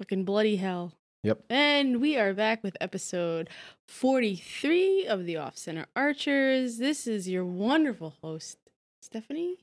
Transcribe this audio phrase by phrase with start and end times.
[0.00, 0.94] Fucking bloody hell.
[1.24, 1.42] Yep.
[1.50, 3.50] And we are back with episode
[3.86, 6.78] 43 of the Off Center Archers.
[6.78, 8.56] This is your wonderful host,
[9.02, 9.58] Stephanie.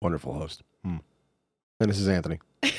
[0.00, 0.62] Wonderful host.
[0.84, 0.98] Hmm.
[1.80, 2.38] And this is Anthony.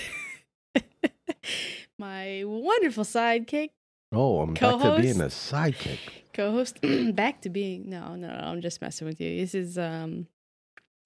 [2.00, 3.72] My wonderful sidekick,
[4.14, 6.00] Oh, I'm back to being a sidekick.
[6.34, 6.80] co-host,
[7.14, 9.42] back to being no, no, no, I'm just messing with you.
[9.42, 10.28] This is um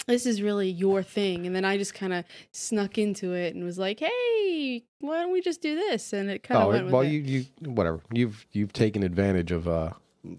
[0.07, 1.45] this is really your thing.
[1.45, 5.31] And then I just kind of snuck into it and was like, hey, why don't
[5.31, 6.13] we just do this?
[6.13, 8.01] And it kind of Oh, went well, you, you, whatever.
[8.11, 9.91] You've, you've taken advantage of, uh,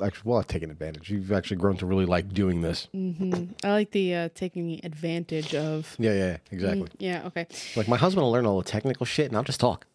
[0.03, 1.11] actually, well, I've taken advantage.
[1.11, 2.89] You've actually grown to really like doing this.
[2.95, 3.53] Mm-hmm.
[3.65, 5.95] I like the uh, taking advantage of.
[5.99, 6.83] Yeah, yeah, yeah, exactly.
[6.83, 7.23] Mm, yeah.
[7.27, 7.47] Okay.
[7.77, 9.87] Like my husband will learn all the technical shit, and I'll just talk.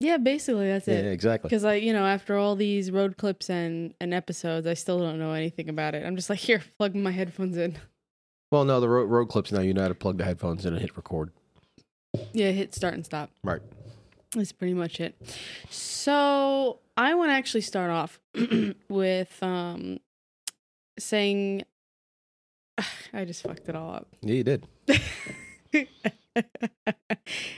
[0.00, 0.18] Yeah.
[0.18, 1.04] Basically, that's it.
[1.04, 1.48] Yeah, exactly.
[1.48, 5.18] Because I, you know, after all these road clips and and episodes, I still don't
[5.18, 6.06] know anything about it.
[6.06, 7.76] I'm just like, here, plug my headphones in.
[8.50, 9.60] Well, no, the road, road clips now.
[9.60, 11.30] You know how to plug the headphones in and hit record.
[12.32, 13.30] Yeah, hit start and stop.
[13.44, 13.60] Right.
[14.34, 15.14] That's pretty much it.
[15.70, 18.18] So I want to actually start off
[18.88, 19.98] with um
[20.98, 21.62] saying
[23.12, 24.08] I just fucked it all up.
[24.22, 24.66] Yeah, you did.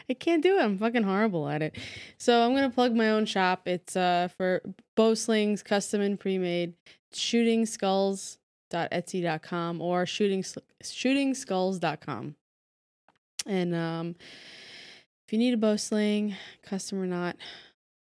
[0.08, 0.62] I can't do it.
[0.62, 1.76] I'm fucking horrible at it.
[2.18, 3.66] So I'm gonna plug my own shop.
[3.66, 4.62] It's uh for
[4.96, 6.74] bow slings, custom and pre-made.
[7.12, 7.66] Shooting
[8.70, 10.44] skulls.etsy.com or shooting
[10.82, 12.34] shooting skulls.com.
[13.46, 14.16] And um
[15.26, 17.36] if you need a bow sling, custom or not,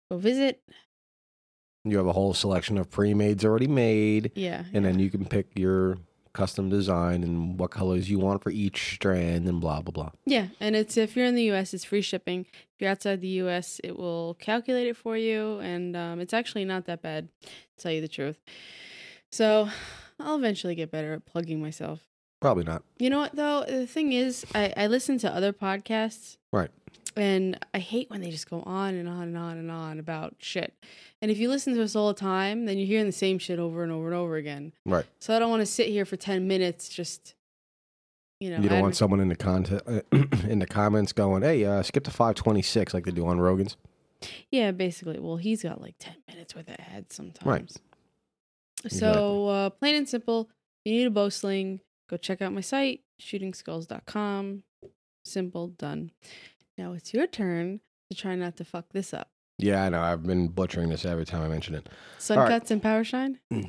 [0.10, 0.62] go visit.
[1.84, 4.64] You have a whole selection of pre-mades already made, Yeah.
[4.74, 5.98] and then you can pick your
[6.34, 10.12] custom design and what colors you want for each strand, and blah blah blah.
[10.26, 12.42] Yeah, and it's if you're in the US, it's free shipping.
[12.52, 16.64] If you're outside the US, it will calculate it for you, and um, it's actually
[16.66, 17.50] not that bad, to
[17.84, 18.38] tell you the truth.
[19.32, 19.70] So
[20.20, 22.02] I'll eventually get better at plugging myself.
[22.40, 22.84] Probably not.
[23.00, 23.64] You know what though?
[23.68, 26.38] The thing is, I, I listen to other podcasts.
[26.52, 26.70] Right.
[27.16, 30.36] And I hate when they just go on and on and on and on about
[30.38, 30.74] shit.
[31.20, 33.58] And if you listen to us all the time, then you're hearing the same shit
[33.58, 34.72] over and over and over again.
[34.86, 35.06] Right.
[35.20, 37.34] So I don't want to sit here for 10 minutes just,
[38.40, 38.60] you know.
[38.60, 39.82] You don't want someone in the content
[40.48, 43.78] in the comments going, "Hey, uh, skip to 526 like they do on Rogan's."
[44.52, 45.20] Yeah, basically.
[45.20, 47.62] Well, he's got like 10 minutes worth of ads sometimes.
[47.62, 47.82] Exactly.
[48.88, 50.50] So, uh, plain and simple,
[50.86, 54.64] you need a bow sling, go check out my site, shootingskulls.com.
[55.26, 56.12] Simple, done.
[56.78, 59.30] Now it's your turn to try not to fuck this up.
[59.58, 60.02] Yeah, I know.
[60.02, 61.90] I've been butchering this every time I mention it.
[62.20, 62.52] Sun All right.
[62.52, 63.40] cuts and power shine?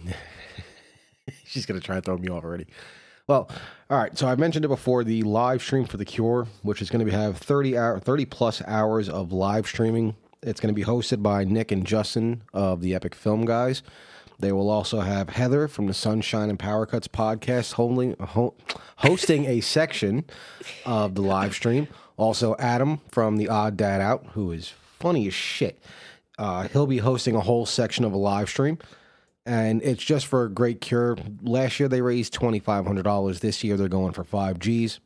[1.44, 2.66] She's gonna try and throw me off already.
[3.26, 3.50] Well,
[3.90, 4.16] all right.
[4.16, 5.04] So I mentioned it before.
[5.04, 8.24] The live stream for the Cure, which is going to be have thirty hour, thirty
[8.24, 10.16] plus hours of live streaming.
[10.42, 13.82] It's going to be hosted by Nick and Justin of the Epic Film Guys.
[14.38, 18.54] They will also have Heather from the Sunshine and Power Cuts podcast holding, ho-
[18.96, 20.24] hosting a section
[20.86, 21.88] of the live stream.
[22.16, 25.82] Also, Adam from the Odd Dad Out, who is funny as shit.
[26.38, 28.78] Uh, he'll be hosting a whole section of a live stream
[29.48, 31.16] and it's just for a great cure.
[31.42, 33.40] Last year they raised twenty five hundred dollars.
[33.40, 35.00] This year they're going for five Gs.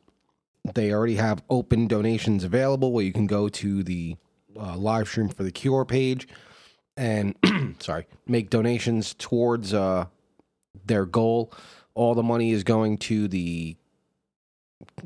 [0.75, 4.17] They already have open donations available where you can go to the
[4.59, 6.27] uh, live stream for the cure page
[6.97, 7.35] and
[7.79, 10.05] sorry make donations towards uh,
[10.85, 11.51] their goal.
[11.95, 13.75] All the money is going to the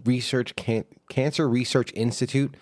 [0.05, 2.55] research can- cancer research institute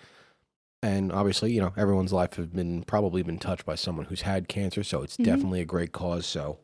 [0.82, 4.48] and obviously you know everyone's life has been probably been touched by someone who's had
[4.48, 5.24] cancer so it's Mhm.
[5.24, 6.58] definitely a great cause so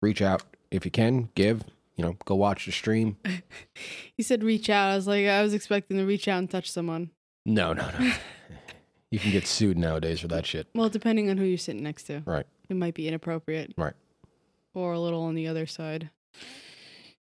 [0.00, 1.64] reach out if you can give
[1.96, 3.16] you know go watch the stream
[4.16, 4.90] He said reach out.
[4.90, 7.10] I was like, I was expecting to reach out and touch someone.
[7.44, 8.12] no no no
[9.12, 12.04] you can get sued nowadays for that shit Well, depending on who you're sitting next
[12.04, 12.22] to.
[12.26, 12.46] Right.
[12.68, 13.74] It might be inappropriate.
[13.76, 13.92] Right.
[14.74, 16.10] Or a little on the other side.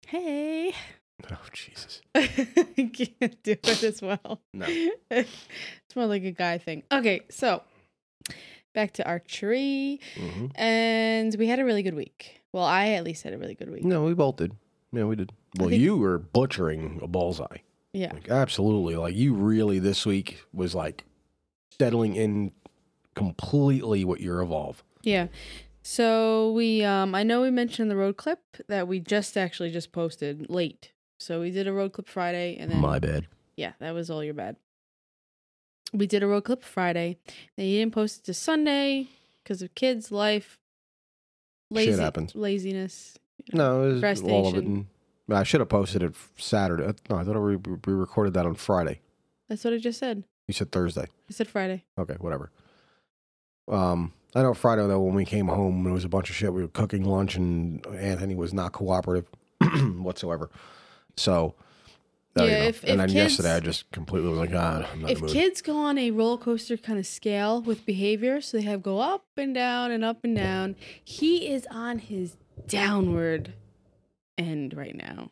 [0.07, 0.73] Hey.
[1.31, 2.27] oh jesus I
[2.93, 4.41] can't do it as well.
[4.53, 4.65] No.
[5.11, 6.83] it's more like a guy thing.
[6.91, 7.61] Okay, so
[8.73, 9.99] back to archery.
[10.17, 12.41] hmm And we had a really good week.
[12.51, 13.83] Well, I at least had a really good week.
[13.83, 14.53] no we both did
[14.91, 17.57] yeah we did well think- you were butchering a bullseye
[17.93, 18.13] Yeah.
[18.13, 21.03] like absolutely like you really this week was like
[21.77, 22.51] settling in
[23.15, 25.27] completely what your evolve Yeah.
[25.81, 29.91] So we um I know we mentioned the road clip that we just actually just
[29.91, 30.91] posted late.
[31.19, 34.23] So we did a road clip Friday and then my bad Yeah, that was all
[34.23, 34.55] your bad.
[35.93, 37.17] We did a road clip Friday.
[37.55, 39.09] Then you didn't post it to Sunday
[39.43, 40.57] because of kids, life,
[41.75, 42.33] Shit happens.
[42.35, 43.17] laziness.
[43.51, 44.63] No, it was all of it.
[44.63, 44.87] And,
[45.29, 46.83] I should have posted it Saturday.
[46.85, 49.01] Uh, No, I thought we, we recorded that on Friday.
[49.49, 50.23] That's what I just said.
[50.47, 51.05] You said Thursday.
[51.29, 51.85] I said Friday.
[51.97, 52.51] Okay, whatever.
[53.67, 56.53] Um, I know Friday though when we came home, there was a bunch of shit.
[56.53, 59.27] We were cooking lunch, and Anthony was not cooperative
[59.97, 60.49] whatsoever.
[61.17, 61.55] So
[62.35, 62.65] Oh, you Yeah, know.
[62.69, 65.23] if- and if then kids- yesterday I just completely was like, ah, I'm not if
[65.27, 68.99] kids go on a roller coaster kind of scale with behavior, so they have go
[68.99, 72.37] up and down and up and down, he is on his
[72.67, 73.53] downward
[74.35, 75.29] end right now.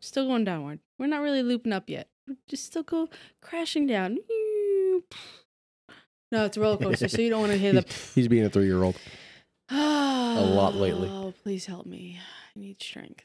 [0.00, 0.80] Still going downward.
[0.98, 2.08] We're not really looping up yet.
[2.48, 3.08] Just still go
[3.40, 4.18] crashing down.
[6.32, 7.82] No, it's a roller coaster, so you don't want to hear the.
[7.86, 8.96] he's, he's being a three year old.
[9.70, 11.08] a lot lately.
[11.10, 12.18] Oh, please help me.
[12.20, 13.24] I need strength.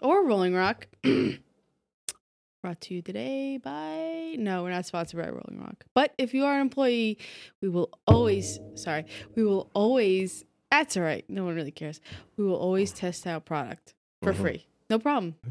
[0.00, 0.88] Or Rolling Rock.
[2.62, 4.34] Brought to you today by.
[4.38, 5.84] No, we're not sponsored by Rolling Rock.
[5.94, 7.18] But if you are an employee,
[7.60, 8.58] we will always.
[8.74, 9.04] Sorry.
[9.34, 10.44] We will always.
[10.70, 11.24] That's all right.
[11.28, 12.00] No one really cares.
[12.36, 14.36] We will always test out product for Mhm.
[14.36, 14.66] free.
[14.90, 15.36] No problem.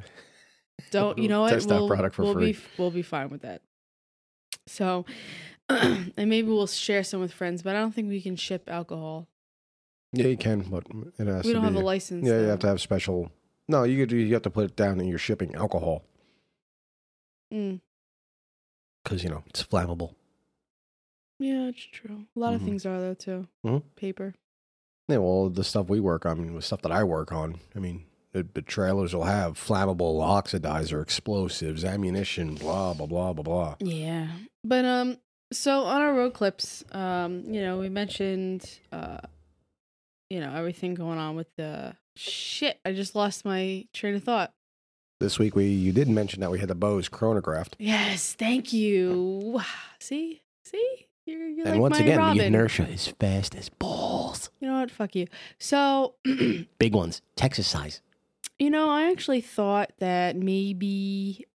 [0.90, 1.52] Don't you know what?
[1.52, 2.54] Test we'll, product for we'll free.
[2.54, 3.62] Be, we'll be fine with that.
[4.68, 5.06] So,
[5.70, 9.28] and maybe we'll share some with friends, but I don't think we can ship alcohol.
[10.14, 10.84] Yeah, you can, but
[11.18, 12.28] it has We to don't have a license.
[12.28, 13.32] Yeah, you have to have special.
[13.68, 14.12] No, you could.
[14.12, 16.04] You have to put it down in your shipping alcohol
[17.54, 17.82] Mm.
[19.04, 20.16] because you know it's flammable.
[21.40, 22.26] Yeah, it's true.
[22.36, 22.66] A lot of Mhm.
[22.66, 23.48] things are though too.
[23.66, 23.84] Mhm.
[23.96, 24.36] Paper.
[25.08, 27.60] Yeah, well, the stuff we work on, I mean, the stuff that I work on,
[27.76, 33.44] I mean, the, the trailers will have flammable oxidizer, explosives, ammunition, blah blah blah blah
[33.44, 33.76] blah.
[33.80, 34.28] Yeah.
[34.64, 35.18] But um
[35.52, 39.18] so on our road clips, um, you know, we mentioned uh
[40.30, 42.80] you know, everything going on with the shit.
[42.86, 44.54] I just lost my train of thought.
[45.20, 49.62] This week we you did mention that we had the bows chronographed, Yes, thank you.
[50.00, 50.42] See?
[50.64, 51.08] See?
[51.26, 52.38] You're, you're and like once again, Robin.
[52.38, 54.50] the inertia is fast as balls.
[54.60, 54.90] You know what?
[54.90, 55.28] Fuck you.
[55.60, 56.16] So
[56.80, 58.02] Big ones, Texas size.
[58.62, 61.48] You know, I actually thought that maybe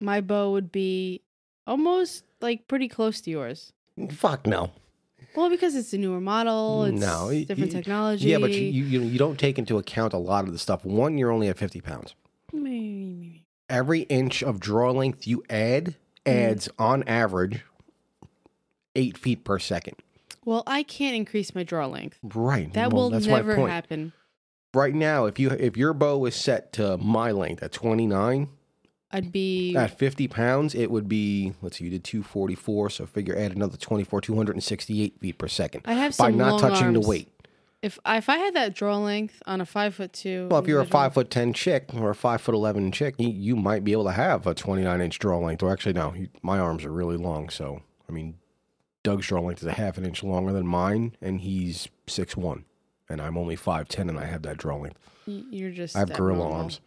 [0.00, 1.20] my bow would be
[1.66, 3.74] almost like pretty close to yours.
[4.10, 4.70] Fuck no.
[5.36, 8.28] Well, because it's a newer model, it's No, different y- technology.
[8.30, 10.86] Yeah, but you, you you you don't take into account a lot of the stuff.
[10.86, 12.14] One, you're only at fifty pounds.
[12.50, 13.44] Maybe.
[13.68, 15.96] Every inch of draw length you add
[16.26, 16.32] Mm.
[16.50, 17.62] adds on average
[18.96, 19.96] eight feet per second.
[20.46, 22.18] Well, I can't increase my draw length.
[22.22, 22.72] Right.
[22.72, 24.14] That well, will never happen.
[24.74, 28.48] Right now, if you if your bow is set to my length at twenty nine,
[29.10, 32.90] I'd be at fifty pounds, it would be let's see, you did two forty four,
[32.90, 35.92] so figure add another twenty four, two hundred and sixty eight feet per second I
[35.94, 37.00] have by some not long touching arms.
[37.02, 37.28] the weight.
[37.82, 40.78] If if I had that draw length on a five foot two, Well, if you're
[40.78, 43.84] a individual- five foot ten chick or a five foot eleven chick, you, you might
[43.84, 45.62] be able to have a twenty nine inch draw length.
[45.62, 47.48] Or actually, no, you, my arms are really long.
[47.50, 48.38] So I mean,
[49.02, 52.64] Doug's draw length is a half an inch longer than mine, and he's six one,
[53.08, 54.98] and I'm only five ten, and I have that draw length.
[55.26, 56.56] you're just I have gorilla abnormal.
[56.56, 56.80] arms.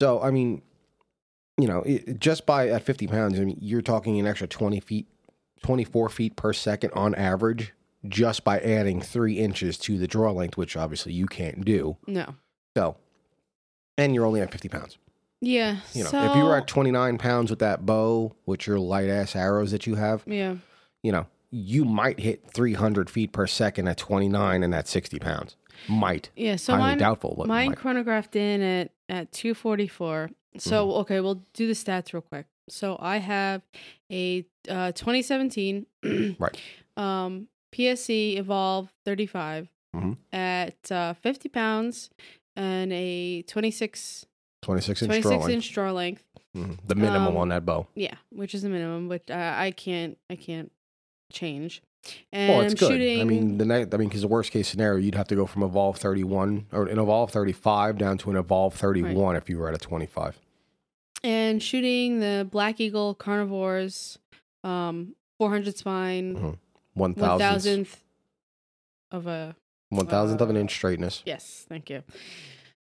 [0.00, 0.62] So I mean,
[1.58, 4.80] you know, it, just by at fifty pounds, I mean, you're talking an extra twenty
[4.80, 5.06] feet,
[5.62, 7.72] twenty four feet per second on average,
[8.08, 11.96] just by adding three inches to the draw length, which obviously you can't do.
[12.06, 12.34] No.
[12.76, 12.96] So,
[13.98, 14.98] and you're only at 50 pounds.
[15.40, 15.78] Yeah.
[15.92, 19.08] You know, so, if you were at 29 pounds with that bow, with your light
[19.08, 20.56] ass arrows that you have, yeah.
[21.02, 25.56] you know, you might hit 300 feet per second at 29 and at 60 pounds.
[25.88, 26.30] Might.
[26.36, 26.56] Yeah.
[26.56, 27.76] So Highly mine, doubtful, but mine might.
[27.78, 30.98] chronographed in at at 244 so Mm-hmm.
[31.00, 33.62] okay we'll do the stats real quick so i have
[34.10, 35.86] a uh 2017
[36.38, 36.56] Right.
[36.96, 40.16] um pse evolve 35 Mhm.
[40.32, 42.10] at uh 50 pounds
[42.56, 44.26] and a 26
[44.62, 45.50] 26 inch draw 26 length.
[45.54, 46.24] inch draw length
[46.56, 46.78] Mhm.
[46.86, 47.86] The minimum Um, on that bow.
[47.94, 50.70] yeah which is the minimum but uh, i can't i can't
[51.30, 51.82] change
[52.32, 52.92] and Well, it's I'm good.
[53.00, 53.92] shooting I mean, the night.
[53.92, 56.86] I mean, because the worst case scenario, you'd have to go from evolve 31 or
[56.86, 60.38] an evolve 35 down to an evolve 31 if you were at a 25.
[61.22, 64.18] and shooting the black eagle carnivores
[64.64, 66.58] um 400 spine Mhm.
[66.96, 67.96] 1,000th
[69.10, 69.54] of a
[69.90, 71.22] one thousandth of an uh, inch straightness.
[71.26, 72.02] yes thank you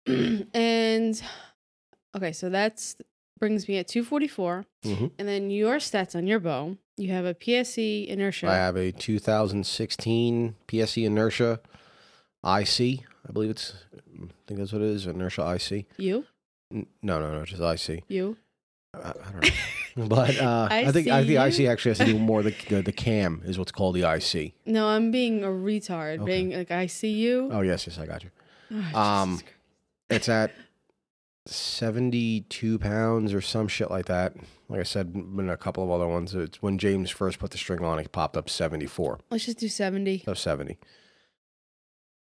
[0.54, 1.20] and
[2.16, 2.96] okay so that's
[3.38, 5.10] brings me at 244 Mhm.
[5.18, 8.92] and then your stats on your bow you have a pse inertia I have a
[8.92, 11.60] 2016 PSE Inertia
[12.44, 13.04] IC.
[13.28, 13.74] I believe it's,
[14.16, 15.86] I think that's what it is, Inertia IC.
[15.96, 16.24] you
[16.72, 18.04] N- No, no, no, just IC.
[18.08, 18.36] you
[18.94, 19.42] I, I don't
[19.96, 20.06] know.
[20.16, 22.92] but uh, I, think I think IC actually has to do more the, the the
[22.92, 24.54] cam is what's called the IC.
[24.66, 26.24] no i'm being a retard Okay.
[26.24, 28.30] being like i see you Oh yes, yes, I got you.
[28.94, 29.40] Oh, um,
[30.10, 30.52] It's at
[31.48, 34.34] 72 pounds or some shit like that.
[34.68, 37.58] Like I said, in a couple of other ones, it's when James first put the
[37.58, 39.18] string on, it popped up 74.
[39.30, 40.76] let's just do 70 So 70.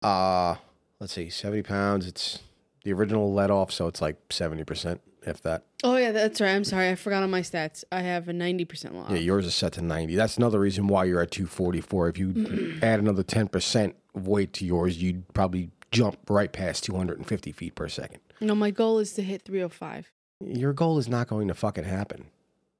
[0.02, 0.56] Uh,
[1.00, 2.08] let's see, 70 pounds.
[2.08, 2.40] It's
[2.84, 5.64] the original let off, so it's like 70%, if that.
[5.84, 8.94] oh yeah that's right i'm sorry i forgot on my stats i have a 90%
[8.96, 10.16] lock Yeah, yours is set to 90.
[10.16, 12.10] That's another reason why you're at 244.
[12.10, 17.76] If you add another 10% weight to yours, you'd probably jump right past 250 feet
[17.76, 18.20] per second.
[18.42, 20.12] No my goal is to hit 305
[20.46, 22.26] your goal is not going to fucking happen.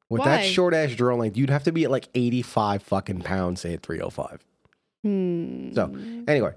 [0.10, 0.38] With Why?
[0.38, 3.74] that short ass draw length, you'd have to be at like 85 fucking pounds, say
[3.74, 4.46] at 305.
[5.04, 5.74] Hmm.
[5.74, 5.96] So,
[6.28, 6.54] anyway,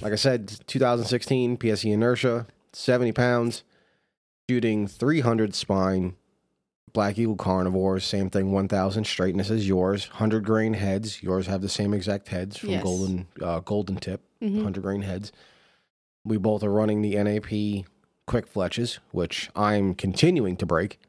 [0.00, 3.64] like I said, 2016 PSE inertia, 70 pounds,
[4.48, 6.14] shooting 300 spine,
[6.92, 11.22] Black Eagle carnivores, same thing, 1000 straightness as yours, 100 grain heads.
[11.22, 12.82] Yours have the same exact heads from Yes.
[12.82, 14.56] Golden uh, Golden Tip, Mhm.
[14.56, 15.32] 100 grain heads.
[16.24, 17.84] We both are running the NAP
[18.26, 21.00] quick fletches, which I'm continuing to break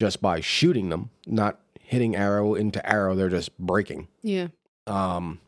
[0.00, 3.14] just by shooting them, not hitting arrow into arrow.
[3.14, 4.08] They're just breaking.
[4.22, 4.48] Yeah.
[4.86, 5.40] Um,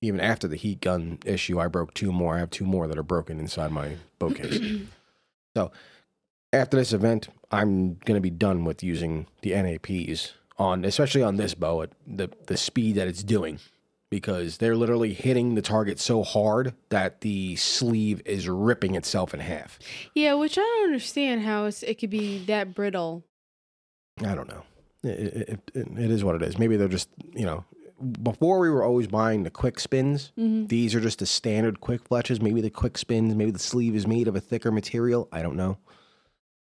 [0.00, 2.34] even after the heat gun issue, I broke two more.
[2.36, 4.60] I have two more that are broken inside my bow case.
[5.56, 5.70] so
[6.52, 11.36] after this event, I'm going to be done with using the NAPs on, especially on
[11.36, 13.58] this bow at the the speed that it's doing,
[14.12, 19.40] because they're literally hitting the target so hard that the sleeve is ripping itself in
[19.40, 19.78] half.
[20.14, 23.24] Yeah, which I don't understand how it's, it could be that brittle.
[24.22, 24.64] I don't know.
[25.02, 26.58] It, it, it, it is what it is.
[26.58, 27.64] Maybe they're just you know.
[28.22, 30.32] Before we were always buying the quick spins.
[30.38, 30.68] Mhm.
[30.68, 32.42] These are just the standard quick fletches.
[32.42, 33.34] Maybe the quick spins.
[33.34, 35.26] Maybe the sleeve is made of a thicker material.
[35.32, 35.78] I don't know.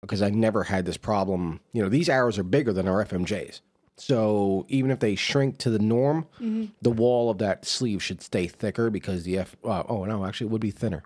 [0.02, 1.60] Because I never had this problem.
[1.72, 3.62] You know, these arrows are bigger than our FMJs.
[4.00, 6.70] So even if they shrink to the norm, Mhm.
[6.82, 9.56] the wall of that sleeve should stay thicker because the F.
[9.64, 11.04] Uh, oh no, actually, it would be thinner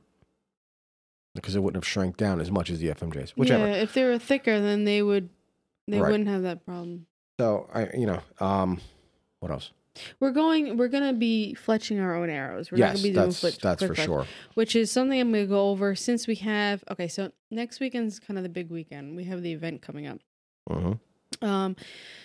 [1.34, 3.32] because it wouldn't have shrank down as much as the FMJs.
[3.32, 3.66] Whichever.
[3.68, 5.30] Yeah, if they were thicker, then they would
[5.88, 6.12] they Right.
[6.12, 7.08] wouldn't have that problem.
[7.40, 8.80] So I, you know, um,
[9.40, 9.72] what else?
[10.20, 10.78] We're going.
[10.78, 12.72] We're gonna be fletching our own arrows.
[12.72, 14.26] We're not yes, gonna be doing that's flit- that's for fletch, sure.
[14.54, 16.84] Which is something I'm gonna go over since we have.
[16.90, 19.16] Okay, so next weekend's kind of the big weekend.
[19.18, 20.20] We have the event coming up.
[20.70, 20.94] hmm
[21.42, 21.76] Um,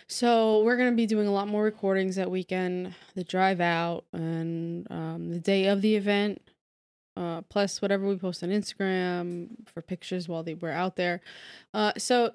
[0.08, 4.86] so we're gonna be doing a lot more recordings that weekend, the drive out, and
[4.90, 6.40] um, the day of the event.
[7.16, 11.22] Uh, plus whatever we post on Instagram for pictures while they were out there.
[11.72, 12.32] Uh, so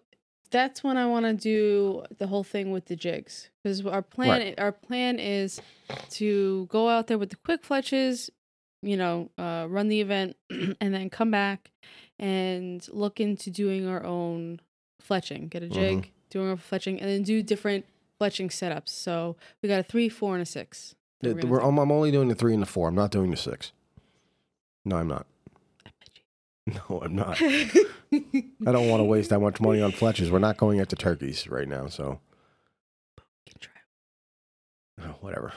[0.50, 4.54] that's when I want to do the whole thing with the jigs because our plan
[4.58, 5.62] our plan is
[6.12, 8.30] to go out there with the quick fletches,
[8.82, 11.70] you know, uh, run the event, and then come back
[12.20, 14.60] and look into doing our own
[15.08, 15.50] fletching.
[15.50, 17.86] Get a jig, doing our fletching, and then do different
[18.20, 18.90] fletching setups.
[18.90, 20.96] So we got a three, four, and a six.
[21.22, 22.88] The- we're we're- I'm, I'm only doing the three and the four.
[22.88, 23.72] I'm not doing the six.
[24.84, 25.28] No, I'm not.
[25.86, 26.74] I bet you.
[26.90, 27.40] No, I'm not.
[27.42, 30.30] I don't want to waste that much money on fletches.
[30.32, 32.20] We're not going after turkeys right now, so
[33.46, 33.74] Can try.
[35.08, 35.54] oh, whatever.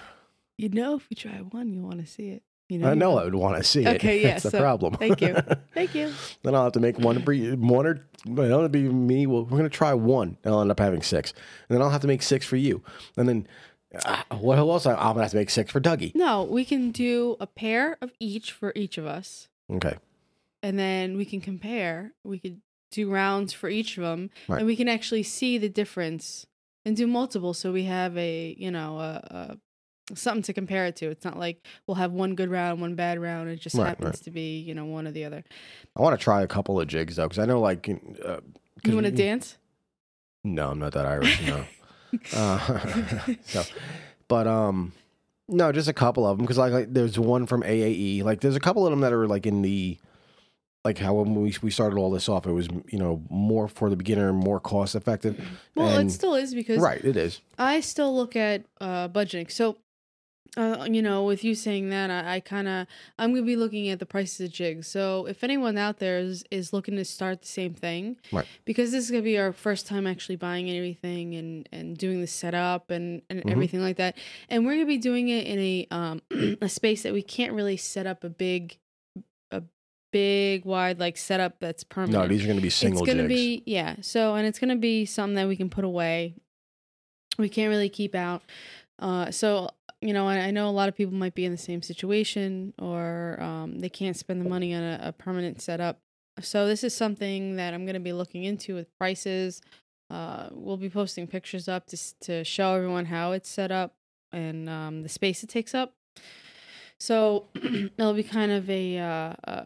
[0.59, 2.43] You know, if we try one, you want to see it.
[2.69, 2.91] You know.
[2.91, 3.97] I know I would want to see it.
[3.97, 4.95] Okay, yeah, That's the problem.
[4.95, 5.37] thank you.
[5.75, 6.13] Thank you.
[6.43, 7.17] then I'll have to make one.
[7.25, 9.27] One or it'll be me.
[9.27, 10.39] Well, we're gonna try one.
[10.45, 11.33] And I'll end up having six.
[11.69, 12.83] And then I'll have to make six for you.
[13.19, 13.49] And then
[14.05, 14.87] uh, what else?
[14.87, 16.15] I'm gonna have to make six for Dougie.
[16.15, 19.97] No, we can do a pair of each for each of us, Okay.
[20.63, 22.13] and then we can compare.
[22.25, 24.59] We could do rounds for each of them, Right.
[24.59, 26.47] and we can actually see the difference
[26.85, 27.53] and do multiple.
[27.55, 29.59] So we have a you know a, a
[30.15, 31.07] something to compare it to.
[31.11, 33.49] It's not like we'll have one good round, one bad round.
[33.49, 34.23] It just Right, happens right.
[34.25, 35.45] to be you know one or the other.
[35.97, 37.89] I want to try a couple of jigs though, because I know like.
[38.25, 38.41] Uh,
[38.85, 39.57] You want to dance?
[40.45, 41.41] No, I'm not that Irish.
[41.47, 41.65] No.
[42.35, 42.81] uh,
[43.45, 43.63] so,
[44.29, 44.93] but um,
[45.49, 48.23] no, just a couple of them because like, like there's one from AAE.
[48.25, 49.99] Like there's a couple of them that are like in the
[50.85, 53.89] like how when we we started all this off, it was you know more for
[53.89, 55.43] the beginner, more cost effective.
[55.75, 57.41] Well, And- it still is because Right, it is.
[57.59, 59.51] I still look at uh, budgeting.
[59.51, 59.79] So,
[60.57, 62.87] uh, you know, with you saying that, I, I kind of
[63.19, 64.87] I'm gonna be looking at the prices of jigs.
[64.87, 68.47] So, if anyone out there is is looking to start the same thing, Right.
[68.65, 72.27] Because this is gonna be our first time actually buying anything and and doing the
[72.29, 73.51] setup and and Mhm.
[73.51, 74.17] everything like that,
[74.49, 76.23] and we're gonna be doing it in a um
[76.63, 78.79] a space that we can't really set up a big
[79.51, 79.63] a
[80.13, 83.29] big wide like setup that's permanent No, these are going to be single it's gonna
[83.29, 83.35] jigs.
[83.35, 86.35] be yeah so and it's gonna be something that we can put away
[87.39, 88.43] we can't really keep out
[89.01, 89.69] uh so
[90.05, 93.39] you know I, know a lot of people might be in the same situation or
[93.41, 96.01] um, they can't spend the money on a, a permanent setup.
[96.41, 99.63] So this is something that i'm gonna be looking into with prices.
[100.11, 103.95] Uh we'll be posting pictures up to, to show everyone how it's set up
[104.35, 105.95] and um, the space it takes up.
[106.99, 109.65] So it'll be kind of a uh, uh,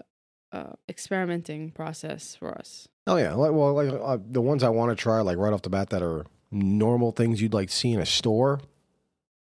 [0.53, 2.89] uh, experimenting process for us.
[3.07, 5.71] oh yeah, well, like uh, the ones I want to try, like right off the
[5.71, 8.61] bat, that are normal things you'd like see in a store,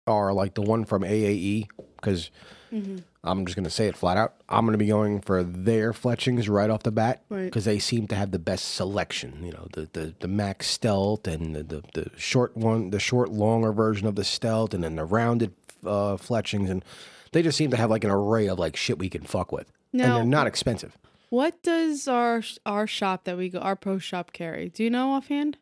[0.07, 2.29] are like the one from AAE because
[2.73, 2.97] Mm-hmm.
[3.23, 4.33] I'm just going to say it flat out.
[4.49, 7.23] I'm going to be going for their fletchings right off the bat.
[7.29, 7.45] Right.
[7.45, 9.43] because they seem to have the best selection.
[9.45, 13.29] You know, the the, the Max Stealth and the, the the short one, the short
[13.29, 15.53] longer version of the Stealth, and then the rounded
[15.85, 16.83] uh, fletchings, and
[17.31, 19.71] they just seem to have like an array of like shit we can fuck with,
[19.91, 20.97] and they're not expensive.
[21.29, 24.69] What does our our shop that we go our pro shop carry?
[24.69, 25.57] Do you know offhand?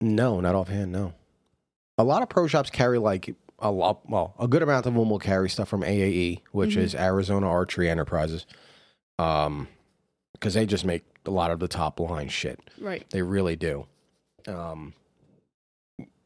[0.00, 0.90] No, not offhand.
[0.90, 1.14] No.
[1.98, 4.08] A lot of pro shops carry like a lot.
[4.08, 6.80] Well, a good amount of them will carry stuff from AAE, which Mhm.
[6.82, 8.46] is Arizona Archery Enterprises,
[9.18, 9.68] um,
[10.32, 12.60] because they just make a lot of the top line shit.
[12.80, 13.08] Right.
[13.10, 13.86] They really do.
[14.46, 14.94] Um,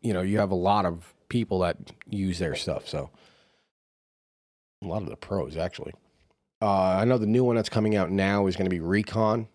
[0.02, 1.78] you know, you have a lot of people that
[2.10, 3.08] use their stuff, so
[4.82, 5.94] a lot of the pros actually.
[6.60, 9.48] Uh, I know the new one that's coming out now is going to be Recon.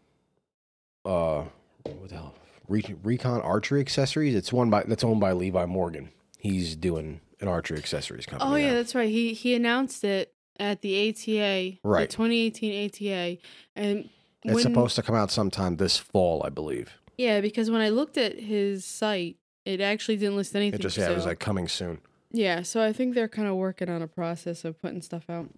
[1.05, 1.43] Uh,
[1.83, 2.33] what the hell?
[2.67, 4.35] Re- Recon Archery Accessories.
[4.35, 6.09] It's one by that's owned by Levi Morgan.
[6.39, 8.51] He's doing an archery accessories company.
[8.51, 8.73] Oh yeah, now.
[8.75, 9.09] that's right.
[9.09, 12.09] He he announced it at the ATA, Right.
[12.09, 13.37] The 2018 ATA,
[13.75, 14.09] and
[14.43, 16.91] it's when- supposed to come out sometime this fall, I believe.
[17.17, 20.79] Yeah, because when I looked at his site, it actually didn't list anything.
[20.79, 21.99] It just yeah, it was like coming soon.
[22.31, 22.61] yeah.
[22.63, 25.49] So I think they're kind of working on a process of putting stuff out.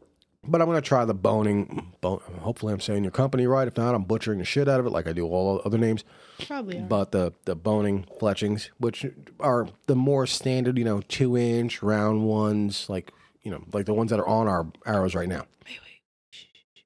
[0.47, 1.91] But I'm gonna try the Bohning.
[2.01, 3.67] Bone, hopefully, I'm saying your company right.
[3.67, 6.03] If not, I'm butchering the shit out of it, like I do all other names.
[6.47, 6.77] Probably.
[6.77, 6.81] Are.
[6.81, 9.05] But the the Bohning fletchings, which
[9.41, 13.11] are the more standard, you know, two inch round ones, like
[13.43, 15.45] you know, like the ones that are on our arrows right now.
[15.65, 16.01] wait, wait.
[16.31, 16.83] Shh, shh,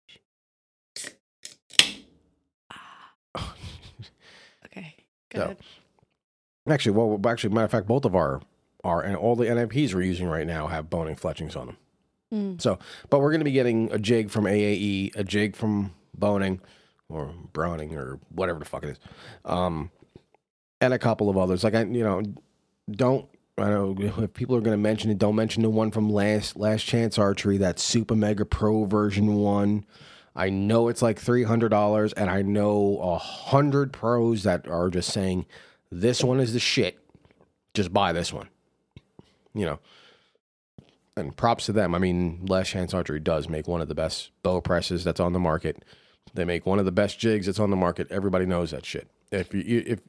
[0.98, 1.10] shh,
[1.80, 1.98] shh.
[2.72, 3.56] Ah.
[4.66, 4.96] Okay.
[5.32, 5.58] Go So- ahead.
[6.70, 8.42] Actually, well, actually, matter of fact, both of our
[8.86, 11.78] are and all the NAPs we're using right now have Bohning fletchings on them.
[12.34, 12.62] Mm.
[12.62, 16.60] So, but we're going to be getting a jig from AAE, a jig from Bohning
[17.10, 19.00] or Browning or whatever the fuck it is,
[19.46, 19.92] um,
[20.82, 21.64] and a couple of others.
[21.64, 22.24] Like I, you know,
[22.90, 26.10] don't I know if people are going to mention it, don't mention the one from
[26.10, 29.86] last Last Chance Archery, that Super Mega Pro version one.
[30.36, 34.90] I know it's like three hundred dollars, and I know a hundred pros that are
[34.90, 35.46] just saying
[35.92, 36.98] this one is the shit.
[37.76, 38.50] Just buy this one.
[39.54, 39.80] You know,
[41.16, 41.94] and props to them.
[41.94, 45.34] I mean, Last Chance Archery does make one of the best bow presses that's on
[45.34, 45.84] the market.
[46.34, 48.08] They make one of the best jigs that's on the market.
[48.12, 49.08] Everybody knows that shit.
[49.32, 50.00] If you if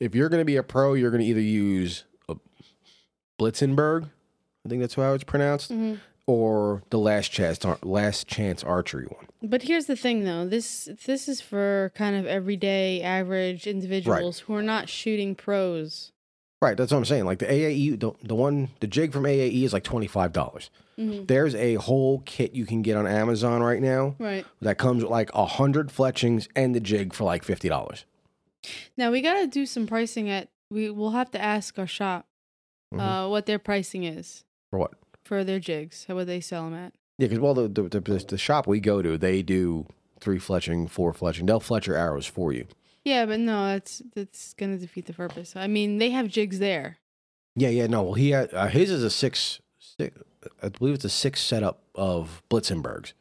[0.00, 2.36] if you're going to be a pro, you're going to either use a
[3.40, 4.10] Blitzenberg,
[4.64, 5.98] I think that's how it's pronounced, Mhm.
[6.26, 9.26] or the Last Chance Last Chance Archery one.
[9.42, 10.46] But here's the thing, though.
[10.46, 16.12] This this is for kind of everyday, average individuals who are not shooting pros.
[16.62, 17.24] Right, that's what I'm saying.
[17.26, 20.70] Like the AAE, the, the one, the jig from AAE is like twenty five dollars.
[20.98, 21.26] Mhm.
[21.26, 25.10] There's a whole kit you can get on Amazon right now Right that comes with
[25.10, 28.04] like a hundred fletchings and the jig for like fifty dollars.
[28.96, 30.48] now, we got to do some pricing at.
[30.70, 32.26] We will have to ask our shop
[32.94, 33.00] Mhm.
[33.00, 34.92] uh, what their pricing is For what?
[35.24, 36.06] for their jigs.
[36.08, 36.92] How would they sell them at?
[37.18, 39.86] Yeah, because well, the, the the the shop we go to, they do
[40.20, 41.46] three fletching, four fletching.
[41.46, 42.66] They'll fletch your arrows for you.
[43.04, 45.54] Yeah, but no, that's that's gonna defeat the purpose.
[45.56, 46.98] I mean, they have jigs there.
[47.54, 48.02] Yeah, yeah, no.
[48.02, 50.18] Well, he had uh, his is a six, six.
[50.62, 53.12] I believe it's a six setup of Blitzenbergs.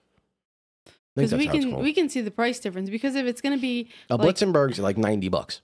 [1.16, 2.90] Because we can we can see the price difference.
[2.90, 5.62] Because if it's gonna be a like- Blitzenberg's like ninety bucks,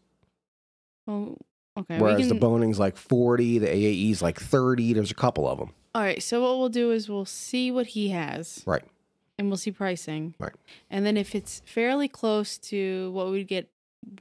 [1.08, 1.38] well,
[1.78, 3.58] okay, we whereas can, the Bohning's like forty.
[3.58, 4.94] The AAE's like thirty.
[4.94, 5.72] There's a couple of them.
[5.96, 6.22] all right.
[6.22, 8.62] So what we'll do is we'll see what he has.
[8.66, 8.84] Right.
[9.40, 10.36] and we'll see pricing.
[10.38, 10.54] Right.
[10.92, 13.70] And then if it's fairly close to what we'd get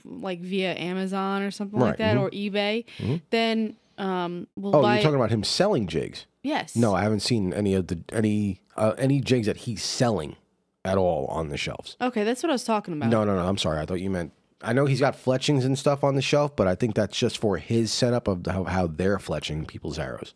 [0.04, 2.20] like via Amazon or something like Right, that mhm.
[2.22, 3.20] or eBay, Mhm.
[3.30, 6.26] then um we'll Oh, buy you're talking about him selling jigs?
[6.42, 6.76] Yes.
[6.76, 10.36] No, I haven't seen any of the any uh, any jigs that he's selling
[10.84, 11.96] at all on the shelves.
[12.00, 13.10] Okay, that's what I was talking about.
[13.10, 13.46] No, no, no.
[13.46, 13.80] I'm sorry.
[13.80, 14.32] I thought you meant.
[14.62, 17.38] I know he's got fletchings and stuff on the shelf, but I think that's just
[17.38, 20.34] for his setup of how, how they're fletching people's arrows.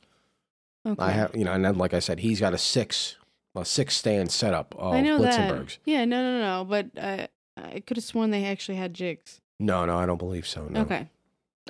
[0.86, 1.02] Okay.
[1.02, 3.16] I have, you know, and then like I said, he's got a six,
[3.54, 5.66] a six stand setup of I know Blitzenbergs.
[5.66, 5.78] that.
[5.86, 6.64] Yeah, no, no, no.
[6.64, 7.26] But uh,
[7.56, 9.40] I could have sworn they actually had jigs.
[9.60, 10.66] No, no, I don't believe so.
[10.68, 10.80] No.
[10.80, 11.08] Okay.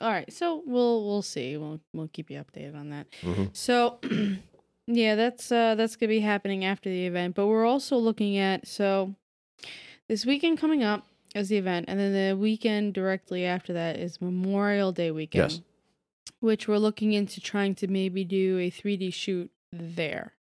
[0.01, 0.33] All right.
[0.33, 1.57] So we'll we'll see.
[1.57, 3.07] We'll we'll keep you updated on that.
[3.23, 3.55] Mhm.
[3.55, 3.99] So
[4.87, 7.35] yeah, that's uh that's gonna be happening after the event.
[7.35, 9.15] But we're also looking at so
[10.09, 14.21] this weekend coming up is the event, and then the weekend directly after that is
[14.21, 15.53] Memorial Day weekend.
[15.53, 15.61] Yes.
[16.41, 20.33] Which we're looking into trying to maybe do a 3D shoot there.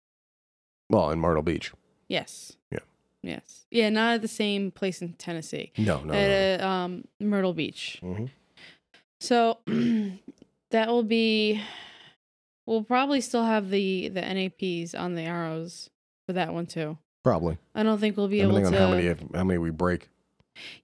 [0.89, 1.73] Well, in Myrtle Beach.
[2.09, 2.57] Yes.
[2.73, 2.79] Yeah.
[3.23, 3.67] Yes.
[3.71, 5.73] Yeah, not at the same place in Tennessee.
[5.77, 7.99] No, no, at um, Myrtle Beach.
[8.03, 8.27] hmm
[9.21, 9.59] So
[10.71, 11.61] that will be.
[12.67, 15.91] We'll probably still have the the NAPs on the arrows
[16.27, 16.97] for that one too.
[17.25, 17.59] Probably.
[17.75, 18.83] I don't think we'll be able Depending to.
[18.83, 20.09] on how many how many we break.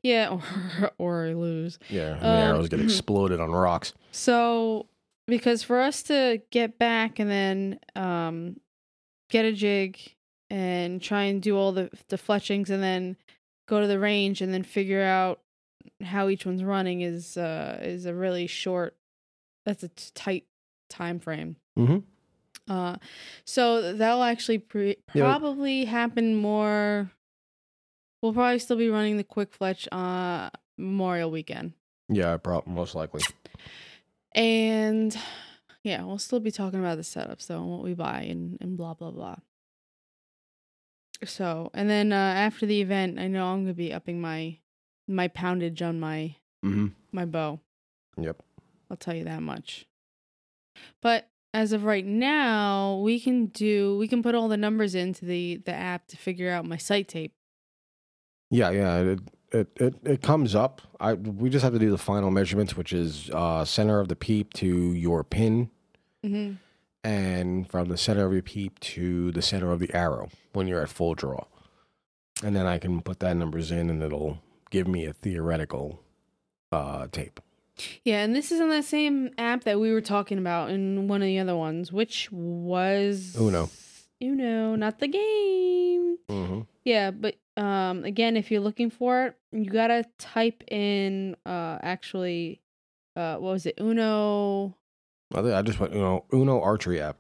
[0.03, 0.39] Yeah,
[0.99, 1.79] or or lose.
[1.89, 3.95] Yeah, how many Um, arrows get exploded on rocks.
[4.11, 4.87] So
[5.27, 8.61] because for us to get back and then um
[9.31, 9.99] get a jig
[10.51, 13.17] and try and do all the the fletchings and then
[13.67, 15.41] go to the range and then figure out
[16.03, 18.97] how each one's running is uh is a really short
[19.65, 20.45] that's a t- tight
[20.89, 21.57] time frame.
[21.79, 22.03] Mhm.
[22.69, 22.97] Uh
[23.45, 25.23] so that'll actually pre- Yeah.
[25.25, 27.11] probably happen more
[28.23, 31.73] we'll probably still be running the quick fletch uh Memorial weekend.
[32.09, 33.23] Yeah, probably most likely.
[34.35, 35.17] And
[35.83, 38.77] yeah, we'll still be talking about the setups though and what we buy and, and
[38.77, 39.37] blah blah blah.
[41.25, 44.59] So and then uh after the event I know I'm gonna be upping my
[45.09, 46.87] my poundage on my Mm-hmm.
[47.13, 47.61] my bow.
[48.19, 48.43] Yep.
[48.91, 49.87] I'll tell you that much.
[51.01, 55.25] But as of right now, we can do we can put all the numbers into
[55.25, 57.35] the the app to figure out my sight tape.
[58.51, 58.97] Yeah, yeah.
[58.99, 59.21] It
[59.53, 60.83] it it, it comes up.
[61.01, 64.17] I we just have to do the final measurements, which is uh, center of the
[64.17, 65.71] peep to your pin,
[66.25, 66.55] Mm-hmm.
[67.07, 70.83] And from the center of your peep to the center of the arrow when you're
[70.83, 71.45] at full draw,
[72.43, 74.39] and then I can put that numbers in, and it'll
[74.71, 76.03] give me a theoretical
[76.73, 77.39] uh, tape.
[78.05, 81.23] Yeah, and this is on that same app that we were talking about in one
[81.23, 83.71] of the other ones, which was Uno.
[84.21, 86.17] Uno, not the game.
[86.29, 86.61] Mm-hmm.
[86.85, 92.63] Yeah, but um again, if you're looking for it, you gotta type in uh actually
[93.15, 93.75] uh what was it?
[93.79, 94.75] Uno
[95.35, 97.17] I, think I just put you know Uno archery app.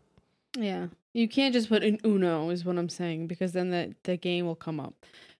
[0.58, 0.86] Yeah.
[1.12, 4.46] You can't just put in Uno is what I'm saying because then the the game
[4.46, 4.94] will come up.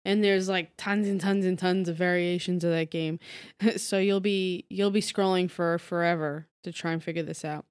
[0.05, 3.19] And there's like tons and tons and tons of variations of that game.
[3.77, 7.67] so you'll be you'll be scrolling for forever to try and figure this out.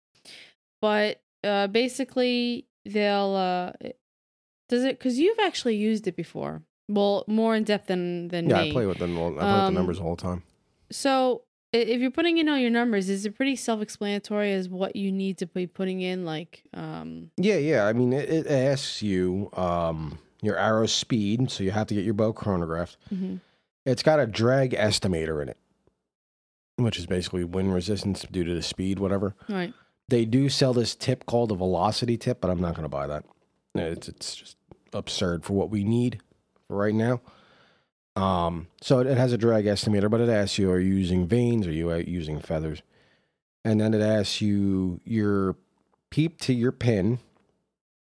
[0.82, 3.72] But uh basically they'll uh
[4.70, 6.62] does it cuz you've actually used it before.
[6.88, 8.70] Well, more in depth than than Yeah, me.
[8.70, 9.18] I play with them.
[9.18, 10.44] all- I play with Um, the numbers all the time.
[10.92, 11.42] So
[11.78, 15.38] if you're putting in all your numbers, is it pretty self-explanatory as what you need
[15.40, 17.86] to be putting in like um Yeah, yeah.
[17.86, 22.04] I mean, it, it asks you um, your arrow speed, so you have to get
[22.04, 22.98] your bow chronographed.
[23.14, 23.40] mhm.
[23.86, 25.58] It's got a drag estimator in it,
[26.78, 29.36] which is basically wind resistance due to the speed, whatever.
[29.48, 29.74] right.
[30.08, 33.08] They do sell this tip called a velocity tip, but I'm not going to buy
[33.08, 33.26] that.
[33.74, 34.58] It's it's just
[34.94, 36.22] absurd for what we need
[36.68, 37.22] for right now.
[38.16, 41.68] Um, so it, has a drag estimator, but it asks you: Are you using vanes?
[41.68, 42.82] Are you uh, using feathers?
[43.64, 45.56] And then it asks you your
[46.12, 47.20] peep to your pin,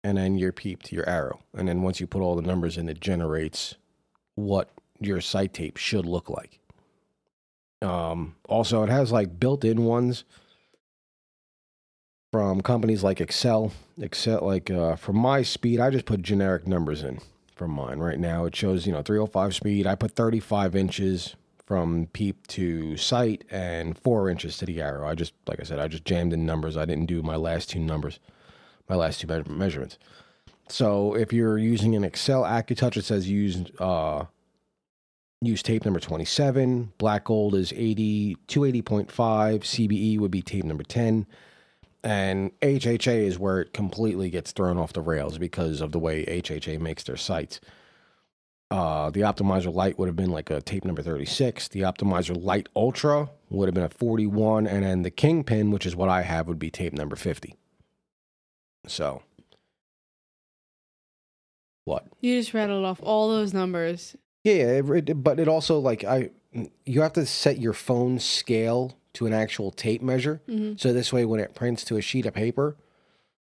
[0.04, 1.40] and then your peep to your arrow.
[1.54, 3.76] And then once you put all the numbers in, it generates
[4.36, 4.70] what
[5.00, 6.60] your sight tape should look like.
[7.82, 10.24] Um, also, it has like built-in ones
[12.32, 13.72] from companies like Axcel.
[14.00, 17.20] Axcel, like uh, for my speed, I just put generic numbers in
[17.60, 18.00] for mine.
[18.00, 19.86] Right now, it shows you know 305 speed.
[19.86, 21.36] I put 35 inches
[21.68, 25.08] from peep to sight and four inches to the arrow.
[25.08, 26.78] I just, like I said, I just jammed in numbers.
[26.78, 28.20] I didn't do my last two numbers,
[28.88, 30.00] my last two me- measurements.
[30.70, 34.24] So if you're using an Axcel AccuTouch, it says use uh,
[35.42, 36.94] use tape number 27.
[36.98, 39.10] Black gold is 80, 280.5.
[39.10, 41.28] CBE would be tape number 10
[42.04, 46.26] and HHA is where it completely gets thrown off the rails because of the way
[46.26, 47.60] HHA makes their sights.
[48.72, 51.70] Uh, the Optimizer Lite would have been like a tape number 36.
[51.70, 54.68] The Optimizer Lite Ultra would have been a 41.
[54.68, 57.56] And then the Kingpin, which is what I have, would be tape number 50.
[58.86, 59.24] So,
[61.86, 62.06] what?
[62.22, 64.16] You just rattled off all those numbers.
[64.44, 66.30] Yeah, it- but it also like I,
[66.86, 70.42] you have to set your phone scale to an actual tape measure.
[70.48, 72.76] hmm So this way, when it prints to a sheet of paper,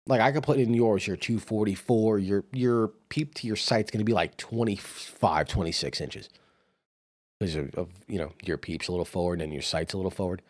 [0.06, 4.00] like I could put in yours, your 244, your your peep to your sight's going
[4.00, 6.30] to be like 25, 26 inches.
[7.40, 10.10] Because of, of, you know, your peep's a little forward and your sight's a little
[10.12, 10.42] forward.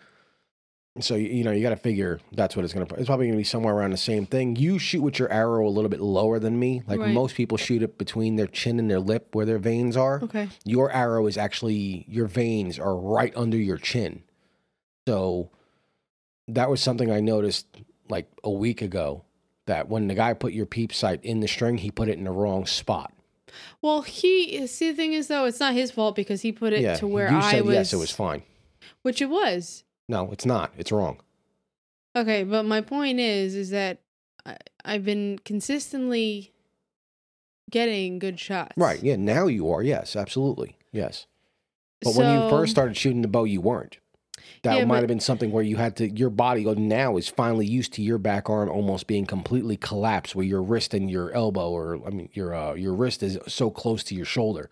[1.00, 3.26] So, you you know, you got to figure that's what it's going to, it's probably
[3.28, 4.56] going to be somewhere around the same thing.
[4.56, 6.82] You shoot with your arrow a little bit lower than me.
[6.88, 7.14] Like Right.
[7.14, 10.48] most people shoot it between their chin and their lip where their vanes are Okay.
[10.66, 14.24] your arrow is actually your vanes are right under your chin.
[15.08, 15.50] So
[16.50, 17.66] that was something I noticed
[18.10, 19.24] like a week ago
[19.66, 22.26] that when the guy put your peep sight in the string, he put it in
[22.26, 23.14] the wrong spot.
[23.82, 27.00] Well, he see the thing is though, it's not his fault because he put it
[27.00, 27.74] to where you I said was.
[27.74, 28.44] yes, it was fine.
[29.02, 29.86] Which it was.
[30.10, 30.74] No, it's not.
[30.78, 31.22] It's wrong.
[32.14, 34.02] Okay, but my point is, is that
[34.46, 36.52] I, I've been consistently
[37.70, 38.74] getting good shots.
[38.76, 39.02] Right.
[39.02, 39.16] Yeah.
[39.16, 39.82] Now you are.
[39.82, 40.18] Yes.
[40.18, 40.76] Absolutely.
[40.92, 41.28] Yes.
[42.02, 44.00] But when you first started shooting the bow, you weren't.
[44.68, 47.30] That Yeah, might but- have been something where you had to, your body now is
[47.30, 51.32] finally used to your back arm almost being completely collapsed, where your wrist and your
[51.32, 54.70] elbow, or I mean, your uh, your wrist is so close to your shoulder.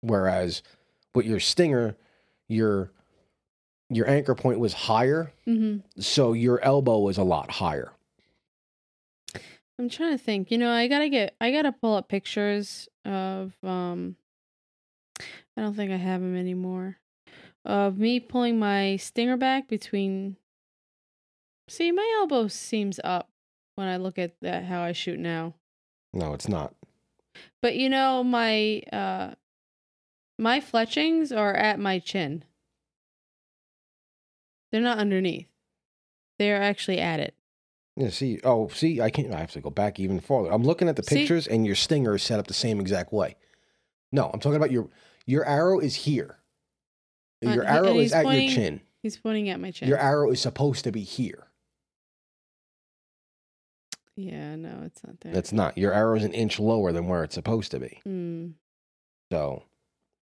[0.00, 0.62] Whereas
[1.14, 1.96] with your stinger,
[2.48, 2.90] your
[3.88, 5.82] your anchor point was higher, Mhm.
[5.98, 7.92] so your elbow was a lot higher.
[9.78, 10.50] I'm trying to think.
[10.50, 11.36] You know, I gotta get.
[11.40, 13.54] I gotta pull up pictures of.
[13.62, 14.16] um
[15.56, 16.96] I don't think I have them anymore.
[17.64, 20.36] Of me pulling my stinger back between.
[21.68, 23.28] See, my elbow seems up
[23.74, 25.54] when I look at that how I shoot now.
[26.12, 26.74] No, it's not.
[27.62, 29.34] But you know, my uh
[30.38, 32.44] my fletchings are at my chin.
[34.72, 35.48] They're not underneath.
[36.38, 37.34] They're actually at it.
[37.96, 39.34] Yeah, see, oh, see, I can't.
[39.34, 40.50] I have to go back even farther.
[40.50, 41.16] I'm looking at the See?
[41.16, 43.36] pictures, and your stinger is set up the same exact way.
[44.10, 44.88] No, I'm talking about your
[45.26, 46.38] your arrow is here.
[47.44, 48.80] Uh, Your arrow is at pointing- your chin.
[49.02, 49.88] He's pointing at my chin.
[49.88, 51.46] Your arrow is supposed to be here.
[54.16, 55.34] yeah, no, it's not there.
[55.34, 55.78] It's not.
[55.78, 58.00] Your arrow is an inch lower than where it's supposed to be.
[58.06, 58.52] Mm.
[59.32, 59.62] So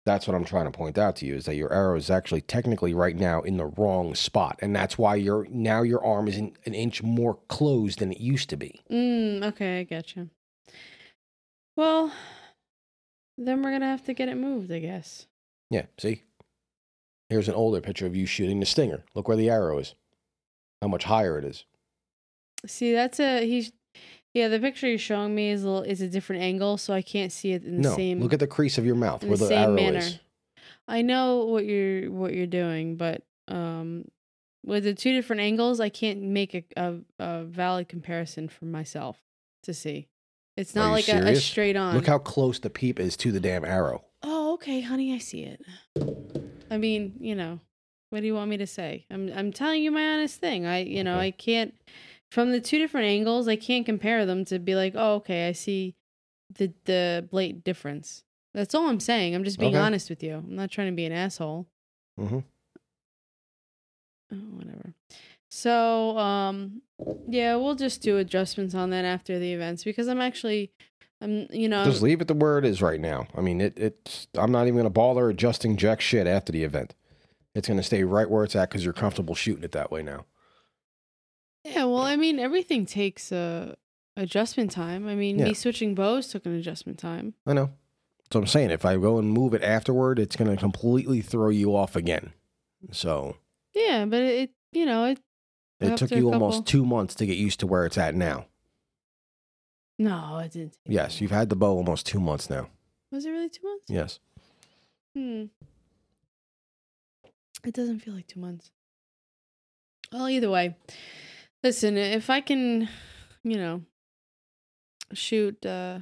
[0.06, 2.42] that's what I'm trying to point out to you is that your arrow is actually
[2.42, 6.36] technically right now in the wrong spot, and that's why your now your arm is
[6.36, 8.80] in, an inch more closed than it used to be.
[8.90, 10.28] Mm, okay, I gotcha.
[11.76, 12.12] Well,
[13.36, 15.26] then we're gonna have to get it moved, I guess.
[15.70, 15.86] Yeah.
[15.98, 16.22] See,
[17.28, 19.04] here's an older picture of you shooting the stinger.
[19.14, 19.94] Look where the arrow is.
[20.82, 21.64] How much higher it is.
[22.66, 23.72] See, that's a he's.
[24.34, 27.02] Yeah, the picture you're showing me is a little, is a different angle, so I
[27.02, 28.20] can't see it in the no, same.
[28.20, 29.98] look at the crease of your mouth in where the the, same arrow manner.
[29.98, 30.18] is.
[30.86, 34.04] I know what you're what you're doing, but um,
[34.64, 39.18] with the two different angles, I can't make a a, a valid comparison for myself
[39.64, 40.08] to see.
[40.56, 41.94] It's not like a, a straight on.
[41.94, 44.04] Look how close the peep is to the damn arrow.
[44.22, 45.64] Oh, okay, honey, I see it.
[46.70, 47.60] I mean, you know,
[48.10, 49.06] what do you want me to say?
[49.10, 50.66] I'm I'm telling you my honest thing.
[50.66, 51.26] I, you know, Okay.
[51.26, 51.74] I can't
[52.30, 55.52] from the two different angles, I can't compare them to be like, "Oh, okay, I
[55.52, 55.94] see
[56.52, 59.34] the the blatant difference." That's all I'm saying.
[59.34, 59.84] I'm just being Okay.
[59.84, 60.36] honest with you.
[60.36, 61.66] I'm not trying to be an asshole.
[62.18, 62.40] Mm-hmm.
[64.32, 64.94] Oh, whatever.
[65.50, 66.82] So, um
[67.30, 70.72] yeah, we'll just do adjustments on that after the events because I'm actually
[71.20, 73.26] I'm you know, Just leave it the where it is right now.
[73.36, 73.74] I mean, it.
[73.76, 74.28] It's.
[74.36, 76.94] I'm not even going to bother adjusting jack shit after the event.
[77.54, 80.02] It's going to stay right where it's at because you're comfortable shooting it that way
[80.02, 80.26] now.
[81.64, 83.74] Yeah, well, I mean, everything takes uh,
[84.16, 85.08] adjustment time.
[85.08, 85.46] I mean, Yeah.
[85.46, 87.34] me switching bows took an adjustment time.
[87.46, 87.70] I know.
[88.32, 91.48] So I'm saying if I go and move it afterward, it's going to completely throw
[91.48, 92.32] you off again.
[92.92, 93.36] So
[93.74, 95.18] Yeah, but it, it you know, it.
[95.80, 98.46] it took you couple- almost two months to get used to where it's at now.
[99.98, 100.78] No, it didn't.
[100.86, 102.68] Yes, you've had the bow almost two months now.
[103.10, 103.84] Was it really two months?
[103.88, 104.20] Yes.
[105.14, 105.44] Hmm.
[107.64, 108.70] It doesn't feel like two months.
[110.12, 110.76] Well, either way,
[111.64, 111.96] listen.
[111.96, 112.88] If I can,
[113.42, 113.82] you know,
[115.12, 116.00] shoot uh,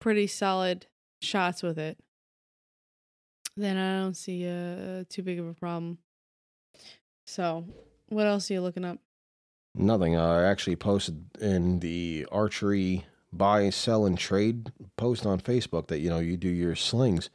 [0.00, 0.86] pretty solid
[1.22, 1.98] shots with it,
[3.56, 5.98] then I don't see uh, too big of a problem.
[7.26, 7.64] So,
[8.08, 8.98] what else are you looking up?
[9.74, 10.16] Nothing.
[10.16, 16.00] Uh, I actually posted in the archery buy, sell, and trade post on Facebook that
[16.00, 17.30] you know you do your slings,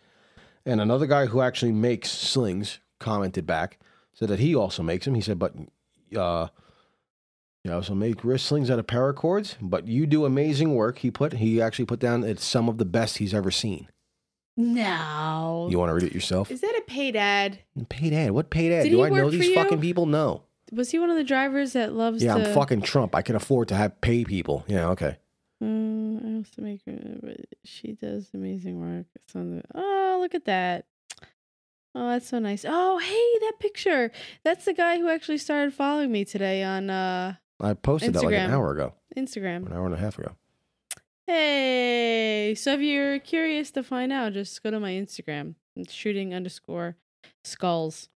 [0.66, 3.80] and another guy who actually makes slings commented back
[4.14, 5.16] said that he also makes them.
[5.16, 5.54] He said, but
[6.16, 6.48] uh,
[7.64, 11.00] you also make wrist slings out of paracords, but you do amazing work.
[11.00, 13.88] He put he actually put down it's some of the best he's ever seen.
[14.56, 15.68] No.
[15.72, 16.52] You want to read it yourself?
[16.52, 17.60] Is that a paid ad?
[17.90, 18.32] Paid ad?
[18.32, 18.84] What paid ad?
[18.84, 19.56] Did do I know these you?
[19.56, 20.06] fucking people?
[20.06, 20.44] No.
[20.72, 22.48] Was he one of the drivers that loves Yeah, to...
[22.50, 23.16] I'm fucking Trump.
[23.16, 24.64] I can afford to have pay people.
[24.68, 25.18] Yeah, okay.
[25.64, 29.06] Mm, I also make her, but she does amazing work.
[29.16, 30.86] It's on the, oh, look at that.
[31.96, 32.66] Oh, that's so nice.
[32.68, 34.12] Oh, hey, that picture.
[34.44, 38.34] That's the guy who actually started following me today on uh I posted that like
[38.34, 39.68] an hour ago, Instagram.
[39.68, 40.36] an hour and a half ago.
[41.28, 45.56] Hey, so if you're curious to find out, just go to my Instagram.
[45.78, 46.98] It's shooting underscore
[47.46, 48.10] skulls.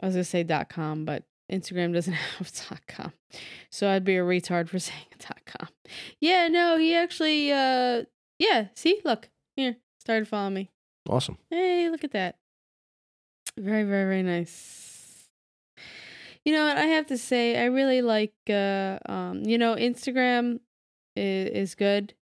[0.00, 2.52] I was gonna say dot com, but Instagram doesn't have
[2.86, 3.12] com,
[3.70, 5.06] so I'd be a retard for saying
[5.46, 5.68] com.
[6.20, 8.04] Yeah, no, he actually, uh,
[8.38, 8.68] yeah.
[8.74, 10.70] See, look here, started following me.
[11.08, 11.38] Awesome.
[11.50, 12.36] Hey, look at that.
[13.56, 15.28] Very, very, very nice.
[16.44, 16.78] You know what?
[16.78, 20.60] I have to say, I really like, uh, um, you know, Instagram
[21.16, 22.14] is, is good.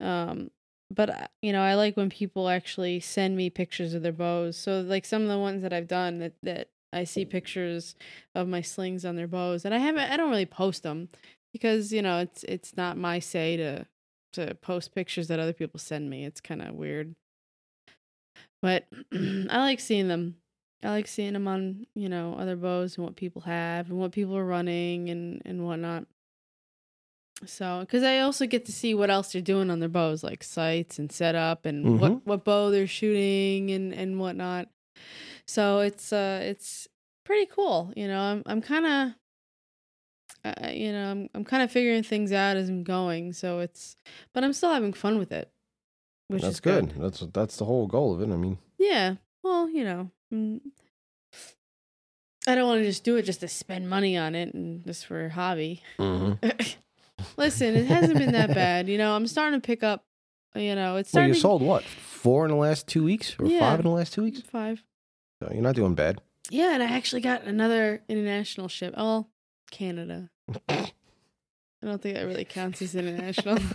[0.00, 0.50] Um,
[0.90, 4.56] but, you know, I like when people actually send me pictures of their bows.
[4.56, 7.94] So, like some of the ones that I've done that, that I see pictures
[8.34, 11.08] of my slings on their bows, and I haven't, I don't really post them
[11.52, 13.86] because, you know, it's, it's not my say to,
[14.34, 16.24] to post pictures that other people send me.
[16.24, 17.14] It's kind of weird
[18.60, 20.36] but I like seeing them.
[20.82, 24.12] I like seeing them on you know other bows and what people have and what
[24.12, 26.06] people are running and and whatnot.
[27.46, 30.42] So, because I also get to see what else they're doing on their bows, like
[30.42, 32.00] sights and setup and Mhm.
[32.00, 34.68] what what bow they're shooting and and whatnot.
[35.48, 36.86] So it's uh it's
[37.24, 37.92] pretty cool.
[37.96, 39.14] You know, I'm I'm kind of.
[40.44, 43.96] Uh, you know, I'm I'm kind of figuring things out as I'm going, so it's,
[44.32, 45.50] but I'm still having fun with it,
[46.28, 46.94] which That's is good.
[46.94, 47.02] good.
[47.02, 48.32] That's that's the whole goal of it.
[48.32, 49.16] I mean, Yeah.
[49.42, 50.60] Well, you know, mm,
[52.46, 55.06] I don't want to just do it just to spend money on it and just
[55.06, 55.82] for a hobby.
[55.98, 56.48] mm-hmm.
[57.36, 58.88] Listen, it hasn't been that bad.
[58.88, 60.04] You know, I'm starting to pick up.
[60.54, 61.82] You know, it's well, you to, sold what?
[61.84, 63.60] four in the last two weeks or Yeah.
[63.60, 64.40] five in the last two weeks.
[64.40, 64.82] Five.
[65.40, 66.20] So you're not doing bad.
[66.50, 68.94] Yeah, and I actually got another international ship.
[68.96, 69.26] Oh,
[69.70, 70.30] Canada.
[70.68, 73.58] I don't think that really counts as international.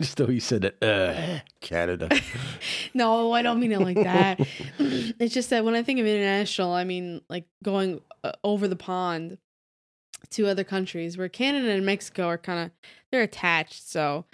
[0.00, 2.08] Just though you said that, uh, Canada.
[2.94, 4.40] no, I don't mean it like that.
[4.78, 8.76] it's just that when I think of international, I mean like going uh, over the
[8.76, 9.36] pond
[10.30, 12.70] to other countries where Canada and Mexico are kind of
[13.12, 14.24] they're attached, so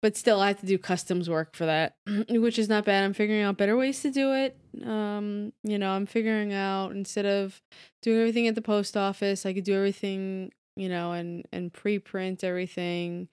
[0.00, 1.96] but still I have to do customs work for that,
[2.30, 3.04] which is not bad.
[3.04, 4.56] I'm figuring out better ways to do it.
[4.84, 7.60] Um, you know, I'm figuring out instead of
[8.02, 12.44] doing everything at the post office, I could do everything, you know, and and pre-print
[12.44, 13.28] everything.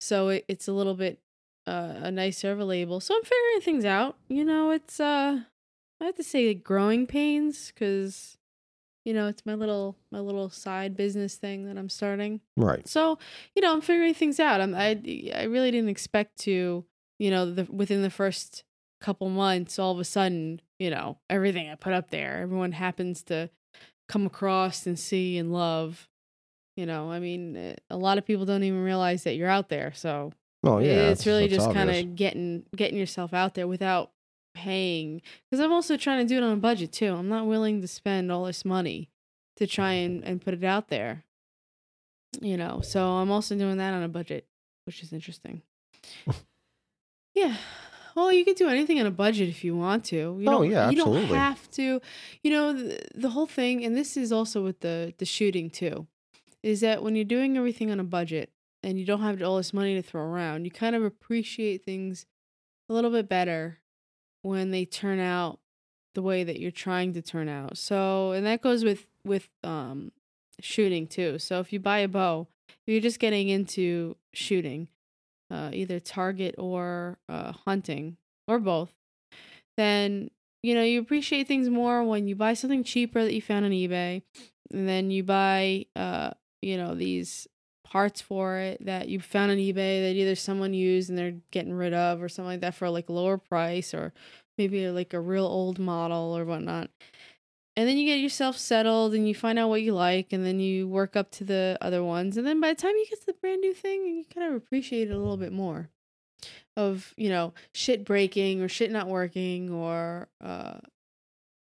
[0.00, 1.20] So it, it's a little bit
[1.66, 3.00] uh, a nicer of a label.
[3.00, 4.16] So I'm figuring things out.
[4.28, 5.40] You know, it's uh
[6.00, 8.35] I have to say growing pains cuz
[9.06, 12.40] you know, it's my little my little side business thing that I'm starting.
[12.56, 12.86] right.
[12.86, 13.18] So,
[13.54, 14.60] you know, I'm figuring things out.
[14.60, 15.00] I'm I
[15.34, 16.84] I really didn't expect to,
[17.20, 18.64] you know, the within the first
[19.00, 23.22] couple months all of a sudden, you know, everything I put up there, everyone happens
[23.24, 23.48] to
[24.08, 26.08] come across and see and love.
[26.76, 29.68] You know, I mean, eh, a lot of people don't even realize that you're out
[29.68, 29.92] there.
[29.94, 30.32] So,
[30.64, 31.10] Oh yeah.
[31.10, 34.10] it's really just kind of getting getting yourself out there without
[34.64, 37.12] paying because i'm also trying to do it on a budget too.
[37.14, 39.10] I'm not willing to spend all this money
[39.56, 41.24] to try and, and put it out there
[42.40, 42.80] you know?
[42.82, 44.46] So i'm also doing that on a budget
[44.84, 45.62] which is interesting.
[47.34, 47.54] Yeah.
[48.14, 50.16] Well you can do anything on a budget if you want to.
[50.16, 52.00] You Oh, don't, yeah, you don't have to
[52.42, 56.06] you know the, the whole thing and this is also with the the shooting too
[56.62, 58.50] is that when you're doing everything on a budget
[58.82, 62.24] and you don't have all this money to throw around, you kind of appreciate things
[62.88, 63.78] a little bit better
[64.42, 65.58] when they turn out
[66.14, 67.76] the way that you're trying to turn out.
[67.76, 70.12] So, and that goes with with um
[70.60, 71.38] shooting too.
[71.38, 72.48] So, if you buy a bow,
[72.86, 74.88] you're just getting into shooting,
[75.50, 78.16] uh either target or uh hunting
[78.48, 78.92] or both,
[79.76, 80.30] then
[80.62, 83.70] you know, you appreciate things more when you buy something cheaper that you found on
[83.70, 84.22] eBay
[84.72, 86.30] and then you buy uh
[86.62, 87.46] you know these
[87.88, 91.72] parts for it that you found on eBay that either someone used and they're getting
[91.72, 94.12] rid of or something like that for like lower price or
[94.58, 96.90] maybe like a real old model or whatnot.
[97.76, 100.58] And then you get yourself settled and you find out what you like and then
[100.58, 102.36] you work up to the other ones.
[102.36, 104.56] And then by the time you get to the brand new thing, you kind of
[104.56, 105.90] appreciate it a little bit more.
[106.76, 110.78] Of, you know, shit breaking or shit not working or uh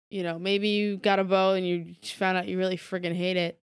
[0.10, 3.38] you know, maybe you got a bow and you found out you really friggin' hate
[3.38, 3.61] it.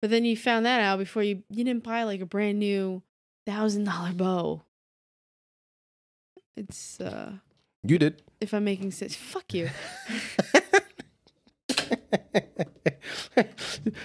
[0.00, 3.02] But then you found that out before you you didn't buy like a brand new
[3.46, 4.62] thousand dollar bow.
[6.56, 7.32] It's uh
[7.84, 8.22] You did.
[8.40, 9.14] if I'm making sense.
[9.16, 9.70] Fuck you.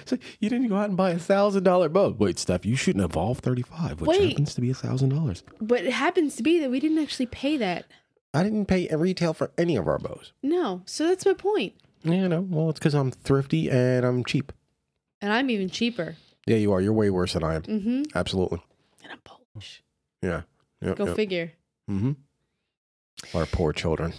[0.05, 2.15] so you didn't go out and buy a thousand dollar bow.
[2.17, 4.29] Wait, Steph, you shoot an Evolve 35, which Wait.
[4.29, 5.43] happens to be a thousand dollars.
[5.59, 7.86] But it happens to be that we didn't actually pay that.
[8.33, 10.33] I didn't pay a retail for any of our bows.
[10.41, 10.81] No.
[10.86, 11.73] So that's my point.
[12.03, 12.41] Yeah, no.
[12.41, 14.51] Well, it's because I'm thrifty and I'm cheap.
[15.23, 16.17] And I'm even cheaper.
[16.45, 16.81] Yeah, you are.
[16.81, 17.62] You're way worse than I am.
[17.62, 18.03] Mm-hmm.
[18.13, 18.62] Absolutely.
[19.03, 19.81] And I'm Polish.
[20.21, 20.41] Yeah.
[20.81, 21.15] Yep, Go yep.
[21.15, 21.53] figure.
[21.89, 22.12] Mm-hmm.
[23.38, 24.13] Our poor children.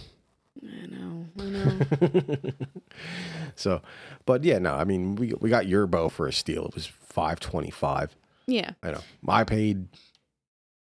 [0.63, 1.27] I know.
[1.39, 2.35] I know.
[3.55, 3.83] so,
[4.25, 4.73] but yeah, no.
[4.73, 6.65] I mean, we we got your bow for a steal.
[6.65, 8.15] It was five twenty five.
[8.47, 8.71] yeah.
[8.81, 9.01] I know.
[9.27, 9.87] I paid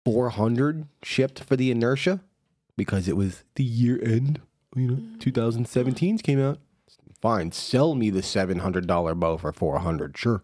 [0.03, 2.21] four hundred shipped for the inertia
[2.77, 4.39] because it was the year end.
[4.75, 6.59] You know, 2017's came out.
[7.25, 10.15] Fine, sell me the seven hundred dollar bow for four hundred.
[10.15, 10.43] Sure,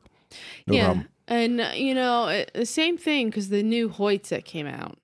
[0.66, 0.86] no yeah.
[0.86, 1.08] problem.
[1.28, 4.98] And uh, you know, it, the same thing because the new Hoyts that came out,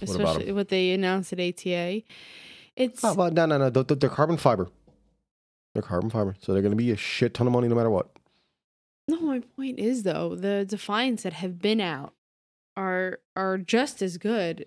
[0.00, 2.02] especially what they announced at ATA,
[2.74, 3.68] it's Oh, well, no, no, no.
[3.68, 4.70] They're, they're carbon fiber.
[5.74, 7.90] They're carbon fiber, so they're going to be a shit ton of money no matter
[7.90, 8.08] what.
[9.08, 9.20] no.
[9.20, 12.14] My point is though, the Defiants that have been out
[12.78, 14.64] are are just as good.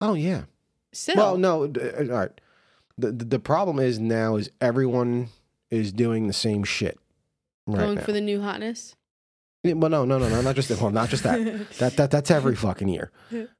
[0.00, 0.46] Oh yeah.
[0.92, 1.64] Still, Well, no.
[1.66, 2.40] uh, All right.
[3.00, 5.28] The, the problem is now is everyone
[5.70, 6.98] is doing the same shit.
[7.66, 8.02] Right going now.
[8.02, 8.96] for the new hotness.
[9.62, 11.38] Yeah, well, no, no, no, no, not just well, not just that.
[11.78, 13.12] That that that's every fucking year.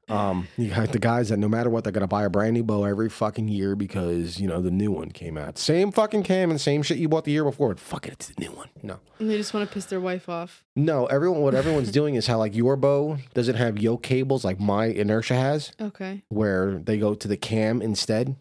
[0.08, 2.64] Um, you got the guys that no matter what, they're gonna buy a brand new
[2.64, 5.58] bow every fucking year because you know the new one came out.
[5.58, 7.68] Same fucking cam and same shit you bought the year before.
[7.68, 8.68] But fuck it, it's the new one.
[8.82, 10.64] No, and they just want to piss their wife off.
[10.74, 11.04] no.
[11.06, 14.86] Everyone, what everyone's doing is how like your bow doesn't have yoke cables like my
[14.86, 16.22] inertia has, Okay.
[16.30, 18.36] where they go to the cam instead.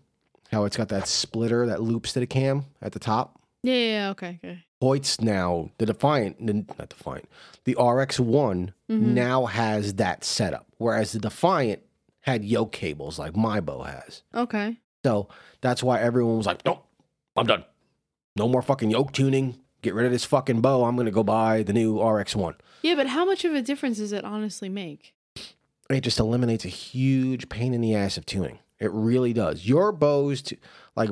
[0.52, 3.40] How it's got that splitter that loops to the cam at the top.
[3.64, 3.74] Yeah.
[3.74, 3.86] Yeah.
[4.06, 4.40] yeah, Okay.
[4.44, 4.64] Okay.
[4.82, 7.28] Hoyt's now the Defiant, the- not Defiant,
[7.66, 9.02] the RX one Mhm.
[9.14, 11.82] now has that setup, whereas the Defiant
[12.22, 14.24] had yoke cables like my bow has.
[14.34, 14.78] Okay.
[15.04, 15.28] So
[15.62, 16.86] that's why everyone was like, "Nope,
[17.36, 17.66] I'm done.
[18.38, 19.58] No more fucking yoke tuning.
[19.82, 20.86] Get rid of this fucking bow.
[20.86, 23.98] I'm gonna go buy the new RX one." Yeah, but how much of a difference
[23.98, 25.14] does it honestly make?
[25.90, 28.60] it just eliminates a huge pain in the ass of tuning.
[28.80, 29.66] It really does.
[29.68, 30.58] Your bows, to,
[30.96, 31.10] like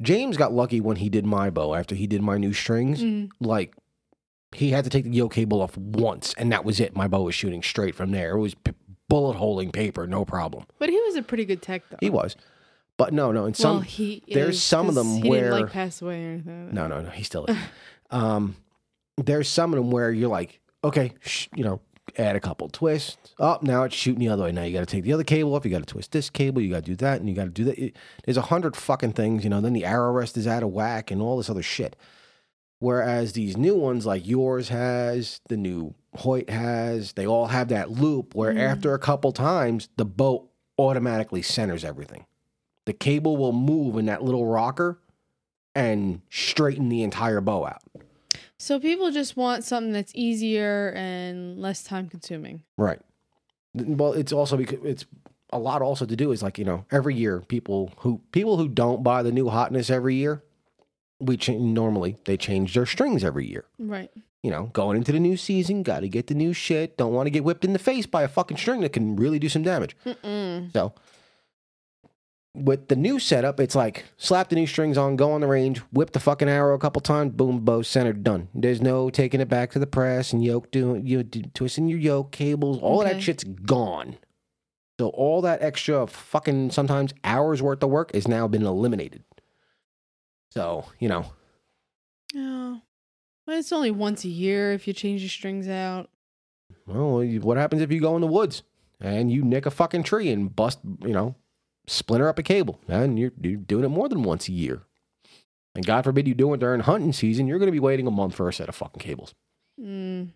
[0.00, 3.02] James got lucky when he did my bow after he did my new strings.
[3.02, 3.30] Mm.
[3.40, 3.74] Like
[4.54, 6.96] he had to take the yoke cable off once, and that was it.
[6.96, 8.36] My bow was shooting straight from there.
[8.36, 8.72] It was p-
[9.08, 10.64] bullet holing paper, no problem.
[10.78, 11.96] But he was a pretty good tech, though.
[12.00, 12.36] He was,
[12.96, 13.44] but no, no.
[13.44, 16.24] And some well, he there's is, some of them he where- didn't like pass away
[16.24, 16.74] or anything.
[16.74, 17.10] No, no, no.
[17.10, 17.56] He still is.
[18.10, 18.56] um,
[19.16, 21.80] there's some of them where you're like, okay, sh- you know,
[22.16, 23.34] add a couple twists.
[23.38, 24.52] Oh, now it's shooting the other way.
[24.52, 25.64] Now you got to take the other cable off.
[25.64, 26.60] You got to twist this cable.
[26.62, 27.78] You got to do that, and you got to do that.
[27.78, 29.60] It- there's a hundred fucking things, you know.
[29.60, 31.96] Then the arrow rest is out of whack, and all this other shit.
[32.80, 37.90] Whereas these new ones, like yours has, the new Hoyt has, they all have that
[37.90, 38.60] loop where Mm.
[38.60, 40.48] after a couple times, the boat
[40.78, 42.24] automatically centers everything.
[42.84, 45.00] The cable will move in that little rocker
[45.74, 47.82] and straighten the entire bow out.
[48.58, 52.64] So people just want something that's easier and less time consuming.
[52.76, 53.00] Right.
[53.74, 55.06] Well, it's also because it's
[55.52, 58.68] a lot also to do is like, you know, every year people who people who
[58.68, 60.42] don't buy the new hotness every year,
[61.20, 63.64] we cha- normally they change their strings every year.
[63.78, 64.10] Right.
[64.42, 66.96] You know, going into the new season, got to get the new shit.
[66.96, 69.38] Don't want to get whipped in the face by a fucking string that can really
[69.38, 69.96] do some damage.
[70.06, 70.72] Mm-mm.
[70.72, 70.92] So,
[72.64, 75.78] with the new setup, it's like slap the new strings on, go on the range,
[75.92, 78.48] whip the fucking arrow a couple times, boom, bow centered, done.
[78.54, 81.98] There's no taking it back to the press and yoke doing you know, twisting your
[81.98, 82.78] yoke cables.
[82.80, 84.16] All of that shit's gone.
[84.98, 89.22] So all that extra fucking sometimes hours worth of work has now been eliminated.
[90.50, 91.26] So you know,
[92.36, 92.82] Oh.
[93.46, 96.10] But it's only once a year if you change your strings out.
[96.86, 98.62] well, what happens if you go in the woods
[99.00, 101.34] and you nick a fucking tree and bust, you know,
[101.88, 104.82] splinter up a cable, and you're, you're doing it more than once a year.
[105.74, 108.10] And God forbid you do it during hunting season, you're going to be waiting a
[108.10, 109.34] month for a set of fucking cables.
[109.80, 110.30] Mm.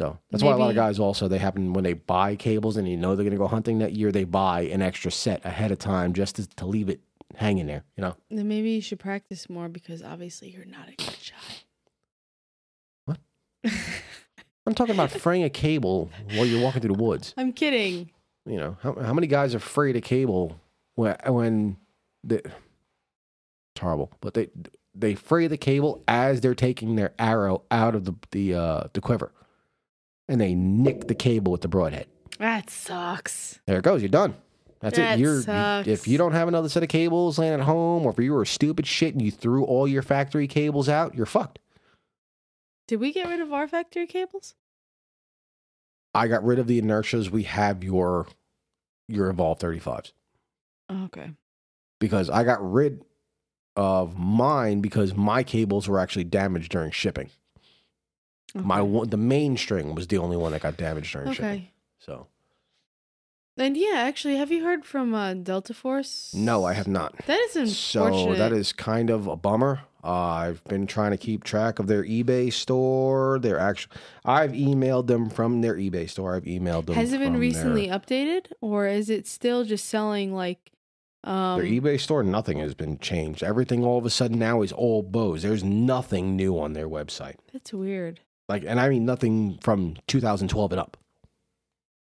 [0.00, 2.86] So that's why a lot of guys also they happen when they buy cables and
[2.86, 5.70] you know they're going to go hunting that year, they buy an extra set ahead
[5.70, 7.00] of time just to, to leave it
[7.34, 7.84] hanging there.
[7.96, 11.64] You know, Then maybe you should practice more because obviously you're not a good shot.
[13.06, 13.18] What?
[14.66, 17.32] I'm talking about fraying a cable while you're walking through the woods.
[17.36, 18.10] I'm kidding.
[18.44, 20.60] You know, how, how many guys are afraid of cable
[20.96, 21.76] when when
[22.24, 24.48] the it's horrible, but they
[24.94, 29.00] they fray the cable as they're taking their arrow out of the the uh, the
[29.00, 29.32] quiver,
[30.28, 32.06] and they nick the cable with the broadhead.
[32.38, 33.60] That sucks.
[33.66, 34.02] There it goes.
[34.02, 34.34] You're done.
[34.80, 35.22] That's That it.
[35.22, 35.88] You're you- sucks.
[35.88, 38.44] if you don't have another set of cables laying at home, or if you were
[38.44, 41.58] stupid shit and you threw all your factory cables out, you're fucked.
[42.86, 44.54] Did we get rid of our factory cables?
[46.14, 47.30] I got rid of the inertias.
[47.30, 48.26] We have your
[49.08, 50.12] your Evolve 35s
[50.90, 51.30] Okay.
[52.00, 53.04] because I got rid
[53.76, 57.30] of mine because my cables were actually damaged during shipping.
[58.54, 61.44] My one, the main string was the only one that got damaged during shipping.
[61.50, 61.72] Okay.
[61.98, 62.28] So
[63.58, 66.32] And yeah, actually, have you heard from uh, Delta Force?
[66.34, 67.14] no, I have not.
[67.26, 68.34] That is unfortunate.
[68.34, 69.80] So that is kind of a bummer.
[70.02, 73.38] Uh, I've been trying to keep track of their eBay store.
[73.40, 76.36] They're actually, I've emailed them from their eBay store.
[76.36, 76.94] I've emailed them.
[76.94, 80.70] Has it been recently Their, updated, or is it still just selling like?
[81.26, 83.42] Um, their eBay store, nothing has been changed.
[83.42, 85.42] Everything all of a sudden now is old bows.
[85.42, 87.34] There's nothing new on their website.
[87.52, 88.20] That's weird.
[88.48, 90.96] Like, and I mean nothing from 2012 and up.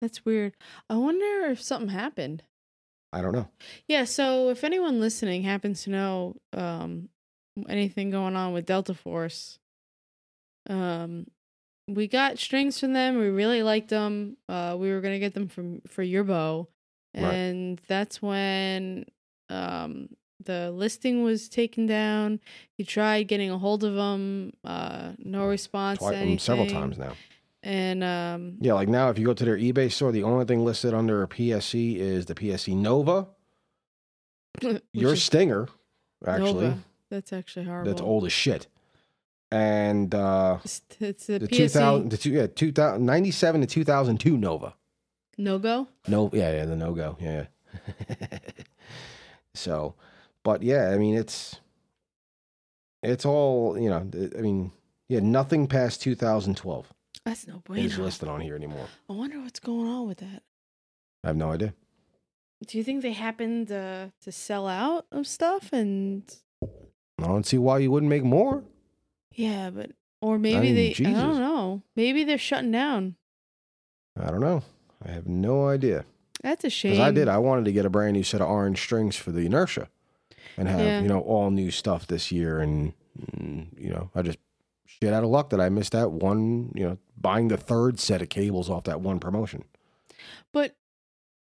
[0.02, 0.54] That's weird.
[0.90, 2.44] I wonder if something happened.
[3.14, 3.50] I don't know.
[3.88, 4.06] Yeah.
[4.06, 7.10] So if anyone listening happens to know um,
[7.68, 9.60] anything going on with Delta Force,
[10.70, 11.28] um,
[11.88, 13.18] we got strings from them.
[13.18, 14.38] We really liked them.
[14.48, 16.70] Uh, we were gonna get them from for your bow,
[17.14, 17.34] Right.
[17.34, 19.06] and that's when
[19.50, 20.10] um
[20.44, 22.40] the listing was taken down.
[22.78, 24.54] He tried getting a hold of them.
[24.64, 26.00] Uh, no response.
[26.00, 27.14] Twice, um, several times now.
[27.64, 30.66] And um, Yeah, like now if you go to their eBay store, the only thing
[30.66, 33.28] listed under a PSE is the PSE Nova,
[34.94, 35.68] your Stinger,
[36.26, 36.66] actually.
[36.70, 36.78] Nova.
[37.12, 37.92] That's actually horrible.
[37.92, 38.68] That's old as shit.
[39.52, 44.38] And uh It's, it's a the PSC 2000 the two, yeah, 2000 97 to 2002
[44.38, 44.74] Nova.
[45.42, 45.88] No go.
[46.08, 47.18] No, yeah, yeah, the no go.
[47.20, 47.46] Yeah.
[47.90, 48.38] yeah.
[49.54, 49.96] so,
[50.44, 51.60] but yeah, I mean it's
[53.04, 54.72] it's all, you know, I mean,
[55.10, 56.94] yeah, nothing past 2012
[57.26, 58.04] That's no is bueno.
[58.04, 58.88] listed on here anymore.
[59.10, 60.44] I wonder what's going on with that.
[61.24, 61.74] I have no idea.
[62.68, 66.24] Do you think they happened uh, to sell out of stuff and
[66.64, 68.64] I don't see why you wouldn't make more.
[69.34, 71.82] yeah, but or maybe mean, they I don't know.
[71.96, 73.16] Maybe they're shutting down.
[74.20, 74.64] I don't know.
[75.06, 76.06] I have no idea.
[76.44, 76.94] That's a shame.
[76.94, 77.28] Because I did.
[77.28, 79.90] I wanted to get a brand new set of orange strings for the inertia,
[80.58, 81.02] and have Yeah.
[81.02, 82.60] you know all new stuff this year.
[82.60, 84.40] And mm, you know, I just
[84.86, 86.72] shit out of luck that I missed that one.
[86.76, 89.64] You know, buying the third set of cables off that one promotion.
[90.52, 90.76] But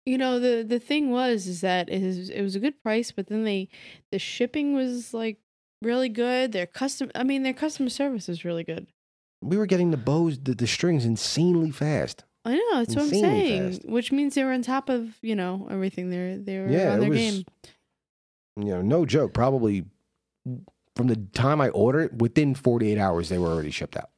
[0.04, 3.12] you know the the thing was is that it was, it was a good price,
[3.12, 3.68] but then they
[4.10, 5.38] the shipping was like
[5.82, 6.52] really good.
[6.52, 8.86] Their custom, I mean, their customer service was really good.
[9.42, 12.24] We were getting the bows, the, the strings insanely fast.
[12.46, 13.88] I know that's what I'm saying, fast.
[13.88, 16.10] which means they were on top of you know everything.
[16.10, 17.44] They're they were Yeah, on their was- game.
[18.58, 19.34] You know, no joke.
[19.34, 19.84] Probably
[20.94, 24.10] from the time I ordered within 48 hours, they were already shipped out.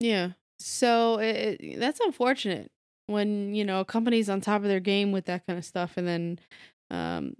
[0.00, 0.30] Yeah.
[0.58, 2.70] So it, it, that's unfortunate
[3.06, 5.96] when you know a company's on top of their game with that kind of stuff,
[5.96, 6.38] and then
[6.90, 7.36] um,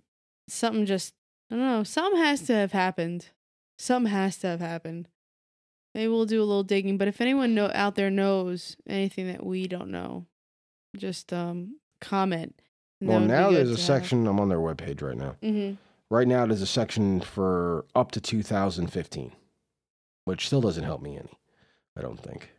[0.48, 1.14] something just
[1.50, 1.82] I don't know.
[1.82, 3.30] Something has to have happened.
[3.78, 5.08] Something has to have happened.
[5.96, 6.98] Maybe we'll do a little digging.
[6.98, 10.26] But if anyone know out there knows anything that we don't know,
[10.94, 12.60] just um comment.
[13.00, 13.86] Well, now there's a to have.
[13.86, 14.26] section.
[14.26, 15.36] I'm on their webpage right now.
[15.42, 15.78] Mhm.
[16.10, 19.32] Right now, there's a section for up to 2015,
[20.26, 21.32] which still doesn't help me any.
[21.96, 22.50] I don't think.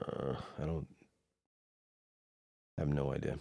[0.00, 0.86] Uh, I don't.
[2.78, 3.38] I have no idea.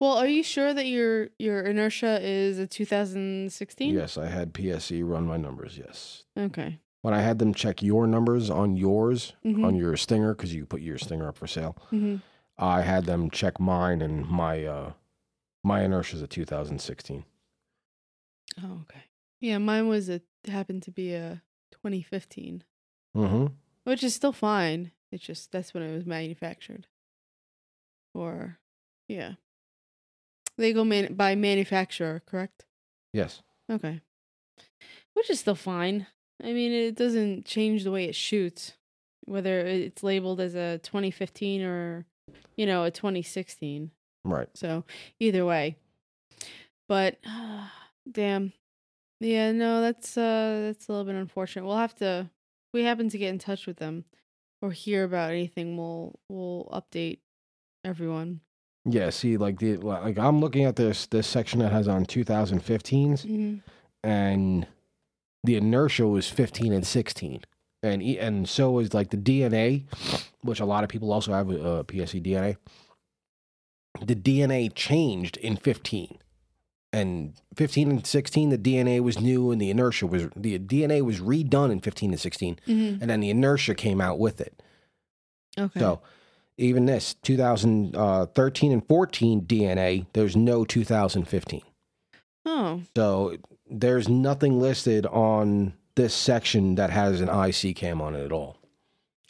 [0.00, 3.92] Well, are you sure that your your inertia is a 2016?
[3.94, 5.76] Yes, I had PSE run my numbers.
[5.76, 6.78] Yes, Okay.
[7.02, 9.64] When I had them check your numbers on yours Mhm.
[9.64, 11.76] on your Stinger because you put your Stinger up for sale.
[11.90, 12.22] Mhm.
[12.58, 14.92] I had them check mine and my uh
[15.64, 17.24] my inertia is a 2016.
[18.62, 19.04] Oh, okay.
[19.40, 22.64] Yeah, mine was a happened to be a 2015,
[23.16, 23.54] Mm-hmm.
[23.84, 24.92] which is still fine.
[25.10, 26.86] It's just that's when it was manufactured.
[28.14, 28.58] Or,
[29.08, 29.34] yeah,
[30.56, 32.66] they go man- by manufacturer, correct?
[33.12, 33.42] Yes.
[33.70, 34.00] Okay,
[35.14, 36.06] which is still fine.
[36.42, 38.72] I mean, it doesn't change the way it shoots,
[39.26, 42.04] whether it's labeled as a 2015 or,
[42.56, 43.90] you know, a 2016.
[44.24, 44.48] Right.
[44.54, 44.84] So
[45.20, 45.76] either way.
[46.88, 47.18] But
[48.10, 48.52] damn.
[49.20, 51.64] Yeah, no, that's uh that's a little bit unfortunate.
[51.64, 54.04] We'll have to if we happen to get in touch with them
[54.60, 57.18] or hear about anything, we'll we'll update
[57.84, 58.40] everyone.
[58.84, 59.10] Yeah.
[59.10, 63.58] See, like the like I'm looking at this this section that has on 2015s, Mm-hmm.
[64.02, 64.66] and
[65.44, 67.42] the inertia was 15 and 16,
[67.82, 69.84] and and so is like the DNA,
[70.42, 72.56] which a lot of people also have uh, PSE DNA.
[74.04, 76.18] The DNA changed in 15.
[76.94, 81.20] And 15 and 16, the DNA was new, and the inertia was the DNA was
[81.20, 83.00] redone in 15 and 16, Mm-hmm.
[83.00, 84.62] and then the inertia came out with it.
[85.58, 85.80] Okay.
[85.80, 86.02] So
[86.58, 91.62] even this 2013 and 14 DNA, there's no 2015.
[92.44, 93.36] oh, So
[93.72, 98.58] there's nothing listed on this section that has an IC cam on it at all.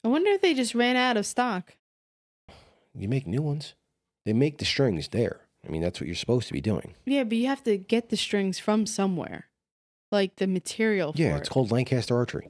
[0.05, 1.77] I wonder if they just ran out of stock.
[2.95, 3.75] You make new ones.
[4.25, 5.41] They make the strings there.
[5.67, 6.95] I mean, that's what you're supposed to be doing.
[7.07, 9.47] Yeah, but you have to get the strings from somewhere.
[10.11, 11.51] Like the material Yeah, it's it.
[11.53, 12.49] called Lancaster Archery.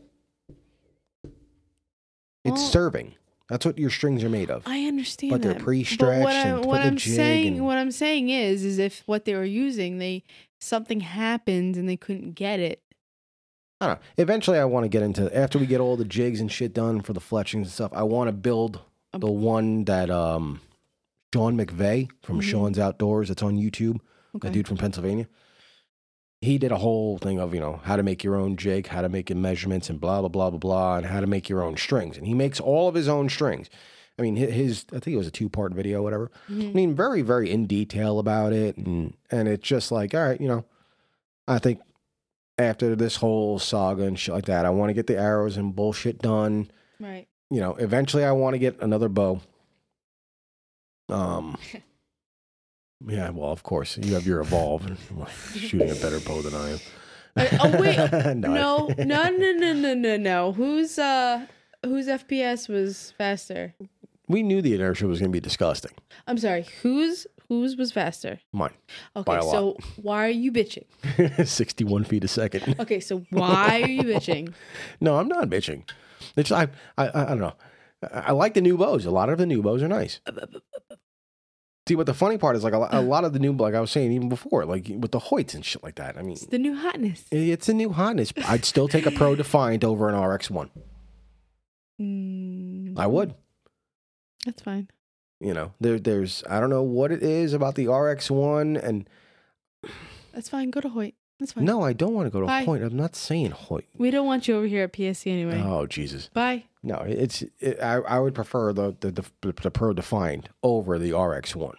[1.24, 1.32] It's
[2.45, 3.14] Well- serving.
[3.49, 4.62] That's what your strings are made of.
[4.66, 8.30] I understand But they're pre-stretched what, I, and what I'm saying, and- what I'm saying
[8.30, 10.24] is, is if what they were using, they
[10.63, 12.83] something happened and they couldn't get it.
[13.81, 14.03] I don't know.
[14.17, 17.01] Eventually, I want to get into after we get all the jigs and shit done
[17.01, 17.93] for the fletchings and stuff.
[17.95, 18.81] I want to build
[19.13, 20.61] the one that um,
[21.35, 22.43] Sean McVeigh from Mhm.
[22.45, 23.29] Sean's Outdoors.
[23.29, 23.97] That's on YouTube.
[24.37, 24.49] Okay.
[24.49, 25.27] That dude from Pennsylvania.
[26.41, 29.03] He did a whole thing of you know how to make your own jig, how
[29.03, 31.63] to make your measurements, and blah blah blah blah blah, and how to make your
[31.63, 32.17] own strings.
[32.17, 33.69] And he makes all of his own strings.
[34.19, 36.31] I mean, his I think it was a two part video, whatever.
[36.49, 36.75] I Mhm.
[36.75, 40.49] mean, very, very in detail about it, and and it's just like, all right, you
[40.49, 40.65] know,
[41.49, 41.81] I think
[42.59, 45.75] after this whole saga and shit like that, I want to get the arrows and
[45.75, 46.71] bullshit done.
[47.01, 47.27] Right.
[47.51, 49.41] You know, eventually, I want to get another bow.
[51.09, 51.57] Um,
[53.07, 54.99] yeah, well, of course, you have your evolve, and
[55.55, 56.79] shooting a better bow than I am.
[57.35, 57.97] Uh, oh, wait.
[58.37, 60.53] no, No, no, no, no, no, no, no.
[60.53, 61.47] Whose uh,
[61.85, 63.75] whose FPS was faster?
[64.33, 65.93] We knew the inertia was going to be disgusting.
[66.26, 66.66] I'm sorry.
[66.83, 68.41] Whose whose was faster?
[68.53, 68.72] Mine,
[69.14, 69.51] Okay, lot.
[69.51, 70.85] so why are you bitching?
[71.47, 72.74] sixty-one feet a second.
[72.80, 74.53] Okay, so why are you bitching?
[75.01, 75.89] No, I'm not bitching.
[76.37, 76.68] It's I
[76.99, 77.55] I I don't know.
[78.12, 79.05] I, I like the new bows.
[79.07, 80.20] A lot of the new bows are nice.
[81.89, 83.74] See, what the funny part is, like a, lo- a lot of the new, like
[83.74, 86.16] I was saying even before, like with the Hoyts and shit like that.
[86.16, 87.24] I mean, It's the new hotness.
[87.33, 88.33] it's a new hotness.
[88.47, 90.70] I'd still take a Pro Defiant over an RX one.
[92.01, 93.35] Mm, I would.
[94.45, 94.88] That's fine.
[95.40, 99.09] You know, there, there's I don't know what it is about the RX one, and
[100.32, 100.70] That's fine.
[100.70, 101.14] Go to Hoyt.
[101.40, 101.64] That's fine.
[101.64, 102.62] no, I don't want to go to Bye.
[102.64, 102.82] Hoyt.
[102.82, 103.86] I'm not saying Hoyt.
[103.97, 105.61] We don't want you over here at PSE anyway.
[105.64, 106.30] Oh Jesus.
[106.32, 106.64] Bye.
[106.84, 111.12] No, it's it, I I would prefer the the, the the Pro Defiant over the
[111.16, 111.76] RX one.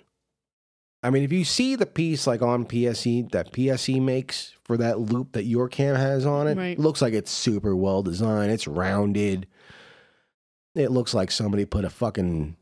[1.01, 4.99] I mean, if you see the piece like on PSE that PSE makes for that
[4.99, 6.79] loop that your cam has on it, Right.
[6.79, 8.51] looks like it's super well designed.
[8.51, 9.47] It's rounded.
[10.75, 12.55] It looks like somebody put a fucking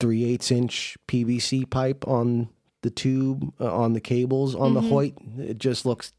[0.00, 2.48] three eighths inch PVC pipe on
[2.82, 4.88] the tube uh, on the cables on the Mhm.
[4.88, 5.14] Hoyt.
[5.38, 6.12] It just looks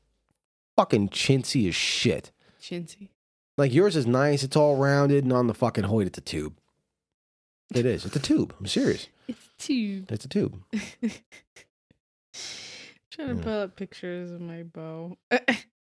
[0.78, 2.32] fucking chintzy as shit.
[2.62, 3.10] Chintzy.
[3.58, 4.43] Like yours is nice.
[4.43, 6.56] It's all rounded, and on the fucking Hoyt, it's a tube.
[7.74, 8.06] It is.
[8.06, 8.54] It's a tube.
[8.60, 9.08] I'm serious.
[9.28, 10.12] It's a tube.
[10.12, 10.64] It's a tube.
[13.12, 13.41] Trying to Yeah.
[13.43, 15.18] pull up pictures of my bow.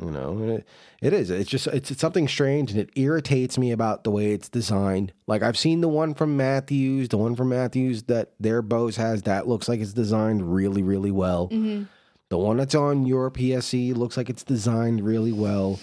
[0.00, 0.66] You know, it,
[1.02, 1.30] it is.
[1.30, 5.12] It's just it's, it's something strange, and it irritates me about the way it's designed.
[5.26, 9.22] Like I've seen the one from Mathews, the one from Mathews that their bows has
[9.22, 11.48] that looks like it's designed really, really well.
[11.48, 11.82] hmm
[12.30, 15.78] The one that's on your PSE looks like it's designed really well.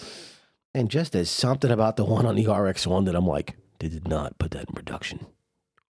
[0.74, 3.88] And just there's something about the one on the RX one that I'm like, they
[3.88, 5.26] did not put that in production.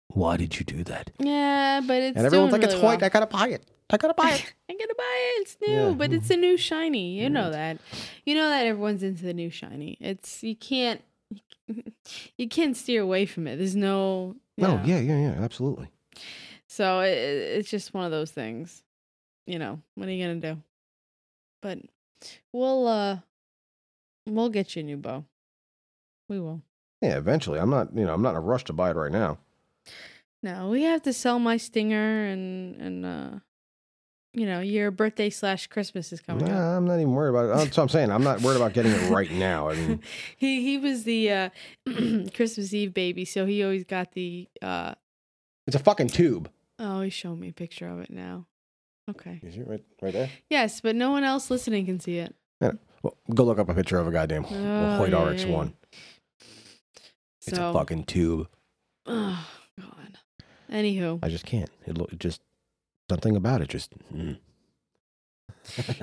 [0.09, 1.11] Why did you do that?
[1.19, 3.01] Yeah, but it's and everyone's like, it's really Hoyt.
[3.01, 3.07] well.
[3.07, 3.65] I gotta buy it.
[3.91, 4.55] I gotta buy it.
[4.71, 5.05] I'm gonna buy
[5.37, 5.41] it.
[5.43, 5.91] It's new, Yeah.
[5.91, 7.21] but it's a new shiny.
[7.21, 7.79] You know that.
[8.25, 9.97] You know that everyone's into the new shiny.
[10.01, 11.03] It's you can't
[12.39, 13.57] you can't steer away from it.
[13.57, 14.83] There's no no, know.
[14.85, 15.89] yeah, yeah, yeah, absolutely.
[16.67, 18.83] So it, it's just one of those things.
[19.47, 20.63] You know, what are you gonna do?
[21.61, 21.79] But
[22.53, 23.19] we'll uh
[24.27, 25.25] we'll get you a new bow.
[26.29, 26.63] We will.
[27.03, 27.59] Yeah, eventually.
[27.61, 29.37] I'm not, you know, I'm not in a rush to buy it right now.
[30.43, 33.31] No, we have to sell my stinger and and uh
[34.35, 36.51] you know, your birthday slash Christmas is coming up.
[36.57, 37.57] I'm not even worried about it.
[37.65, 38.11] That's what I'm saying.
[38.11, 39.69] I'm not worried about getting it right now.
[39.69, 40.01] I mean,
[40.37, 41.49] he he was the uh
[42.35, 44.95] Christmas Eve baby, so he always got the uh
[45.67, 46.51] it's a fucking tube.
[46.79, 48.47] oh he's showing me a picture of it now.
[49.11, 49.41] Okay.
[49.43, 50.31] Is it right, right there?
[50.51, 52.35] Yes, but no one else listening can see it.
[52.61, 52.73] Yeah.
[53.03, 55.51] Well, go look up a picture of a goddamn Oh, Hoyt yeah, RX yeah.
[55.55, 55.75] one.
[57.47, 58.49] It's So a fucking tube.
[59.07, 59.47] Oh
[59.79, 60.19] God.
[60.73, 61.19] Anywho.
[61.23, 61.69] I just can't.
[61.87, 62.41] It look it just
[63.11, 63.93] something about it just.
[64.13, 64.39] mm.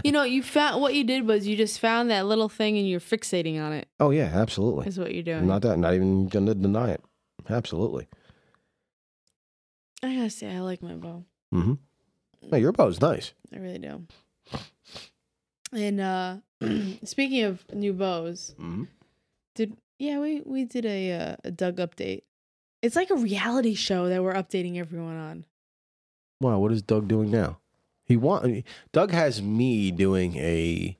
[0.03, 2.89] You know, you found what you did was you just found that little thing and
[2.89, 4.87] you're fixating on it, Oh yeah, absolutely.
[4.87, 5.39] is what you're doing.
[5.39, 5.77] I'm not that.
[5.77, 7.01] Not even gonna deny it.
[7.47, 8.07] Absolutely.
[10.03, 11.25] I gotta say I like my bow.
[11.53, 11.73] Mm-hmm.
[12.51, 13.33] No, your bow's nice.
[13.53, 14.07] I really do.
[15.73, 16.37] And uh
[17.03, 18.85] speaking of new bows, Mm-hmm.
[19.55, 22.23] did yeah, we we did a uh, a Doug update.
[22.81, 25.45] It's like a reality show that we're updating everyone on.
[26.41, 27.59] Wow, what is Doug doing now?
[28.05, 30.97] He want Doug has me doing a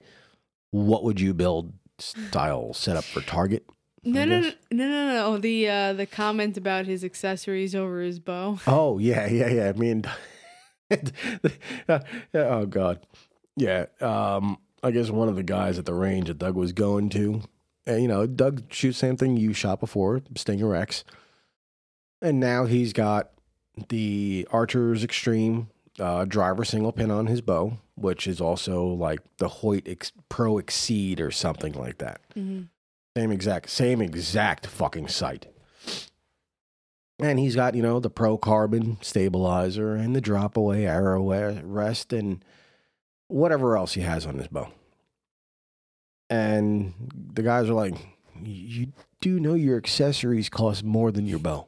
[0.70, 3.66] what would you build style setup for Target.
[4.04, 5.38] No, no, no, no, no, no.
[5.38, 8.60] The uh the comment about his accessories over his bow.
[8.68, 9.70] Oh yeah, yeah, yeah.
[9.70, 10.06] I mean,
[12.34, 13.06] oh god,
[13.56, 13.86] yeah.
[14.00, 17.42] Um, I guess one of the guys at the range that Doug was going to,
[17.86, 21.04] and you know, Doug shoots same thing you shot before, Stinger X,
[22.22, 23.32] and now he's got
[23.90, 25.70] the Archer's Extreme
[26.00, 30.58] uh, driver single pin on his bow, which is also like the Hoyt Ex- Pro
[30.58, 32.22] Exceed or something like that.
[32.34, 32.64] hmm
[33.18, 35.48] Same exact, same exact fucking sight.
[37.20, 41.22] And he's got, you know, the Pro Carbon stabilizer and the drop away arrow
[41.62, 42.44] rest and
[43.28, 44.70] whatever else he has on his bow.
[46.30, 46.94] And
[47.34, 47.94] the guys are like,
[48.44, 51.68] you do know your accessories cost more than your bow.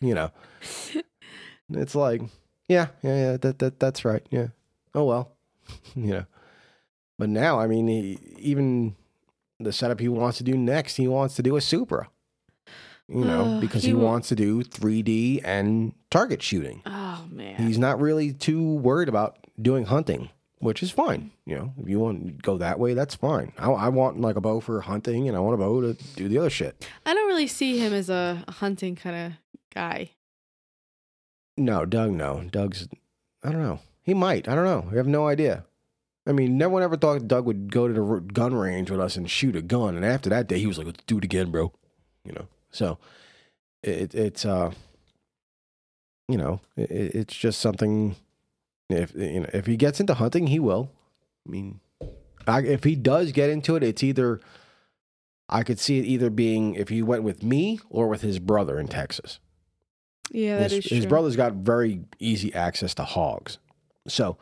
[0.00, 0.30] You know,
[1.78, 2.22] it's like,
[2.68, 4.24] yeah, yeah, yeah, that, that, that's right.
[4.30, 4.48] Yeah.
[4.94, 5.32] Oh, well,
[5.94, 6.24] you know.
[7.18, 8.96] But now, I mean, he, even
[9.60, 12.08] the setup he wants to do next, he wants to do a Supra.
[13.06, 16.80] You know, because he he, wa- wants to do 3D and target shooting.
[16.86, 17.56] Oh man.
[17.56, 21.30] He's not really too worried about doing hunting, which is fine.
[21.44, 23.52] You know, if you want to go that way, that's fine.
[23.58, 26.28] I, I want like a bow for hunting, and I want a bow to do
[26.28, 26.88] the other shit.
[27.04, 29.32] I don't really see him as a hunting kind of
[29.74, 30.12] guy.
[31.56, 32.44] No, Doug, no.
[32.50, 32.88] Doug's,
[33.42, 33.80] I don't know.
[34.02, 34.48] He might.
[34.48, 34.88] I don't know.
[34.92, 35.64] I have no idea.
[36.26, 39.16] I mean, no one ever thought Doug would go to the gun range with us
[39.16, 39.96] and shoot a gun.
[39.96, 41.72] And after that day, he was like, let's do it again, bro.
[42.24, 42.98] You know, so
[43.82, 44.72] it, it's, uh,
[46.28, 48.16] you know, it, it's just something.
[48.88, 50.90] If you know, if he gets into hunting, he will.
[51.46, 51.80] I mean,
[52.46, 54.40] I, if he does get into it, it's either
[55.48, 58.78] I could see it either being if he went with me or with his brother
[58.78, 59.40] in Texas
[60.30, 63.58] Yeah, that his, is his brother's got very easy access to hogs.
[64.08, 64.36] So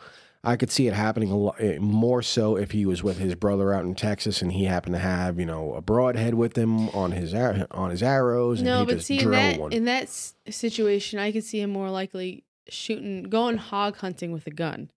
[0.44, 3.34] I could see it happening a lot eh, more so if he was with his
[3.34, 6.88] brother out in Texas and he happened to have, you know, a broadhead with him
[6.90, 9.72] on his ar- on his arrows and No, but see in that one.
[9.72, 10.08] in that
[10.48, 14.90] situation, I could see him more likely shooting, going hog hunting with a gun.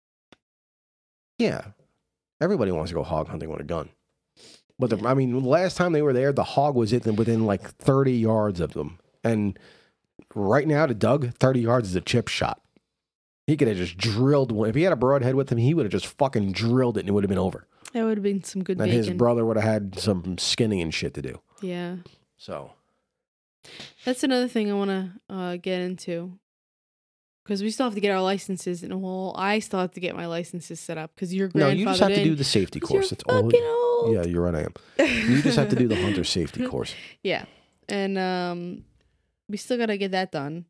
[1.39, 1.67] yeah.
[2.41, 3.89] Everybody wants to go hog hunting with a gun.
[4.77, 7.63] But the, I mean, last time they were there, the hog was in, within like
[7.77, 8.99] 30 yards of them.
[9.23, 9.57] And
[10.35, 12.61] right now to Doug, 30 yards is a chip shot.
[13.47, 14.69] He could have just drilled one.
[14.69, 17.09] If he had a broadhead with him, he would have just fucking drilled it and
[17.09, 17.67] it would have been over.
[17.93, 18.97] That would have been some good and bacon.
[18.97, 21.41] his brother would have had some skinning and shit to do.
[21.61, 21.97] yeah.
[22.39, 22.73] So,
[24.05, 26.39] That's another thing I want to uh, get into
[27.45, 30.15] because we still have to get our licenses, and well, I still have to get
[30.17, 32.81] my licenses set up because your No, grandfather you just have to do the safety
[32.81, 33.11] course.
[33.11, 33.45] That's all.
[33.45, 34.15] old.
[34.15, 34.55] Yeah, you're right.
[34.55, 34.75] I am.
[35.29, 36.95] You just have to do the hunter safety course.
[37.23, 37.45] Yeah,
[37.89, 38.85] and um,
[39.53, 40.65] we still gotta get that done,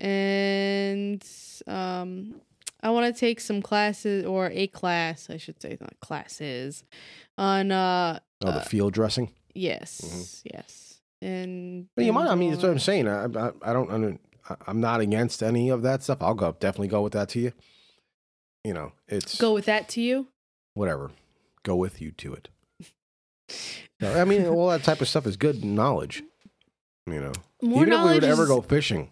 [0.00, 1.22] and
[1.68, 2.40] um,
[2.82, 6.82] I want to take some classes or a class, I should say, not classes,
[7.38, 9.30] on uh, Oh, the Uh, field dressing.
[9.54, 12.28] yes, yes, and But you might.
[12.28, 13.06] I mean, that's what I'm saying.
[13.08, 13.90] I, I, I don't.
[13.90, 14.18] under-
[14.66, 16.18] I'm not against any of that stuff.
[16.20, 17.52] I'll go definitely go with that to you.
[18.64, 20.26] You know, it's go with that to you.
[20.74, 21.10] whatever.
[21.62, 22.48] Go with you to it.
[24.00, 26.22] No, I mean, all that type of stuff is good knowledge.
[27.06, 27.32] You know,
[27.62, 29.10] More even if we were knowledge to ever is- go fishing,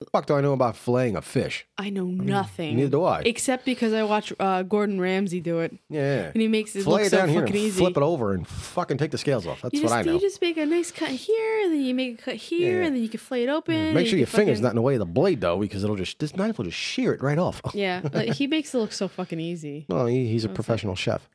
[0.00, 1.66] the fuck do I know about filleting a fish?
[1.76, 2.76] I know I mean, nothing.
[2.76, 3.22] Neither do I.
[3.24, 6.96] Except because I watch uh, Gordon Ramsay do it, yeah, and he makes it fillet
[6.98, 7.78] look it so down here fucking and easy.
[7.80, 9.62] flip it over and fucking take the scales off.
[9.62, 10.12] That's you what just, I know.
[10.14, 12.86] You just make a nice cut here, and then you make a cut here, Yeah.
[12.86, 13.94] and then you can flay it open.
[13.94, 15.58] Make sure you your can finger's fucking- not in the way of the blade though,
[15.58, 17.60] because it'll just this knife will just shear it right off.
[17.74, 19.86] Yeah, like, he makes it look so fucking easy.
[19.88, 20.54] Well, he, he's a Okay.
[20.56, 21.28] professional chef.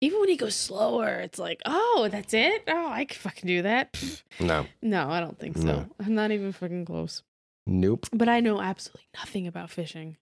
[0.00, 2.64] Even when he goes slower, it's like, oh, that's it.
[2.68, 3.92] Oh, I can fucking do that.
[3.92, 4.22] Pfft.
[4.40, 5.64] No, No, I don't think so.
[5.64, 5.86] No.
[5.98, 7.22] I'm not even fucking close.
[7.66, 8.06] nope.
[8.12, 10.16] But I know absolutely nothing about fishing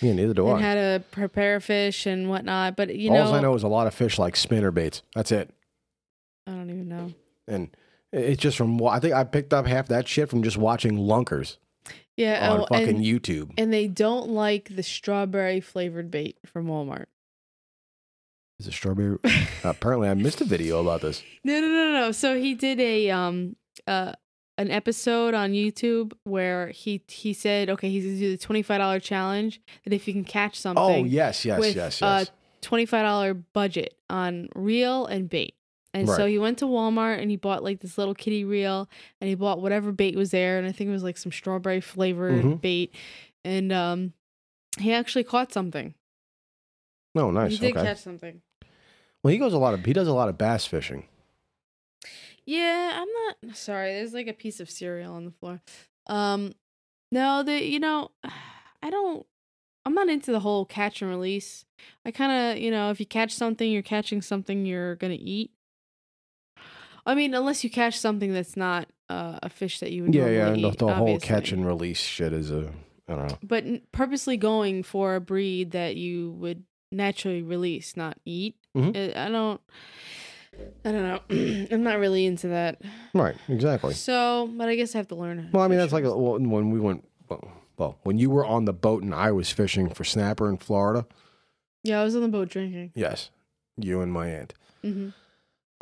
[0.00, 0.60] Yeah, neither do and I.
[0.68, 2.76] how to prepare fish and whatnot.
[2.76, 5.02] But you know, All I know is a lot of fish like spinner baits.
[5.14, 5.50] That's it.
[6.46, 7.12] I don't even know.
[7.48, 7.70] And
[8.12, 11.56] it's just from I think I picked up half that shit from just watching lunkers
[12.16, 13.52] Yeah, on oh, fucking and, YouTube.
[13.56, 17.06] and they don't like the strawberry flavored bait from Walmart.
[18.62, 19.18] Is it strawberry?
[19.64, 21.20] Apparently, I missed a video about this.
[21.42, 22.12] No, no, no, no.
[22.12, 23.56] So he did a um
[23.88, 24.12] uh
[24.58, 28.78] an episode on YouTube where he he said, okay, he's gonna do the twenty five
[28.78, 32.30] dollar challenge that if you can catch something, Oh yes, yes, with yes, a yes.
[32.60, 35.54] twenty five dollar budget on reel and bait.
[35.94, 38.88] And so he went to Walmart and he bought like this little kitty reel
[39.20, 41.80] and he bought whatever bait was there and I think it was like some strawberry
[41.82, 42.60] flavored Mhm.
[42.62, 42.94] bait
[43.44, 44.12] and um
[44.78, 45.94] he actually caught something.
[47.14, 47.50] No, nice.
[47.52, 47.84] he did Okay.
[47.84, 48.40] catch something.
[49.22, 51.06] Well, he goes a lot of he does a lot of bass fishing.
[52.44, 53.08] Yeah, I'm
[53.44, 53.92] not sorry.
[53.92, 55.60] There's like a piece of cereal on the floor.
[56.08, 56.54] Um,
[57.12, 58.10] no, the you know,
[58.82, 59.26] I don't.
[59.84, 61.64] I'm not into the whole catch and release.
[62.04, 65.50] I kind of, you know, if you catch something, you're catching something you're gonna eat.
[67.04, 70.28] I mean, unless you catch something that's not uh, a fish that you would Yeah,
[70.28, 70.44] yeah.
[70.44, 72.72] normally The, the whole catch and release shit is a
[73.08, 73.38] I don't know.
[73.42, 78.56] But purposely going for a breed that you would naturally release, not eat.
[78.76, 78.94] Mhm.
[78.96, 79.60] uh, I don't.
[80.84, 81.20] I don't know.
[81.70, 82.80] I'm not really into that.
[83.14, 83.94] Right, exactly.
[83.94, 85.38] So, but I guess I have to learn.
[85.38, 87.04] how Well, I mean that's like a, well, when we went.
[87.28, 90.58] Well, well, when you were on the boat and I was fishing for snapper in
[90.58, 91.06] Florida.
[91.82, 92.92] yeah, I was on the boat drinking.
[92.94, 93.30] Yes,
[93.76, 94.54] you and my aunt.
[94.84, 95.08] Mm-hmm.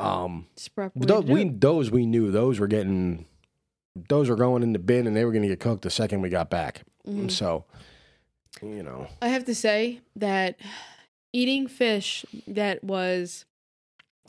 [0.05, 0.47] Um,
[0.95, 3.25] Those, we those we knew those were getting
[4.09, 6.21] those were going in the bin and they were going to get cooked the second
[6.21, 6.83] we got back.
[7.07, 7.27] Mm-hmm.
[7.27, 7.65] So,
[8.61, 10.55] you know, I have to say that
[11.33, 13.45] eating fish that was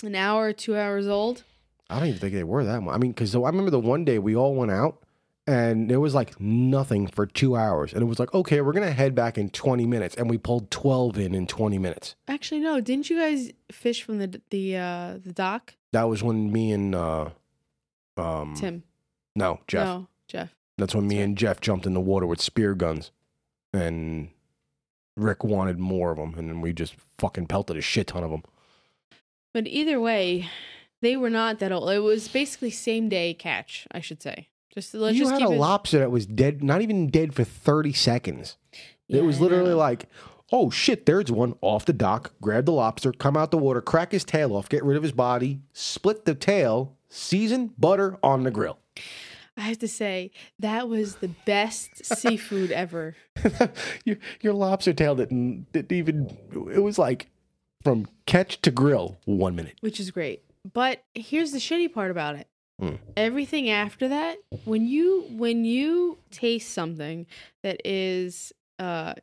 [0.02, 1.44] an hour or two hours old.
[1.90, 2.94] I don't even think they were that much.
[2.94, 5.02] I mean, because I remember the one day we all went out
[5.46, 8.92] and there was like nothing for two hours, and it was like, okay, we're gonna
[8.92, 12.14] head back in twenty minutes, and we pulled twelve in in twenty minutes.
[12.28, 12.80] Actually, no.
[12.80, 15.74] Didn't you guys fish from the the uh, the dock?
[15.92, 17.30] That was when me and uh,
[18.16, 18.84] um, Tim.
[19.34, 19.86] no Jeff.
[19.86, 20.54] No, Jeff.
[20.78, 23.10] That's when me and Jeff jumped in the water with spear guns,
[23.72, 24.28] and
[25.16, 28.30] Rick wanted more of them, and then we just fucking pelted a shit ton of
[28.30, 28.42] them.
[29.52, 30.48] But either way,
[31.02, 31.90] they were not that old.
[31.90, 34.48] It was basically same day catch, I should say.
[34.72, 35.58] Just let's you just had a it.
[35.58, 38.56] lobster that was dead, not even dead for thirty seconds.
[39.08, 40.06] Yeah, it was literally like,
[40.50, 42.32] oh shit, there's one off the dock.
[42.40, 45.12] Grab the lobster, come out the water, crack his tail off, get rid of his
[45.12, 48.78] body, split the tail, season butter on the grill.
[49.56, 53.16] I have to say that was the best seafood ever.
[54.04, 56.36] your, your lobster tail didn't, didn't even.
[56.72, 57.28] It was like
[57.82, 59.76] from catch to grill, one minute.
[59.80, 60.42] which is great.
[60.72, 62.48] But here's the shitty part about it.
[62.80, 62.98] Mm.
[63.16, 67.26] Everything after that, when you when you taste something
[67.62, 69.14] that is uh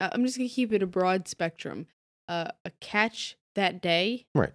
[0.00, 1.86] I'm just going to keep it a broad spectrum.
[2.28, 4.26] Uh, a catch that day.
[4.34, 4.52] Right.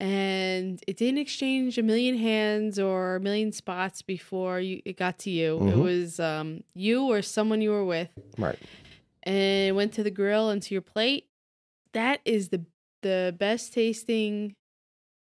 [0.00, 5.18] And it didn't exchange a million hands or a million spots before you it got
[5.20, 5.56] to you.
[5.58, 5.82] It Mhm.
[5.82, 8.58] was um you or someone you were with Right.
[9.22, 11.26] and it went to the grill and to your plate,
[11.92, 12.64] that is the
[13.02, 14.54] the best tasting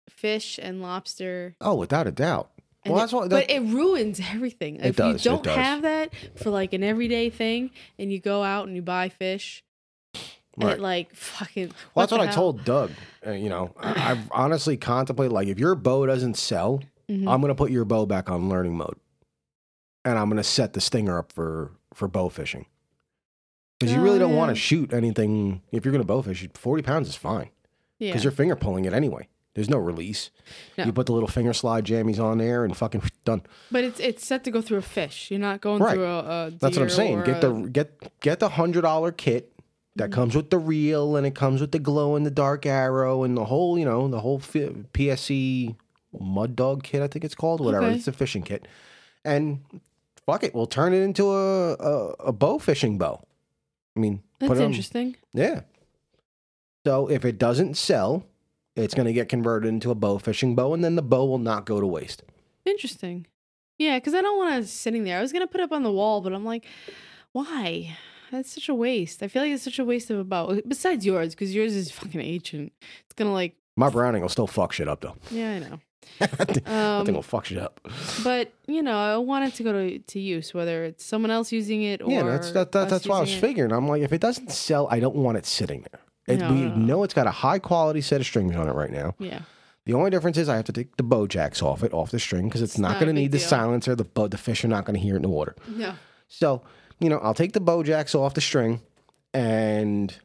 [0.10, 1.55] fish and lobster.
[1.62, 2.49] Oh, without a doubt.
[2.84, 3.30] And Well, it- that's what.
[3.30, 4.78] but it ruins everything.
[4.78, 5.55] It if does, you it don't does.
[5.55, 9.64] have that for like an everyday thing, and you go out and you buy fish,
[10.58, 10.74] right.
[10.74, 11.72] and like fucking.
[11.95, 12.91] Well, that's what I told Doug.
[13.26, 17.30] Uh, you know, I, I've honestly contemplated like if your bow doesn't sell Mhm.
[17.32, 18.97] I'm going to put your bow back on learning mode,
[20.03, 22.66] and I'm going to set the stinger up for for bow fishing.
[23.80, 26.45] Because you Oh, really don't want to shoot anything if you're going to bow fish.
[26.55, 27.49] 40 pounds is fine
[27.99, 28.10] Yeah.
[28.10, 29.28] because you're finger pulling it anyway.
[29.53, 30.30] There's no release.
[30.78, 30.84] No.
[30.86, 33.41] You put the little finger slide jammies on there and fucking done.
[33.72, 35.32] But it's it's set to go through a fish.
[35.32, 35.93] You're not going Right.
[35.93, 37.24] through a, a That's what I'm saying.
[37.24, 39.53] Get a- the get get the hundred dollar kit
[39.98, 43.24] that comes with the reel and it comes with the glow in the dark arrow
[43.24, 45.76] and the whole you know the whole PSE
[46.20, 47.95] mud dog kit I think it's called whatever Okay.
[47.95, 48.68] it's a fishing kit
[49.26, 49.60] and
[50.26, 53.22] fuck it we'll turn it into a a, a bow fishing bow.
[53.95, 55.16] I mean That's put it on- interesting.
[55.34, 55.62] yeah.
[56.86, 58.24] So if it doesn't sell,
[58.76, 61.38] it's going to get converted into a bow fishing bow and then the bow will
[61.39, 62.24] not go to waste.
[62.66, 63.28] Interesting.
[63.78, 65.18] Yeah, because I don't want to sitting there.
[65.18, 66.64] I was gonna put it up on the wall, but I'm like,
[67.32, 67.95] why?
[68.32, 69.23] That's such a waste.
[69.23, 70.59] I feel like it's such a waste of a bow.
[70.67, 72.73] Besides yours, because yours is fucking ancient.
[73.05, 75.15] It's gonna like, My Browning will still fuck shit up though.
[75.32, 75.80] yeah, I know.
[76.21, 77.80] I thing Um, will fuck shit up.
[78.23, 81.51] But you know, I want it to go to, to use, whether it's someone else
[81.51, 83.39] using it or Yeah, that's that, that that's what I was it.
[83.39, 83.71] figuring.
[83.71, 86.01] I'm like, if it doesn't sell, I don't want it sitting there.
[86.36, 86.75] It, No, we no, no.
[86.86, 89.15] know it's got a high quality set of strings on it right now.
[89.19, 89.41] Yeah,
[89.86, 92.19] The only difference is I have to take the bow jacks off it, off the
[92.19, 93.95] string, because it's, It's not, not going to need the silencer.
[93.95, 95.55] The bow, the fish are not going to hear it in the water.
[95.69, 95.93] no,
[96.28, 96.63] So,
[97.00, 98.82] you know, I'll take the bow jacks off the string
[99.34, 100.16] and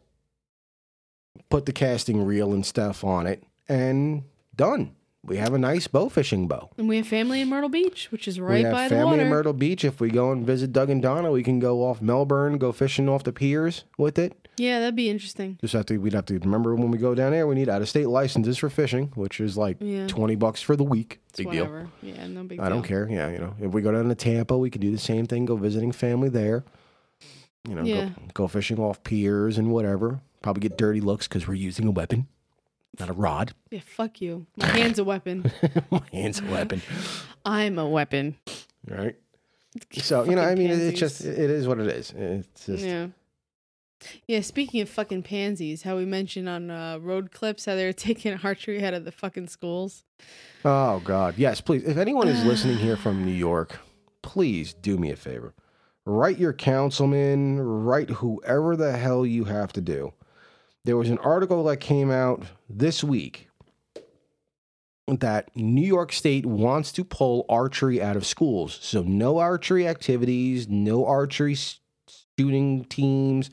[1.51, 4.95] put the casting reel and stuff on it, and done.
[5.25, 6.70] We have a nice bow fishing bow.
[6.77, 9.03] and we have family in Myrtle Beach, which is we right have by the water.
[9.03, 9.23] family water.
[9.23, 9.85] in Myrtle Beach.
[9.85, 13.09] If we go and visit Doug and Donna, we can go off Melbourne, go fishing
[13.09, 14.49] off the piers with it.
[14.57, 15.59] yeah, that'd be interesting.
[15.61, 17.81] Just have to, we'd have to remember when we go down there, we need out
[17.83, 20.09] of state licenses for fishing, which is like Yeah.
[20.09, 21.20] 20 bucks for the week.
[21.29, 21.66] It's Big deal.
[21.66, 21.89] whatever.
[22.03, 23.09] Yeah, no big I don't care.
[23.09, 25.47] Yeah, you know, if we go down to Tampa, we can do the same thing,
[25.47, 26.64] go visiting family there.
[27.68, 28.07] You know, Yeah.
[28.07, 30.20] go, go fishing off piers and whatever.
[30.43, 32.27] Probably get dirty looks because we're using a weapon,
[32.99, 33.53] not a rod.
[33.70, 34.47] Yeah, fuck you.
[34.57, 35.51] My hand's a weapon.
[35.90, 36.82] My hand's a weapon,
[37.45, 38.36] I'm a weapon.
[38.88, 39.16] right?
[39.93, 42.12] So you know, I mean, it's just it is what it is.
[42.16, 43.09] It's just Yeah.
[44.26, 47.93] Yeah, speaking of fucking pansies, how we mentioned on uh, road clips how they were
[48.09, 50.05] taking archery out of the fucking schools.
[50.64, 51.84] Oh God, yes, please.
[51.84, 53.78] If anyone is listening here from New York,
[54.22, 55.55] please do me a favor.
[56.05, 60.12] Write your councilman, write whoever the hell you have to do.
[60.85, 63.49] There was an article that came out this week
[65.07, 68.78] that New York State wants to pull archery out of schools.
[68.83, 71.57] So no archery activities, no archery
[72.39, 73.51] shooting teams.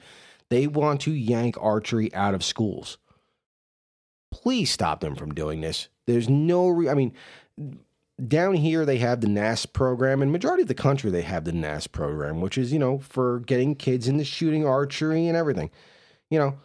[0.50, 2.98] They want to yank archery out of schools
[4.32, 5.90] please stop them from doing this.
[6.06, 7.14] There's no, re- I mean,
[8.26, 11.52] down here they have the NAS program, and majority of the country they have the
[11.52, 15.70] NAS program, which is you know for getting kids into shooting archery and everything,
[16.30, 16.58] you know.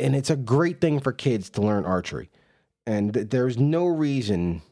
[0.00, 2.30] And it's a great thing for kids to learn archery,
[2.86, 4.62] and th- there's no reason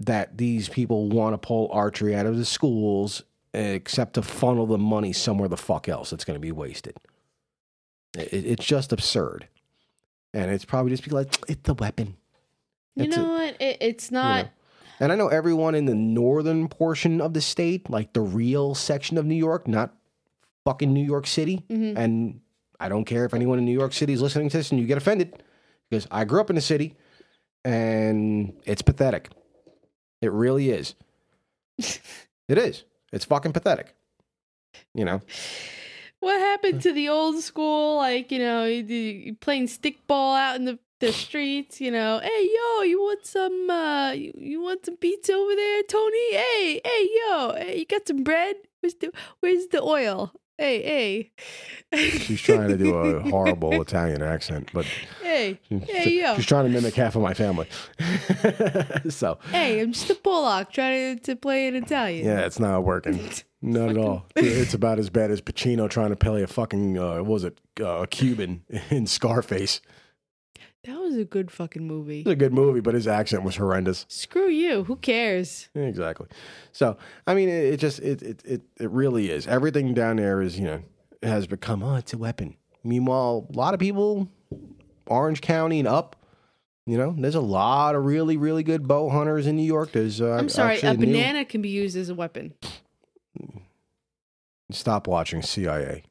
[0.00, 3.22] that these people want to pull archery out of the schools
[3.54, 6.96] except to funnel the money somewhere the fuck else that's going to be wasted.
[8.16, 9.48] It, it's just absurd
[10.34, 12.16] and it's probably just because it's a weapon.
[12.94, 13.56] You It's know what?
[13.60, 14.44] It, it's not.
[14.46, 14.50] know.
[15.00, 19.16] And I know everyone in the northern portion of the state, like the real section
[19.16, 19.94] of New York, not
[20.66, 21.62] fucking New York City.
[21.70, 21.96] Mhm.
[21.96, 22.40] And
[22.78, 24.86] I don't care if anyone in New York City is listening to this and you
[24.86, 25.42] get offended
[25.90, 26.94] because I grew up in the city
[27.64, 29.30] and it's pathetic.
[30.22, 30.94] It really is.
[31.78, 32.84] it is.
[33.12, 33.94] It's fucking pathetic.
[34.94, 35.22] You know?
[36.20, 37.96] What happened to the old school?
[37.96, 38.64] Like, you know,
[39.40, 44.12] playing stickball out in the, the streets, you know, hey, yo, you want some, uh,
[44.12, 46.34] you, you want some pizza over there, Tony?
[46.34, 48.56] Hey, hey, yo, hey, you got some bread?
[48.80, 50.32] Where's the, where's the oil?
[50.58, 51.30] Hey,
[51.92, 52.08] hey.
[52.18, 54.86] She's trying to do a horrible Italian accent, but
[55.22, 56.34] hey, she's, Hey, yo.
[56.36, 57.68] she's trying to mimic half of my family.
[59.10, 62.26] so, hey, I'm just a Pollock trying to, to play in Italian.
[62.26, 63.20] yeah, it's not working.
[63.62, 64.26] Not at all.
[64.36, 67.58] It's about as bad as Pacino trying to play a fucking, uh, what was it,
[67.80, 69.80] uh, a Cuban in Scarface.
[70.86, 72.20] That was a good fucking movie.
[72.20, 74.06] It's a good movie, but his accent was horrendous.
[74.08, 74.84] Screw you.
[74.84, 75.68] Who cares?
[75.74, 76.28] Exactly.
[76.70, 79.48] So, I mean, it, it just, it, it, it, it really is.
[79.48, 80.82] Everything down there is, you know,
[81.24, 82.56] has become, oh, it's a weapon.
[82.84, 84.28] Meanwhile, a lot of people,
[85.08, 86.14] Orange County and up,
[86.86, 89.90] you know, there's a lot of really, really good bow hunters in New York.
[89.90, 92.54] There's, uh, I'm sorry, a new- banana can be used as a weapon.
[94.70, 96.04] Stop watching CIA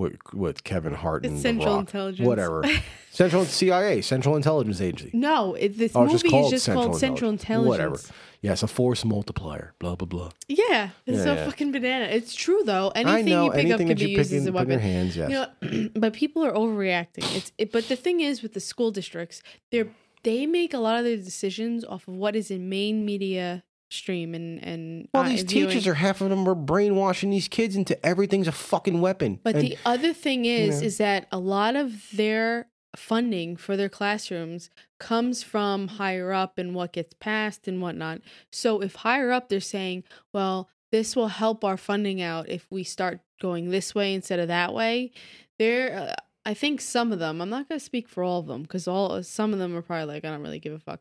[0.00, 1.80] with, with Kevin Hart and It's Central Rock.
[1.80, 2.26] Intelligence.
[2.26, 2.64] Whatever.
[3.10, 5.10] Central CIA, Central Intelligence Agency.
[5.16, 7.74] No, it, this Oh, it's just movie is just Central called Central Intelligence.
[7.74, 8.02] Intelligence.
[8.08, 8.14] Whatever.
[8.42, 9.74] Yes, a force multiplier.
[9.78, 10.30] Blah blah blah.
[10.48, 11.44] Yeah, it's Yeah, so yeah.
[11.44, 12.06] fucking banana.
[12.06, 12.88] It's true though.
[12.94, 14.78] Anything know you pick anything up can be used as a in weapon.
[14.78, 15.16] hands.
[15.16, 15.30] Yes.
[15.30, 17.36] You know, but people are overreacting.
[17.36, 19.88] It's it, but the thing is with the school districts, they're
[20.22, 24.34] they make a lot of their decisions off of what is in main media stream
[24.34, 28.04] and and Well, uh, these teachers are half of them are brainwashing these kids into
[28.06, 29.40] everything's a fucking weapon.
[29.42, 30.86] But And- the other thing is, know.
[30.86, 36.74] is that a lot of their funding for their classrooms comes from higher up and
[36.74, 38.20] what gets passed and whatnot.
[38.50, 42.82] So if higher up they're saying, well, this will help our funding out if we
[42.82, 45.12] start going this way instead of that way,
[45.58, 46.14] there, uh,
[46.44, 47.40] I think some of them.
[47.40, 50.06] I'm not gonna speak for all of them because all some of them are probably
[50.14, 51.00] like, I don't really give a fuck.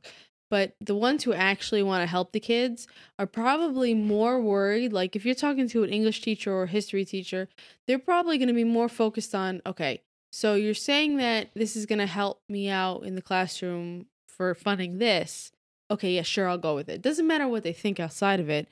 [0.50, 2.88] But the ones who actually want to help the kids
[3.20, 4.92] are probably more worried.
[4.92, 7.48] Like if you're talking to an English teacher or history teacher,
[7.88, 11.86] they're probably going to be more focused on okay so you're saying that this is
[11.86, 15.52] going to help me out in the classroom for funding this
[15.90, 18.68] okay yeah sure i'll go with it doesn't matter what they think outside of it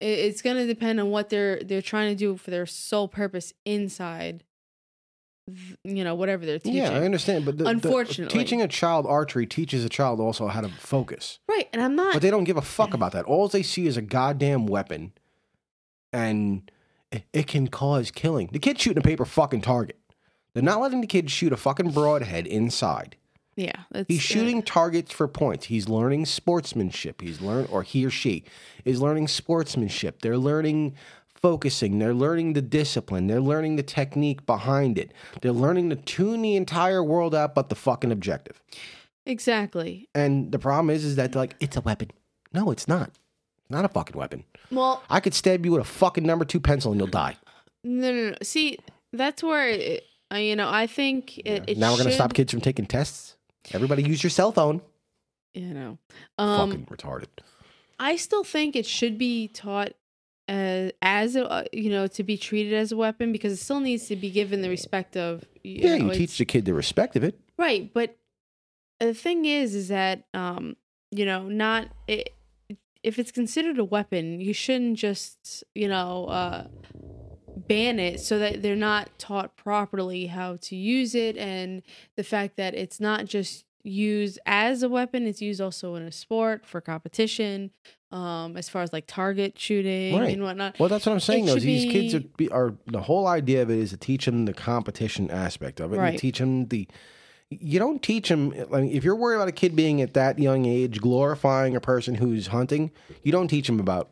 [0.00, 3.52] it's going to depend on what they're they're trying to do for their sole purpose
[3.64, 4.44] inside
[5.84, 8.38] you know whatever they're teaching yeah, I understand, but the, the- Unfortunately.
[8.38, 11.38] teaching a child archery teaches a child also how to focus.
[11.48, 13.24] right and i'm not But they don't give a fuck about that.
[13.24, 15.12] All they see is a goddamn weapon,
[16.12, 16.70] and
[17.12, 18.48] it, it can cause killing.
[18.52, 19.98] The kid's shooting a paper fucking target.
[20.54, 23.16] They're not letting the kid shoot a fucking broadhead inside.
[23.56, 25.66] yeah that's, He's shooting targets for points.
[25.66, 27.20] He's learning sportsmanship.
[27.20, 28.44] He's learn or he or she
[28.84, 30.20] is learning sportsmanship.
[30.22, 30.94] They're learning
[31.42, 31.98] focusing.
[31.98, 33.26] They're learning the discipline.
[33.26, 35.12] They're learning the technique behind it.
[35.42, 38.60] They're learning to tune the entire world out but the fucking objective.
[39.26, 42.10] exactly And the problem is is that like it's a weapon.
[42.52, 43.10] No, it's not.
[43.70, 44.44] Not a fucking weapon.
[44.70, 47.36] well I could stab you with a fucking number 2 pencil and you'll die.
[47.84, 48.78] no no no see
[49.12, 52.34] that's where it, uh, you know i think it, it now we're going to stop
[52.34, 53.36] kids from taking tests.
[53.72, 54.80] Everybody use your cell phone.
[55.54, 55.98] you know
[56.38, 57.28] um fucking retarded.
[58.00, 59.92] I still think it should be taught
[60.48, 63.80] as, as a, uh, you know to be treated as a weapon because it still
[63.80, 66.74] needs to be given the respect of you Yeah, know, you teach the kid the
[66.74, 67.38] respect of it.
[67.58, 68.16] right but
[69.00, 70.76] the thing is is that um
[71.10, 72.34] you know not it,
[73.02, 76.66] if it's considered a weapon you shouldn't just you know uh
[77.68, 81.82] ban it so that they're not taught properly how to use it and
[82.16, 86.12] the fact that it's not just used as a weapon it's used also in a
[86.12, 87.70] sport for competition
[88.10, 90.32] um as far as like target shooting Right.
[90.34, 91.44] and whatnot Well, that's what I'm saying.
[91.44, 93.96] It Though these kids are, be- be, are the whole idea of it is to
[93.96, 95.96] teach them the competition aspect of it.
[95.96, 96.12] and Right.
[96.12, 96.88] to teach them the.
[97.50, 98.52] You don't teach them.
[98.74, 101.80] I mean, if you're worried about a kid being at that young age glorifying a
[101.80, 102.90] person who's hunting,
[103.22, 104.10] you don't teach them about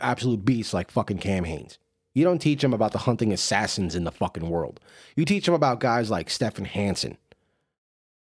[0.00, 1.78] absolute beasts like fucking Cam Hanes.
[2.14, 4.80] You don't teach them about the hunting assassins in the fucking world.
[5.16, 7.16] You teach them about guys like Stephan Hansen,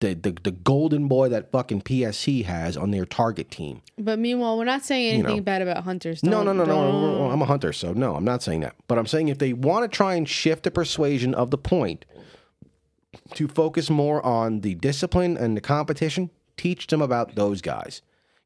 [0.01, 3.81] the, the the golden boy that fucking PSE has on their target team.
[3.97, 5.41] but meanwhile we're not saying You anything know.
[5.43, 7.31] bad about hunters No, no, Don't- no, no.
[7.31, 8.75] I'm a hunter, so no, I'm not saying that.
[8.87, 12.05] But I'm saying if they want to try and shift the persuasion of the point
[13.35, 18.01] to focus more on the discipline and the competition, teach them about those guys.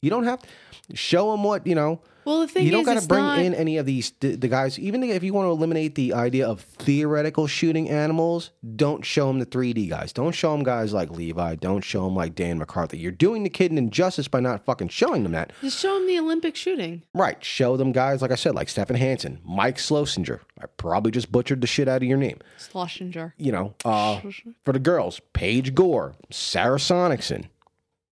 [0.06, 2.66] You don't have to show them what, you know, well the thing is.
[2.68, 4.78] you don't got to bring not, in any of these the, the guys.
[4.78, 9.40] Even if you want to eliminate the idea of theoretical shooting animals, don't show them
[9.40, 10.14] the 3D guys.
[10.14, 11.56] Don't show them guys like Levi.
[11.56, 13.00] Don't show them like Dan McCarthy.
[13.00, 15.52] You're doing the kid an injustice by not fucking showing them that.
[15.62, 17.44] just show them the olympic shooting Right.
[17.44, 20.42] Show them guys, like I said, like Stephan Hansen, Mike Slosinger.
[20.62, 22.38] I probably just butchered the shit out of your name.
[22.60, 23.34] Schlesinger.
[23.40, 24.22] You know, uh,
[24.64, 27.46] for the girls, Paige Gore, Sarah Sonnichsen.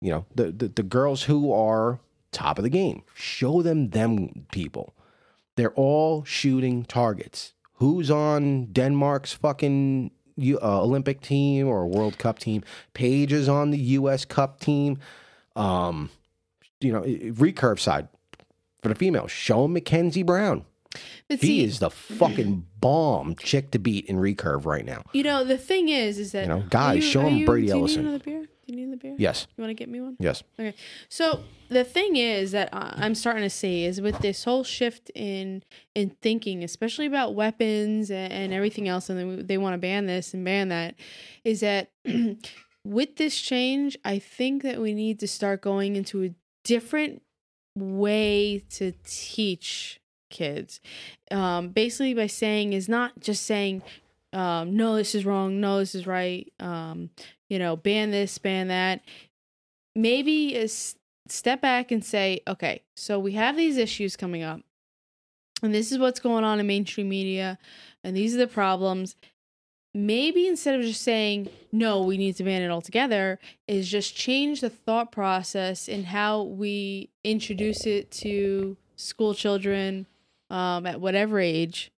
[0.01, 1.99] You know, the, the, the girls who are
[2.31, 3.03] top of the game.
[3.15, 4.93] Show them them people.
[5.55, 7.53] They're all shooting targets.
[7.75, 12.63] Who's on Denmark's fucking U- uh, Olympic team or World Cup team?
[12.93, 14.23] Paige is on the U.S.
[14.25, 14.99] Cup team.
[15.55, 16.11] Um,
[16.79, 18.07] you know, recurve side
[18.83, 19.31] for the females.
[19.31, 20.63] Show 'em Mackenzie Brown.
[21.27, 25.03] But He see, is the fucking bomb chick to beat in recurve right now.
[25.13, 28.21] you know, the thing is, is that You know, guys, you- show you- Brady Ellison.
[28.67, 28.67] Need another beer?
[28.67, 29.15] Do you need another beer?
[29.17, 30.17] Yes, You want to get me one?
[30.19, 30.43] yes.
[30.59, 30.75] Okay.
[31.09, 35.63] So the thing is that I'm starting to see is with this whole shift in
[35.95, 40.05] in thinking, especially about weapons and, and everything else, and they, they want to ban
[40.05, 40.95] this and ban that,
[41.43, 41.91] is that
[42.83, 47.21] with this change, I think that we need to start going into a different
[47.75, 49.99] way to teach
[50.29, 50.79] kids.
[51.31, 53.81] Um, basically, by saying is not just saying,
[54.33, 56.51] um, no, this is wrong, no, this is right.
[56.59, 57.09] Um,
[57.49, 59.01] you know, ban this, ban that
[59.95, 60.67] maybe
[61.27, 64.61] step back and say, okay, so we have these issues coming up,
[65.61, 67.57] and this is what's going on in mainstream media,
[68.03, 69.15] and these are the problems.
[69.93, 74.61] Maybe instead of just saying, no, we need to ban it altogether, is just change
[74.61, 80.05] the thought process in how we introduce it to school children
[80.49, 81.91] um, at whatever age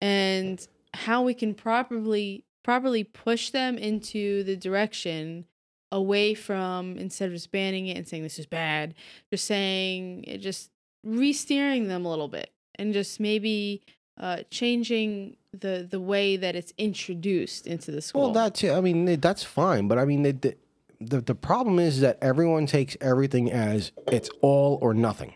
[0.00, 5.46] and how we can properly properly push them into the direction
[5.90, 8.94] away from instead of just banning it and saying this is bad,
[9.30, 10.70] just saying it just
[11.04, 13.82] re-steering them a little bit and just maybe
[14.18, 18.22] uh, changing the the way that it's introduced into the school.
[18.22, 20.56] Well, that's I mean that's fine, but I mean the,
[21.00, 25.34] the the problem is that everyone takes everything as it's all or nothing.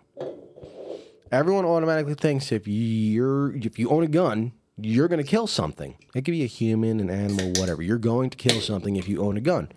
[1.32, 5.96] Everyone automatically thinks if you're if you own a gun, you're going to kill something.
[6.14, 7.82] It could be a human, an animal, whatever.
[7.82, 9.70] You're going to kill something if you own a gun.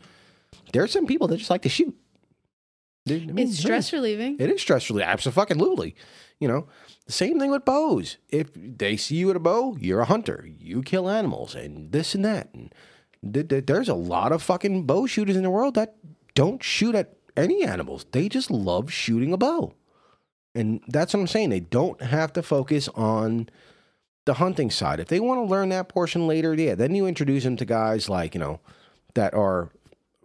[0.74, 1.95] There are some people that just like to shoot.
[3.10, 4.38] I mean, it's stress relieving.
[4.39, 5.06] It is stress relief.
[5.06, 5.95] Absolutely.
[6.39, 6.68] You know,
[7.06, 8.18] the same thing with bows.
[8.30, 10.47] If they see you with a bow, you're a hunter.
[10.58, 12.54] You kill animals and this and that.
[12.54, 12.74] And
[13.34, 15.95] th- th- there's a lot of fucking bow shooters in the world that
[16.36, 18.06] don't shoot at any animals.
[18.12, 19.74] They just love shooting a bow.
[20.54, 21.50] And that's what I'm saying.
[21.50, 23.50] They don't have to focus on
[24.26, 24.99] the hunting side.
[24.99, 28.09] If they want to learn that portion later, yeah, then you introduce them to guys
[28.09, 28.59] like, you know,
[29.13, 29.70] that are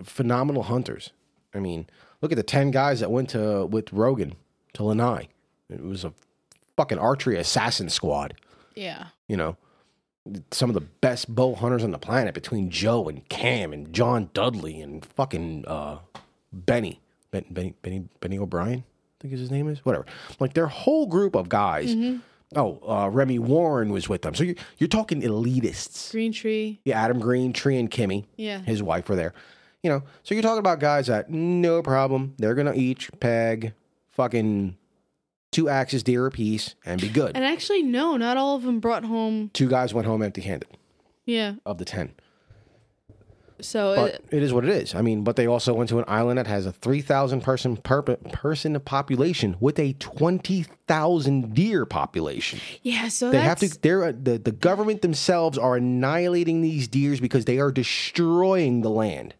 [0.02, 1.10] phenomenal hunters.
[1.54, 1.86] I mean,
[2.20, 4.34] look at the 10 guys that went to with Rogan
[4.74, 5.28] to Lanai.
[5.70, 6.12] It was a
[6.76, 8.34] fucking archery assassin squad,
[8.74, 9.06] yeah.
[9.28, 9.56] you know.
[10.52, 14.30] Some of the best bow hunters on the planet between Joe and Cam and John
[14.32, 15.98] Dudley and fucking uh,
[16.50, 17.00] Benny.
[17.30, 19.84] Ben, Benny, Benny, Benny O'Brien, I think is his name is.
[19.84, 20.06] Whatever.
[20.40, 21.94] Like their whole group of guys.
[22.56, 24.34] Oh, uh, Remi Warren was with them.
[24.34, 26.10] So you're, you're talking elitists.
[26.10, 26.80] Green tree.
[26.84, 28.58] Yeah, Adam Green, Tree, and Kimmy Yeah.
[28.60, 29.34] his wife were there.
[29.82, 32.34] You know, so you're talking about guys that no problem.
[32.38, 33.74] They're gonna each peg
[34.12, 34.76] fucking
[35.52, 37.32] two axis deer apiece and be good.
[37.36, 39.50] And actually, no, not all of them brought home.
[39.52, 40.68] Two guys went home empty handed
[41.26, 41.54] Yeah.
[41.66, 42.12] of the ten.
[43.60, 44.94] So But it, it is what it is.
[44.94, 47.76] I mean, but they also went to an island that has a three thousand person
[47.76, 52.60] per person population with a twenty thousand deer population.
[52.82, 53.08] yeah.
[53.08, 53.68] So They have to.
[53.80, 59.34] They're the the government themselves are annihilating these deers because they are destroying the land.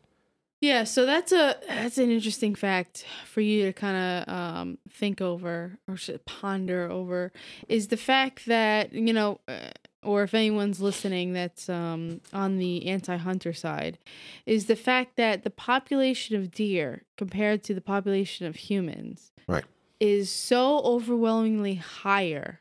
[0.60, 3.96] Yeah, so that's a that's an interesting fact for you to kind
[4.26, 7.32] of um, think over or should ponder over
[7.68, 9.72] is the fact that you know, uh,
[10.04, 13.98] or if anyone's listening that's um, on the anti-hunter side,
[14.46, 19.64] is the fact that the population of deer compared to the population of humans Right.
[20.00, 22.60] is so overwhelmingly higher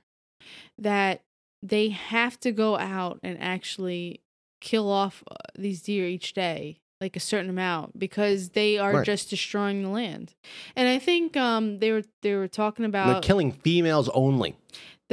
[0.77, 1.21] that
[1.61, 4.21] they have to go out and actually
[4.61, 9.05] kill off uh, these deer each day like a certain amount because they are Right.
[9.05, 10.33] just destroying the land
[10.75, 14.55] and i think um they were they were talking They're about killing females only.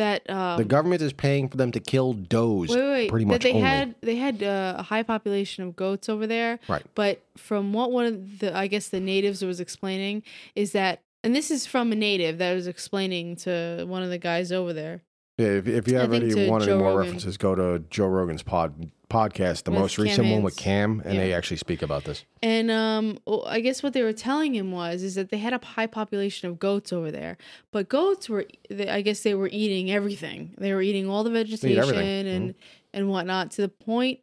[0.00, 2.68] That um The government is paying for them to kill does.
[2.68, 3.62] wait, wait, wait, pretty much they only.
[3.62, 6.82] had they had uh, a high population of goats over there Right.
[6.94, 10.22] but from what one of the i guess the natives was explaining
[10.54, 14.18] is that and this is from a native that was explaining to one of the
[14.18, 15.02] guys over there
[15.38, 17.04] Yeah, if, if you have any want any more Rogan.
[17.04, 21.02] references, go to Joe Rogan's pod podcast, the With most Cam recent one with Cam,
[21.04, 22.24] and they actually speak about this.
[22.42, 25.52] And um, well, I guess what they were telling him was is that they had
[25.52, 27.36] a high population of goats over there,
[27.72, 30.54] but goats were, they, I guess, they were eating everything.
[30.56, 32.54] They were eating all the vegetation and
[32.94, 34.20] and whatnot to the point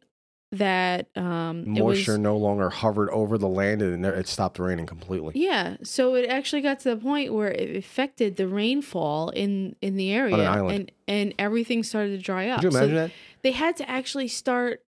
[0.50, 4.86] that um, it was Moisture no longer hovered over the land, and it stopped raining
[4.86, 5.32] completely.
[5.34, 5.76] yeah.
[5.82, 10.10] So it actually got to the point where it affected the rainfall in in the
[10.12, 10.74] area, island.
[10.78, 12.62] and and everything started to dry up.
[12.62, 13.10] Could you So imagine that?
[13.42, 14.82] They had to actually start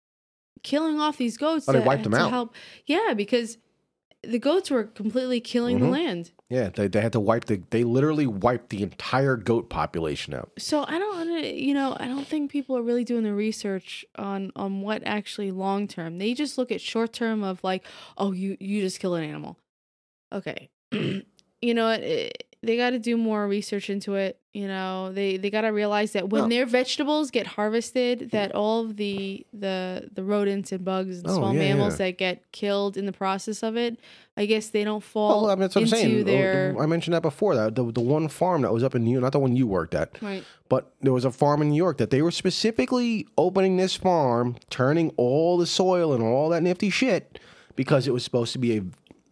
[0.62, 1.68] killing off these goats.
[1.68, 2.30] Oh, they to- wiped them to out.
[2.30, 2.54] Help.
[2.86, 3.58] Yeah, because
[4.24, 5.90] the goats were completely killing the Mhm.
[5.92, 6.32] land.
[6.50, 7.62] Yeah, they, they had to wipe the.
[7.70, 10.50] They literally wiped the entire goat population out.
[10.58, 14.50] So I don't, you know, I don't think people are really doing the research on
[14.56, 16.18] on what actually long term.
[16.18, 17.84] They just look at short term of like,
[18.16, 19.58] oh, you you just kill an animal.
[20.32, 22.00] Okay, you know what?
[22.00, 24.38] It, they got to do more research into it.
[24.52, 28.52] You know, they they got to realize that when Well- their vegetables get harvested, that
[28.54, 32.06] all of the the the rodents and bugs and Oh, small yeah, mammals yeah.
[32.06, 33.98] that get killed in the process of it,
[34.36, 36.24] I guess they don't fall Well, I mean, that's what I'm saying.
[36.24, 37.54] Their I mentioned that before.
[37.54, 39.68] That the, the one farm that was up in New York, not the one you
[39.68, 40.42] worked at, right.
[40.68, 44.56] but there was a farm in New York that they were specifically opening this farm,
[44.70, 47.38] turning all the soil and all that nifty shit
[47.76, 48.82] because it was supposed to be a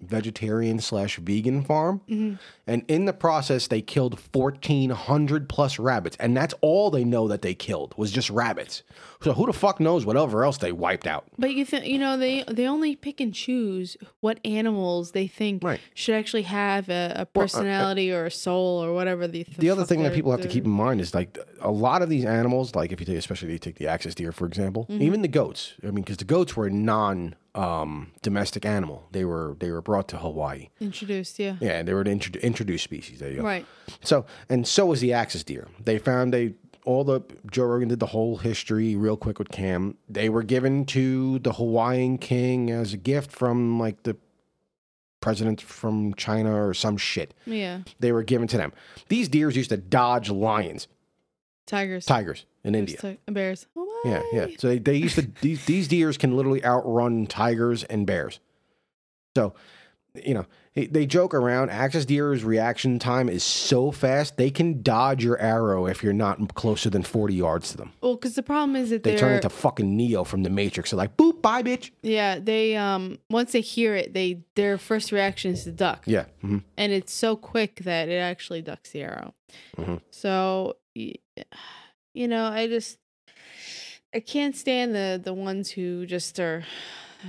[0.01, 2.01] vegetarian slash vegan farm.
[2.09, 2.35] Mm-hmm.
[2.69, 6.17] And in the process, they killed 1,400 plus rabbits.
[6.19, 8.83] And that's all they know that they killed was just rabbits.
[9.23, 11.25] So who the fuck knows whatever else they wiped out?
[11.39, 15.65] But you think you know they they only pick and choose what animals they think
[15.65, 15.81] Right.
[15.95, 19.47] should actually have a, a personality or a soul or whatever the.
[19.59, 22.09] the other thing that people have to keep in mind is like a lot of
[22.09, 24.87] these animals, like if you take, especially if you take the axis deer, for example,
[24.91, 25.03] Mm-hmm.
[25.03, 25.75] even the goats.
[25.83, 29.09] I mean, because the goats were a non um, domestic animal.
[29.13, 30.69] They were they were brought to Hawaii.
[30.79, 33.19] introduced, yeah, Yeah, they were an intro- introduced species.
[33.19, 33.43] There you go.
[33.43, 33.67] right,
[34.03, 35.69] So and so was the axis deer.
[35.85, 36.55] They found they
[36.87, 37.21] all the
[37.51, 39.97] Joe Rogan did the whole history real quick with Cam.
[40.09, 44.17] They were given to the Hawaiian king as a gift from like the
[45.21, 47.35] president from China or some shit.
[47.45, 47.81] Yeah.
[48.01, 48.73] They were given to them.
[49.09, 50.87] These deers used to dodge lions,
[51.67, 52.07] Tigers.
[52.07, 52.97] tigers in India.
[52.99, 53.67] Ti- bears.
[53.77, 54.47] Oh Yeah, yeah.
[54.59, 58.39] So they, they used to these these deers can literally outrun tigers and bears.
[59.37, 59.53] So,
[60.15, 60.47] you know,
[60.85, 61.71] they- joke around.
[61.71, 66.55] Axis deer's reaction time is so fast they can dodge your arrow if you're not
[66.55, 67.93] closer than forty yards to them.
[68.03, 70.91] Well, because the problem is that They turn into fucking Neo from the Matrix.
[70.91, 71.91] They're like, boop, bye, bitch.
[72.03, 76.27] yeah they um once they hear it they their first reaction is to duck Yeah.
[76.45, 76.63] mhm.
[76.77, 79.35] and it's so quick that it actually ducks the arrow.
[79.79, 80.01] Mhm.
[80.11, 82.99] So, you know, I just
[84.15, 86.65] I can't stand the the ones who just are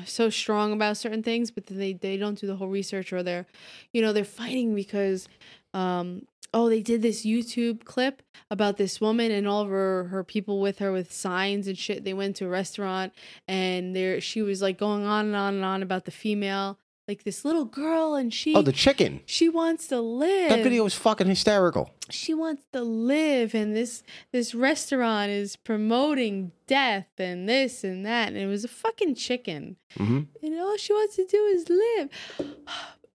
[0.06, 3.24] so strong about certain things, but then they they don't do the whole research or
[3.24, 3.46] they're,
[3.94, 5.28] you know, they're fighting because,
[5.74, 10.24] um, oh, they did this YouTube clip about this woman and all of her her
[10.24, 12.04] people with her with signs and shit.
[12.04, 13.14] They went to a restaurant
[13.48, 17.24] and there she was like going on and on and on about the female, like
[17.24, 19.22] this little girl, and she Oh, the chicken.
[19.26, 20.50] she wants to live.
[20.50, 21.92] That video was fucking hysterical.
[22.10, 28.30] She wants to live, and this this restaurant is promoting death and this and that,
[28.30, 29.78] and it was a fucking chicken.
[29.96, 32.10] hmm And all she wants to do is live.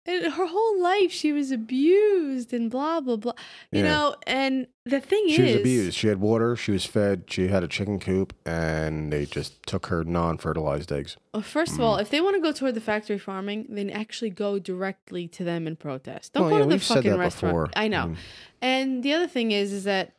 [0.10, 3.34] And her whole life she was abused and blah blah blah.
[3.72, 3.90] You Yeah.
[3.90, 5.98] know, and the thing She is she was abused.
[5.98, 6.56] She had water.
[6.56, 7.26] She was fed.
[7.28, 11.16] She had a chicken coop, and they just took her non-fertilized eggs.
[11.34, 12.02] Well, first of all, Mm.
[12.02, 15.68] if they want to go toward the factory farming, then actually go directly to them
[15.68, 16.34] and protest.
[16.34, 17.54] Don't Oh, go yeah, to the fucking restaurant.
[17.54, 17.70] before.
[17.76, 18.06] I know.
[18.08, 18.16] Mm.
[18.62, 20.14] And the other thing is, is that,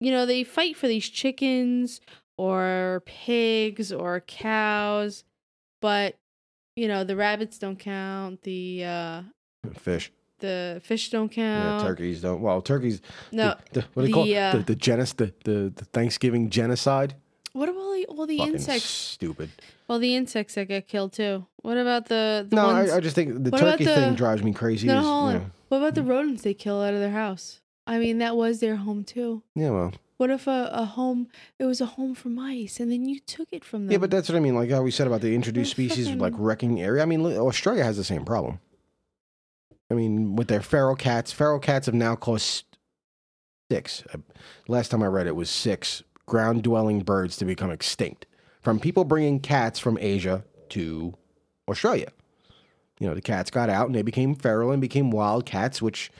[0.00, 2.02] you know, they fight for these chickens
[2.36, 5.24] or pigs or cows,
[5.80, 6.16] but
[6.78, 8.42] you know the rabbits don't count.
[8.42, 9.22] The uh,
[9.74, 10.12] Fish.
[10.38, 11.80] the fish don't count.
[11.82, 12.40] Yeah, turkeys don't.
[12.40, 13.00] Well, turkeys.
[13.32, 13.54] No.
[13.72, 17.14] The, the, what do they call uh, the the genis the, the the Thanksgiving genocide?
[17.52, 18.84] What about all the, all the Fucking insects?
[18.84, 19.50] stupid.
[19.88, 21.46] Well, the insects that get killed too.
[21.62, 22.90] What about the the no, ones?
[22.92, 24.86] I, I just think the What turkey thing drives me crazy.
[24.86, 27.60] no, is, hold you know, What about the rodents they kill out of their house?
[27.86, 29.42] I mean, that was their home too.
[29.56, 31.28] yeah, well, What if a, a home
[31.58, 33.92] it was a home for mice and then you took it from them?
[33.92, 34.54] yeah, but that's what I mean.
[34.54, 37.02] Like how we said about the introduced They're species, fucking- like wrecking the area.
[37.02, 38.60] I mean, look, Australia has the same problem.
[39.90, 42.64] I mean, with their feral cats, feral cats have now caused
[43.70, 44.02] six.
[44.12, 44.18] uh,
[44.66, 48.26] Last time I read it was six ground dwelling birds to become extinct
[48.60, 51.14] from people bringing cats from Asia to
[51.68, 52.08] Australia.
[53.00, 56.10] You know, the cats got out and they became feral and became wild cats, which,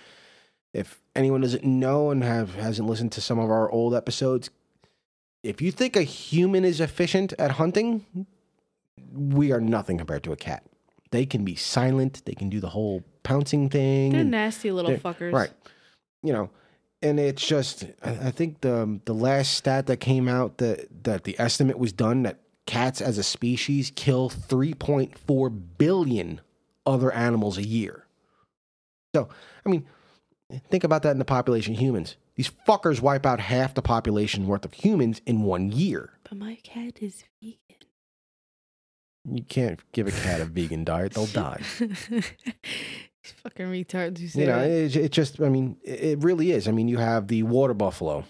[0.73, 4.51] if anyone doesn't know and have hasn't listened to some of our old episodes,
[5.43, 8.07] if you think a human is efficient at hunting,
[9.13, 10.65] we are nothing compared to a cat.
[11.11, 12.23] They can be silent.
[12.25, 14.13] They can do the whole pouncing thing.
[14.13, 15.33] They're and- nasty little they're- fuckers.
[15.33, 15.51] Right.
[16.23, 16.51] You know,
[17.03, 21.25] and it's just I, I think the the last stat that came out that that
[21.25, 26.41] the estimate was done that cats as a species kill 3.4 billion
[26.85, 28.05] other animals a year.
[29.15, 29.29] So,
[29.65, 29.87] I mean,
[30.71, 32.17] think about that in the population of humans.
[32.37, 36.13] These fuckers wipe out half the population worth of humans in one year.
[36.29, 37.59] But my cat is vegan.
[39.31, 41.61] You can't give a cat a vegan diet; they'll die.
[41.79, 46.53] These fucking retards who say you know, it, it just, I mean, it it really
[46.53, 46.67] is.
[46.67, 48.25] I mean, you have the water buffalo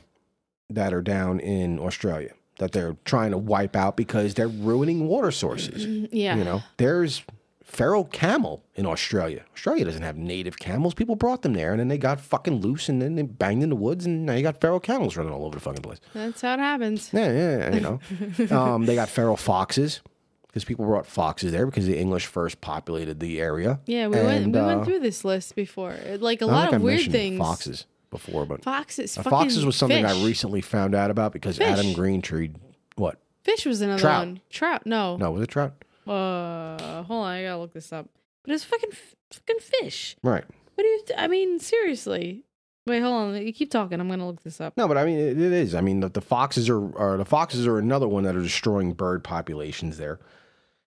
[0.71, 5.31] that are down in Australia that they're trying to wipe out because they're ruining water
[5.31, 5.87] sources.
[5.87, 6.17] Mm-hmm.
[6.17, 6.37] yeah.
[6.37, 7.23] You know, there's
[7.69, 9.45] feral camel in Australia.
[9.55, 10.95] Australia doesn't have native camels.
[10.95, 13.69] People brought them there and then they got fucking loose and then they banged in
[13.69, 16.01] the woods and now you got feral camels running all over the fucking place.
[16.15, 17.11] That's how it happens.
[17.13, 18.57] Yeah, yeah, yeah, you know.
[18.57, 20.01] um, they got feral foxes
[20.47, 23.81] because people brought foxes there because the English first populated the area.
[23.87, 25.95] Yeah, we went we uh, went through this list before.
[26.19, 27.39] Like a lot of weird things.
[27.39, 29.19] Foxes before, but Foxes.
[29.19, 31.69] Uh, foxes was something I recently found out about because Fish.
[31.69, 32.55] Adam Greentree.
[32.97, 33.19] What?
[33.45, 34.27] Fish was another Trout.
[34.27, 34.41] one.
[34.51, 34.87] Trout.
[34.87, 35.17] No.
[35.19, 35.75] No, was it trout?
[36.09, 37.33] Uh, hold on.
[37.33, 38.09] I gotta look this up.
[38.45, 38.91] But it's fucking
[39.31, 40.17] fucking fish.
[40.23, 40.45] Right.
[40.75, 41.03] What do you?
[41.17, 42.45] I mean, seriously.
[42.87, 43.47] Wait, hold on.
[43.47, 44.01] You keep talking.
[44.01, 44.77] I'm gonna look this up.
[44.77, 45.75] No, but I mean it, it is.
[45.75, 48.93] I mean the, the foxes are, are the foxes are another one that are destroying
[48.95, 50.19] bird populations there.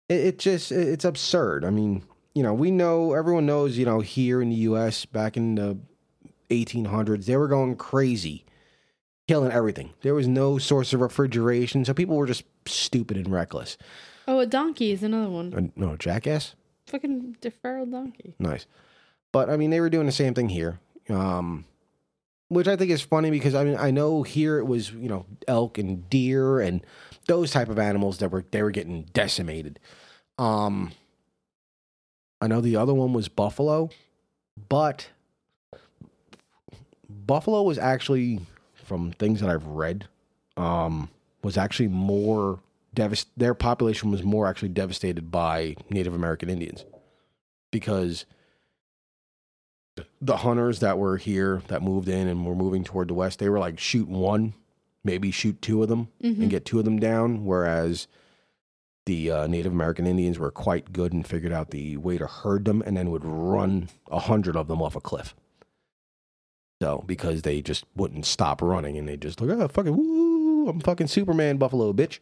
[0.09, 1.63] It, it just it- it's absurd.
[1.63, 3.77] I mean, you know, we know everyone knows.
[3.77, 5.05] You know, here in the U.S.
[5.05, 5.77] back in the
[6.49, 8.43] 1800s, they were going crazy,
[9.27, 9.93] killing everything.
[10.01, 13.77] There was no source of refrigeration, so people were just stupid and reckless.
[14.27, 15.71] Oh, a donkey is another one.
[15.75, 16.55] No, jackass.
[16.87, 18.33] Fucking deferral donkey.
[18.39, 18.65] Nice.
[19.31, 20.79] But I mean, they were doing the same thing here,
[21.09, 21.65] um,
[22.47, 25.25] which I think is funny because I mean, I know here it was you know
[25.47, 26.85] elk and deer and
[27.27, 29.79] those type of animals that were they were getting decimated.
[30.37, 30.91] Um,
[32.41, 33.89] I know the other one was buffalo,
[34.69, 35.09] but
[37.09, 38.39] buffalo was actually
[38.73, 40.07] from things that I've read,
[40.57, 41.09] um,
[41.41, 42.59] was actually more
[42.95, 43.27] devast.
[43.37, 46.85] Their population was more actually devastated by Native American Indians
[47.71, 48.25] because
[50.21, 53.49] the hunters that were here that moved in and were moving toward the west, they
[53.49, 54.53] were like shoot one,
[55.03, 56.41] maybe shoot two of them Mhm.
[56.41, 58.07] and get two of them down, whereas
[59.05, 62.65] the uh, Native American Indians were quite good and figured out the way to herd
[62.65, 65.35] them, and then would run a hundred of them off a cliff.
[66.81, 70.79] So because they just wouldn't stop running, and they just like, oh fucking woo, I'm
[70.81, 72.19] fucking Superman, Buffalo bitch.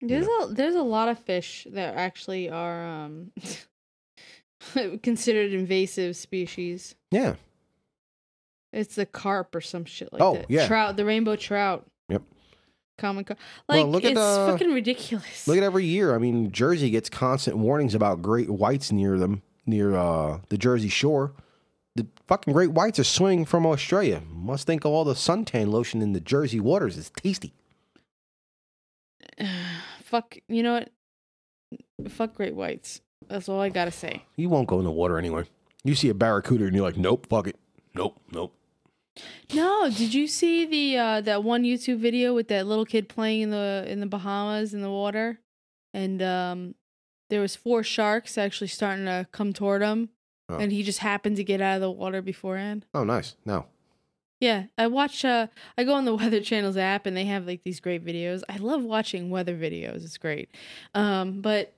[0.00, 3.32] There's a there's a lot of fish that actually are um
[5.02, 6.94] considered invasive species.
[7.10, 7.34] Yeah,
[8.72, 10.50] It's the carp or some shit like Oh, that.
[10.50, 10.66] yeah.
[10.66, 11.86] Trout, the rainbow trout.
[12.08, 12.22] Yep.
[12.98, 13.38] Common carp.
[13.68, 15.46] Well, Like look at it's fucking ridiculous.
[15.48, 16.14] look at every year.
[16.14, 20.88] I mean, Jersey gets constant warnings about great whites near them, near uh, the Jersey
[20.88, 21.32] Shore.
[21.96, 24.22] The fucking great whites are swimming from Australia.
[24.30, 27.52] Must think all the suntan lotion in the Jersey waters is tasty.
[30.04, 30.90] Fuck, you know what?
[32.10, 33.00] Fuck great whites.
[33.28, 34.24] That's all I gotta say.
[34.36, 35.44] You won't go in the water anyway.
[35.84, 37.56] You see a barracuda and you're like, nope, fuck it,
[37.94, 38.54] nope, nope.
[39.52, 43.42] No, did you see the uh that one YouTube video with that little kid playing
[43.42, 45.40] in the in the Bahamas in the water?
[45.92, 46.74] And um
[47.28, 50.10] there was four sharks actually starting to come toward him
[50.50, 50.56] Oh.
[50.56, 52.86] and he just happened to get out of the water beforehand.
[52.94, 53.36] Oh, nice.
[53.44, 53.66] No,
[54.40, 57.62] Yeah, I watch uh I go on the Weather Channel's app and they have like
[57.64, 58.42] these great videos.
[58.48, 60.04] I love watching weather videos.
[60.04, 60.48] It's great.
[60.94, 61.72] Um but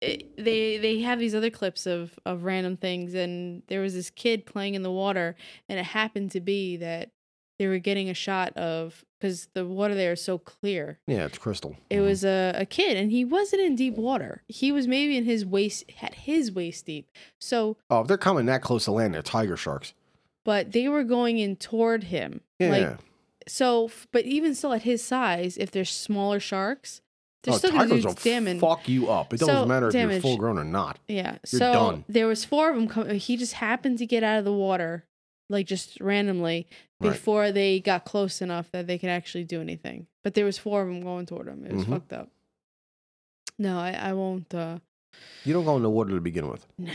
[0.00, 4.10] it, they they have these other clips of of random things and there was this
[4.10, 5.36] kid playing in the water
[5.68, 7.10] and it happened to be that
[7.58, 10.98] they were getting a shot of cuz the water there is so clear.
[11.06, 11.76] yeah, it's crystal.
[11.90, 12.04] It Mhm.
[12.04, 14.42] was a, a kid and he wasn't in deep water.
[14.48, 17.08] He was maybe in his waist at his waist deep.
[17.40, 19.94] So Oh, if they're coming that close to land, they're tiger sharks.
[20.44, 22.40] But they were going in toward him.
[22.58, 22.70] Yeah.
[22.70, 22.98] Like
[23.48, 27.00] So, but even still, at his size, if there's smaller sharks,
[27.42, 28.60] they're oh, still going to do damage.
[28.60, 29.32] fuck you up.
[29.34, 30.14] It doesn't matter if damage.
[30.14, 30.98] you're full grown or not.
[31.08, 31.38] Yeah.
[31.50, 32.04] You're so done.
[32.08, 32.86] there was four of them.
[32.86, 35.04] Com- he just happened to get out of the water,
[35.50, 36.68] like just randomly,
[37.00, 37.10] Right.
[37.10, 40.06] before they got close enough that they could actually do anything.
[40.22, 41.66] But there was four of them going toward him.
[41.66, 41.90] It was Mhm.
[41.90, 42.28] fucked up.
[43.58, 44.54] No, I, I won't.
[44.54, 44.78] uh
[45.44, 46.64] You don't go in the water to begin with.
[46.78, 46.92] No,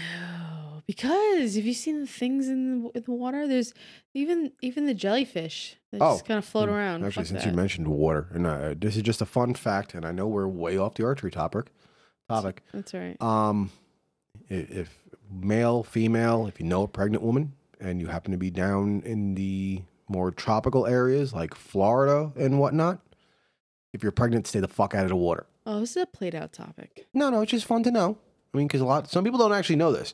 [0.88, 3.48] because have you seen the things in the, in the water?
[3.48, 3.74] There's
[4.14, 7.06] even even the jellyfish that Oh, just kind of float Mm, around.
[7.06, 7.50] Actually, Fuck since that.
[7.52, 10.48] you mentioned water, and uh, this is just a fun fact, and I know we're
[10.48, 11.68] way off the archery topic.
[12.30, 12.64] Topic.
[12.74, 13.22] That's right.
[13.22, 13.70] Um,
[14.50, 14.98] i- if
[15.30, 19.36] male, female, if you know a pregnant woman and you happen to be down in
[19.36, 23.00] the more tropical areas like Florida and whatnot,
[23.94, 25.46] if you're pregnant, stay the fuck out of the water.
[25.66, 27.08] Oh, this is a played out topic.
[27.14, 28.18] No, no, it's just fun to know.
[28.54, 30.14] I mean, because a lot, some people don't actually know this,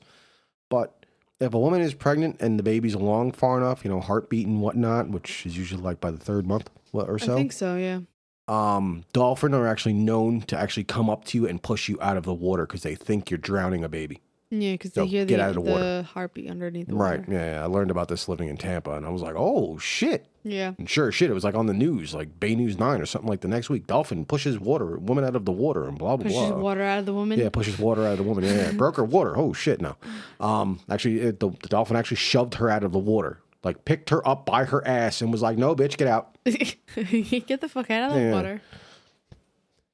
[0.73, 1.05] but
[1.39, 4.61] if a woman is pregnant and the baby's along far enough, you know, heartbeat and
[4.61, 7.75] whatnot, which is usually like by the third month or so, I think so.
[7.77, 7.99] Yeah.
[8.47, 12.17] um, dolphin are actually known to actually come up to you and push you out
[12.17, 14.21] of the water because they think you're drowning a baby.
[14.49, 16.01] Yeah, because So, they hear get the, out of the the water.
[16.13, 17.19] heartbeat underneath the Right.
[17.21, 17.31] water.
[17.33, 17.63] Yeah, yeah.
[17.63, 20.27] I learned about this living in Tampa and I was like, oh shit.
[20.45, 20.73] Yeah.
[20.77, 23.29] And sure shit, it was like on the news, like Bay News 9 or something
[23.29, 23.87] like the next week.
[23.87, 26.49] Dolphin pushes water, woman out of the water and blah, blah, Pushes blah.
[26.49, 27.39] Pushes water out of the woman.
[27.39, 28.43] Yeah, pushes water out of the woman.
[28.43, 28.71] Yeah, yeah.
[28.73, 29.37] broke her water.
[29.37, 29.95] Oh shit, no.
[30.41, 34.09] Um, actually, it, the, the dolphin actually shoved her out of the water, like picked
[34.09, 37.89] her up by her ass and was like, "No, bitch, get out." Get the fuck
[37.89, 38.31] out of the Yeah.
[38.33, 38.61] water.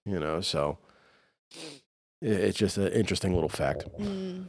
[0.06, 0.80] You know, so
[2.22, 3.86] it, it's just an interesting little fact.
[4.00, 4.48] Mm.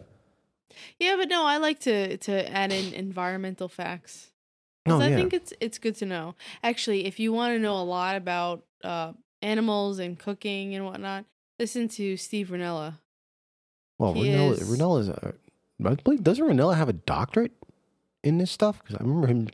[0.99, 4.30] Yeah, but no, I like to to add in environmental facts.
[4.87, 6.35] Oh I yeah, think it's it's good to know.
[6.63, 9.13] Actually, if you want to know a lot about uh,
[9.43, 11.25] animals and cooking and whatnot,
[11.59, 12.95] listen to Steve Rinella.
[13.99, 15.09] well, he Rinella, is- Rinella's.
[15.09, 15.35] A,
[15.85, 17.53] I believe doesn't Rinella have a doctorate
[18.23, 18.81] in this stuff?
[18.83, 19.49] Because I remember him.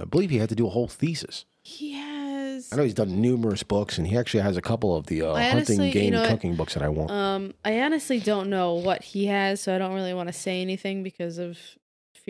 [0.00, 1.44] I believe he had to do a whole thesis.
[1.62, 5.06] He has I know he's done numerous books, and he actually has a couple of
[5.06, 6.30] the uh, I hunting, honestly- you game, know what?
[6.30, 7.10] cooking books that I want.
[7.10, 10.60] Um, I honestly don't know what he has, so I don't really want to say
[10.62, 11.58] anything because of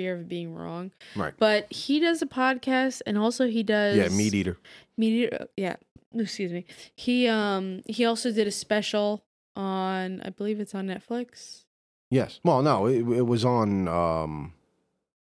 [0.00, 0.92] fear of being wrong.
[1.16, 1.34] right.
[1.38, 4.56] But he does a podcast, and also he does Yeah, meat eater.
[4.96, 5.12] meat.
[5.24, 5.76] Eater- Yeah,
[6.14, 6.64] excuse me.
[6.96, 9.22] He um he also did a special
[9.56, 11.64] on I believe it's on Netflix.
[12.10, 12.40] Yes.
[12.42, 14.52] Well, no, it, it was on um,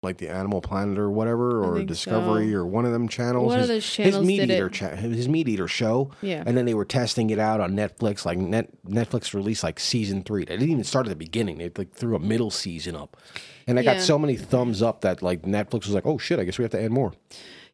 [0.01, 2.57] like the Animal Planet or whatever, or Discovery so.
[2.59, 3.47] or one of them channels.
[3.47, 4.73] One of his, those his channels meat did eater it.
[4.73, 8.26] cha- his meat eater show, Yeah, and then they were testing it out on Netflix.
[8.26, 10.45] Like net Netflix released like season three.
[10.45, 11.57] They didn't even start at the beginning.
[11.57, 13.17] They like threw a middle season up,
[13.67, 13.95] and I Yeah.
[13.95, 16.63] got so many thumbs up that like Netflix was like, "Oh shit, I guess we
[16.63, 17.13] have to add more."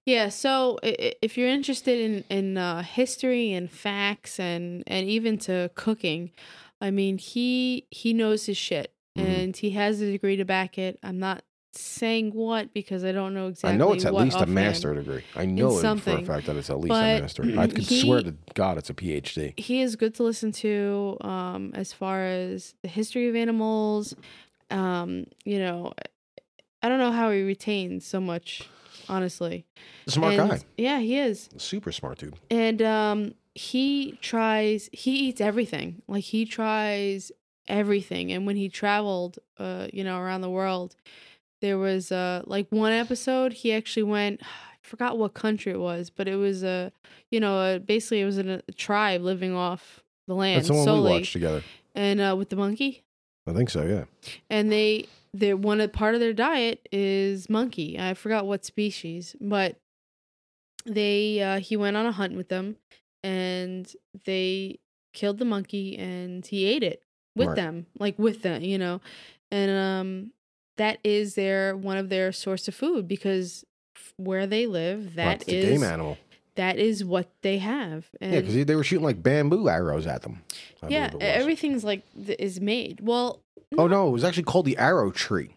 [0.06, 0.30] yeah.
[0.30, 6.32] So if you're interested in in uh, history and facts and and even to cooking,
[6.82, 9.24] I mean he he knows his shit Mhm.
[9.26, 10.98] and he has a degree to back it.
[11.04, 11.44] I'm not
[11.78, 13.74] saying what because I don't know exactly.
[13.74, 15.24] I know it's at least a master degree.
[15.36, 17.44] I know it for a fact that it's at least But a master.
[17.58, 19.58] I could swear to God it's a PhD.
[19.60, 24.16] he is good to listen to um as far as the history of animals
[24.72, 25.94] um, you know,
[26.82, 28.68] I don't know how he retains so much,
[29.08, 29.66] honestly.
[30.08, 30.60] Smart And- guy.
[30.78, 31.50] Yeah, he is.
[31.58, 32.36] Super smart dude.
[32.50, 36.02] And um he tries he eats everything.
[36.08, 37.32] Like he tries
[37.68, 38.32] everything.
[38.32, 40.96] And when he traveled uh, you know, around the world,
[41.62, 46.10] there was uh like one episode he actually went I forgot what country it was,
[46.12, 46.92] but it was a
[47.32, 50.74] you know, a, basically it was in a tribe living off the land That's the
[50.76, 51.64] one we solely watched together.
[51.96, 53.04] and uh with the monkey
[53.48, 54.06] I think so, yeah.
[54.50, 58.00] and they their one of- part of their diet is monkey.
[58.00, 59.76] I forgot what species, but
[60.86, 62.78] they uh, he went on a hunt with them,
[63.24, 63.92] and
[64.26, 64.80] they
[65.14, 67.02] killed the monkey and he ate it
[67.36, 67.56] with Right.
[67.56, 69.02] them, like with them, you know,
[69.52, 70.32] and um
[70.78, 73.64] that is their one of their source of food because
[74.18, 76.18] where they live that a is game animal.
[76.56, 80.22] that is what they have and Yeah, because they were shooting like bamboo arrows at
[80.22, 80.42] them.
[80.84, 82.04] I yeah everything's like
[82.40, 83.42] is made well
[83.78, 85.50] Oh no, it was actually called the arrow tree,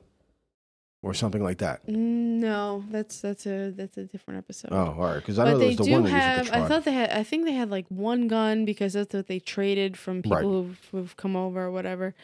[1.03, 1.87] or something like that.
[1.87, 4.71] No, that's that's a that's a different episode.
[4.73, 5.17] Oh, all right.
[5.17, 6.51] Because I but know they there was the do one that have.
[6.53, 7.11] I thought they had.
[7.11, 10.43] I think they had like one gun because that's what they traded from people Right.
[10.45, 12.15] who've, who've come over or whatever.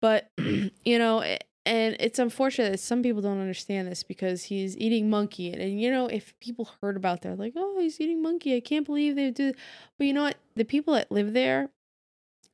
[0.00, 1.38] But you know, a-
[1.68, 5.80] and it's unfortunate that some people don't understand this because he's eating monkey, and, and
[5.80, 9.14] you know, if people heard about that, like, oh, he's eating monkey, I can't believe
[9.16, 9.52] they do.
[9.98, 10.36] But you know what?
[10.56, 11.70] The people that live there,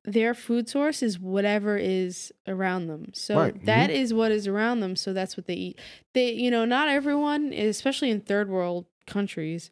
[0.05, 3.13] their food source is whatever is around them.
[3.15, 4.97] So Right, that is what is around them.
[4.97, 5.79] So that's what they eat.
[6.13, 9.71] They, you know, not everyone, especially in third world countries,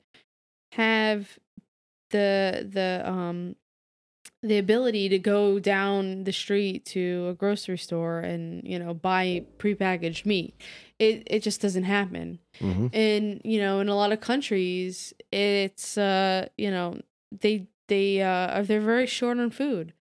[0.72, 1.38] have
[2.10, 3.56] the the um
[4.42, 9.44] the ability to go down the street to a grocery store and you know buy
[9.58, 10.54] prepackaged meat.
[10.98, 15.96] It it just doesn't happen hmm and you know in a lot of countries it's
[15.96, 17.00] uh you know
[17.40, 19.94] they they uh they're very short on food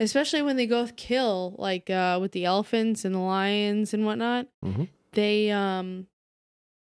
[0.00, 4.48] especially when they go kill like uh with the elephants and the lions and whatnot
[4.64, 4.88] Mhm.
[5.12, 6.06] they um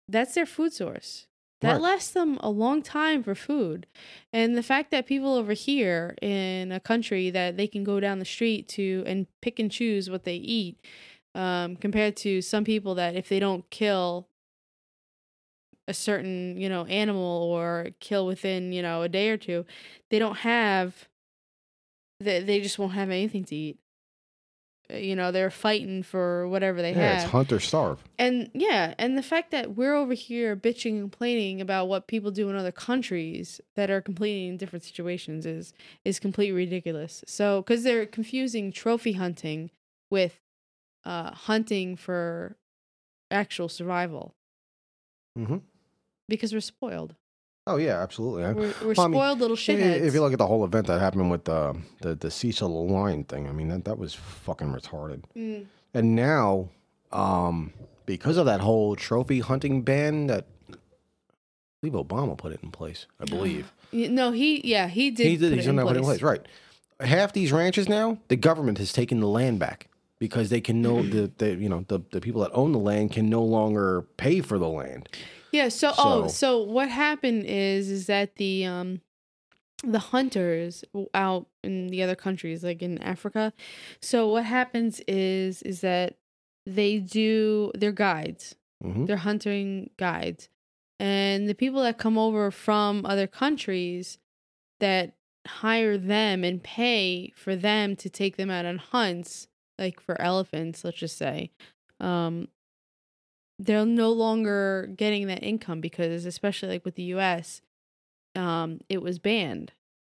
[0.09, 1.26] that's their food source
[1.61, 1.81] that Right.
[1.81, 3.87] lasts them a long time for food
[4.31, 8.19] and the fact that people over here in a country that they can go down
[8.19, 10.79] the street to and pick and choose what they eat
[11.35, 14.27] um, compared to some people that if they don't kill
[15.87, 19.65] a certain you know animal or kill within you know a day or two
[20.09, 21.07] they don't have
[22.19, 23.79] they, they just won't have anything to eat
[24.89, 27.03] you know they're fighting for whatever they have.
[27.03, 28.03] Yeah, it's have hunt or starve.
[28.17, 32.31] and yeah and the fact that we're over here bitching and complaining about what people
[32.31, 35.73] do in other countries that are completely in different situations is
[36.05, 39.69] is completely ridiculous so because they're confusing trophy hunting
[40.09, 40.39] with
[41.05, 42.55] uh hunting for
[43.29, 44.35] actual survival
[45.35, 45.57] hmm
[46.29, 47.15] because we're spoiled
[47.67, 48.43] Oh yeah, absolutely.
[48.43, 50.87] We're, we're Well, I mean, spoiled little shitheads If you look at the whole event
[50.87, 54.73] that happened with the the, the Cecil lion thing, I mean that that was fucking
[54.73, 55.23] retarded.
[55.35, 55.65] Mm.
[55.93, 56.69] And now,
[57.11, 57.73] um,
[58.05, 60.75] because of that whole trophy hunting ban that I
[61.81, 63.71] believe Obama put it in place, I believe.
[63.91, 65.49] No he yeah he did he did.
[65.51, 66.19] put He's it in gonna put it in place.
[66.19, 66.39] place,
[66.99, 67.07] right?
[67.07, 69.89] Half these ranches now, the government has taken the land back
[70.19, 73.11] because they can no the, the you know the, the people that own the land
[73.11, 75.09] can no longer pay for the land.
[75.57, 75.69] Yeah.
[75.69, 79.01] So, oh, So- so what happened is is that the um
[79.83, 83.53] the hunters out in the other countries, like in Africa.
[84.01, 86.17] So what happens is is that
[86.65, 88.55] they do their guides.
[88.81, 90.49] hmm They're hunting guides,
[90.99, 94.17] and the people that come over from other countries
[94.79, 95.13] that
[95.47, 99.47] hire them and pay for them to take them out on hunts,
[99.79, 101.51] like for elephants, let's just say.
[101.99, 102.49] Um,
[103.59, 107.61] they're no longer getting that income because especially like with the US
[108.35, 109.71] um it was banned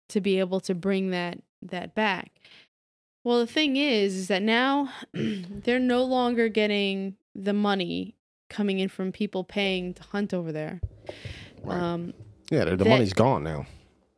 [0.10, 2.32] to be able to bring that that back.
[3.24, 8.16] Well, the thing is is that now they're no longer getting the money
[8.50, 10.82] coming in from people paying to hunt over there.
[11.64, 11.78] Right.
[11.80, 12.14] Um
[12.52, 13.66] yeah, the, the that- money's gone now.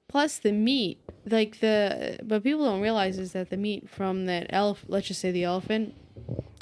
[0.10, 4.48] plus the meat like the but people don't realize is that the meat from that
[4.50, 5.94] elf let's just say the elephant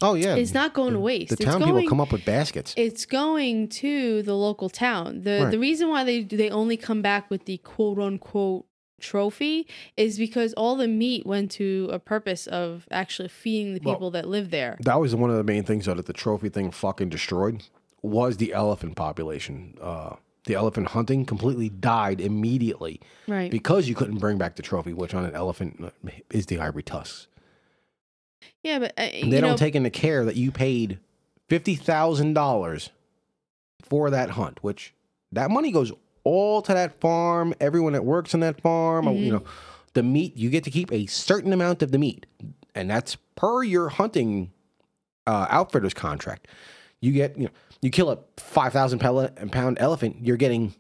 [0.02, 1.30] Oh yeah, it's not going to waste.
[1.30, 2.74] the It's town going- people come up with baskets.
[2.78, 5.22] it's going to the local town.
[5.22, 5.52] The Right.
[5.52, 8.66] the reason why they they only come back with the quote unquote
[9.00, 9.68] trophy
[9.98, 14.12] is because all the meat went to a purpose of actually feeding the Well, people
[14.12, 14.78] that live there.
[14.82, 17.64] That was one of the main things though that the trophy thing fucking destroyed
[18.04, 19.76] was the elephant population.
[19.82, 20.16] Uh,
[20.46, 23.52] the elephant hunting completely died immediately Right.
[23.52, 26.82] because you couldn't bring back the trophy, which on an elephant uh, is the ivory
[26.84, 27.28] tusks.
[28.64, 31.00] Yeah, but uh, they don't take into care that you paid
[31.50, 32.90] fifty thousand dollars
[33.82, 34.94] for that hunt, which
[35.32, 35.92] that money goes
[36.24, 37.54] all to that farm.
[37.60, 39.24] Everyone that works on that farm, Mm-hmm.
[39.24, 39.44] you know,
[39.94, 42.26] the meat you get to keep a certain amount of the meat,
[42.76, 44.52] and that's per your hunting
[45.28, 46.48] uh, outfitter's contract.
[47.00, 47.52] You get you know
[47.82, 50.74] you kill a five thousand pound elephant, you're getting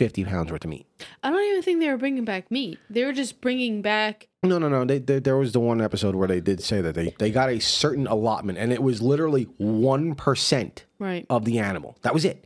[0.00, 0.86] fifty pounds worth of meat.
[1.22, 2.78] I don't even think they were bringing back meat.
[2.88, 4.28] They were just bringing back.
[4.42, 4.84] No, no, no.
[4.86, 7.50] They, they, there was the one episode where they did say that they, they got
[7.50, 11.26] a certain allotment, and it was literally one percent Right.
[11.28, 11.96] of the animal.
[12.02, 12.44] That was it.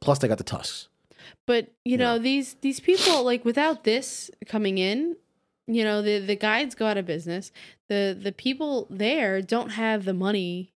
[0.00, 0.88] Plus, they got the tusks.
[1.46, 5.16] But you know these these people like without this coming in,
[5.66, 7.50] you know the the guides go out of business.
[7.88, 10.72] The the people there don't have the money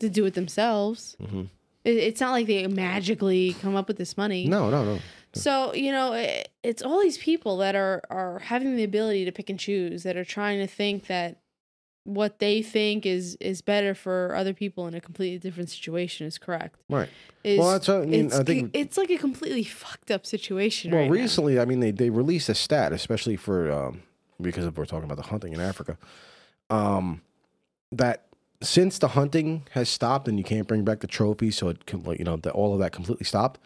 [0.00, 1.16] to do it themselves.
[1.20, 1.48] Mhm.
[1.84, 4.46] It, it's not like they magically come up with this money.
[4.46, 4.98] No, no, no.
[5.34, 9.32] So you know it, it's all these people that are are having the ability to
[9.32, 11.40] pick and choose that are trying to think that
[12.04, 16.38] what they think is is better for other people in a completely different situation is
[16.38, 16.78] correct.
[16.88, 17.08] Right.
[17.42, 18.26] Is, Well, that's what I mean.
[18.26, 18.70] it's, I think.
[18.74, 20.92] it's like a completely fucked up situation.
[20.92, 21.12] Well, right now.
[21.12, 24.02] recently, I mean, they they released a stat, especially for um,
[24.40, 25.96] because we're talking about the hunting in Africa,
[26.70, 27.22] um,
[27.90, 28.26] that
[28.62, 32.02] since the hunting has stopped and you can't bring back the trophies, so it can,
[32.02, 33.60] like, you know, that all of that completely stopped.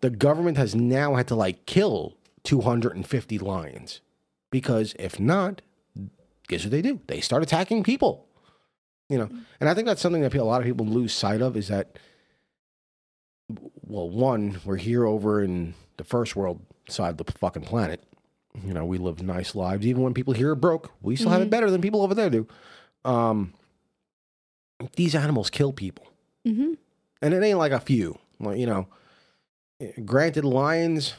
[0.00, 4.00] The government has now had to like kill 250 lions
[4.50, 5.62] because if not,
[6.48, 7.00] guess what they do?
[7.06, 8.26] They start attacking people.
[9.08, 9.28] You know,
[9.60, 11.98] and I think that's something that a lot of people lose sight of is that
[13.86, 18.02] well, one, we're here over in the first world side of the fucking planet.
[18.64, 19.86] You know, we live nice lives.
[19.86, 22.30] Even when people here are broke, we still have it better than people over there
[22.30, 22.46] do.
[23.04, 23.52] Um,
[24.96, 26.06] these animals kill people,
[26.46, 26.72] Mm-hmm.
[27.22, 28.18] and it ain't like a few.
[28.40, 28.88] Like you know,
[30.04, 31.14] granted, lions,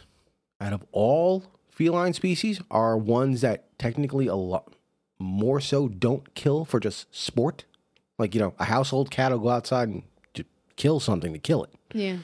[0.61, 4.73] out of all feline species, are ones that technically a lot
[5.19, 7.65] more so don't kill for just sport.
[8.19, 10.03] Like you know, a household cat will go outside and
[10.75, 11.71] kill something to kill it.
[11.93, 12.17] Yeah.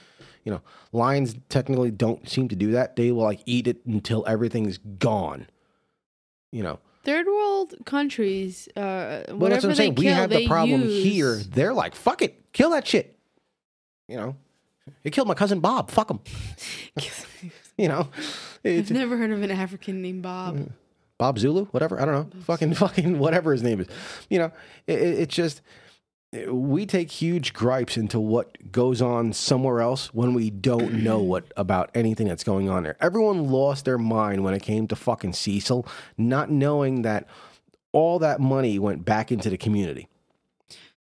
[0.44, 2.96] You know, lions technically don't seem to do that.
[2.96, 5.48] They will like eat it until everything's gone.
[6.52, 9.96] You know, Third world countries, uh, well, that's whatever what I'm they saying.
[9.96, 11.36] kill, we have the problem use- here.
[11.36, 13.18] They're like, fuck it, kill that shit.
[14.08, 14.36] You know,
[15.04, 15.90] it killed my cousin Bob.
[15.92, 16.20] Fuck him.
[17.78, 18.10] You know,
[18.64, 20.56] it's I've never heard of an African named Bob.
[20.58, 20.72] Mm.
[21.18, 22.00] Bob Zulu, whatever.
[22.00, 22.42] I don't know.
[22.44, 23.88] Fucking, fucking, whatever his name is.
[24.30, 24.52] You know,
[24.86, 25.62] it, it, it's just
[26.48, 31.52] we take huge gripes into what goes on somewhere else when we don't know what
[31.58, 32.96] about anything that's going on there.
[33.02, 35.86] Everyone lost their mind when it came to fucking Cecil,
[36.18, 37.28] not knowing that
[37.92, 40.08] all that money went back into the community.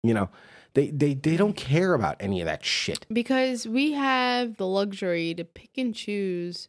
[0.03, 0.29] You know,
[0.73, 3.05] they they they don't care about any of that shit.
[3.11, 6.67] Because we have the luxury to pick and choose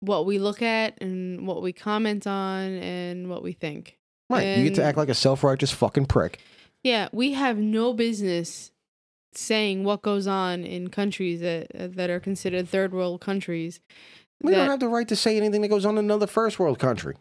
[0.00, 3.96] what we look at and what we comment on and what we think.
[4.28, 4.58] Right?
[4.58, 6.40] you get to act like a self righteous fucking prick.
[6.86, 8.70] Yeah, we have no business
[9.32, 13.80] saying what goes on in countries that that are considered third world countries.
[14.40, 16.60] We that- don't have the right to say anything that goes on in another first
[16.60, 17.16] world country.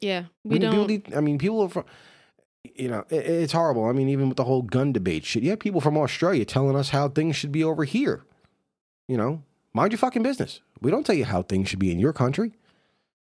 [0.00, 0.86] yeah, I we mean, don't.
[0.88, 1.84] need- I mean, people are from,
[2.74, 3.84] you know, it, it's horrible.
[3.84, 6.74] I mean, even with the whole gun debate shit, you have people from Australia telling
[6.74, 8.24] us how things should be over here.
[9.06, 9.42] You know,
[9.72, 10.62] mind your fucking business.
[10.80, 12.54] We don't tell you how things should be in your country.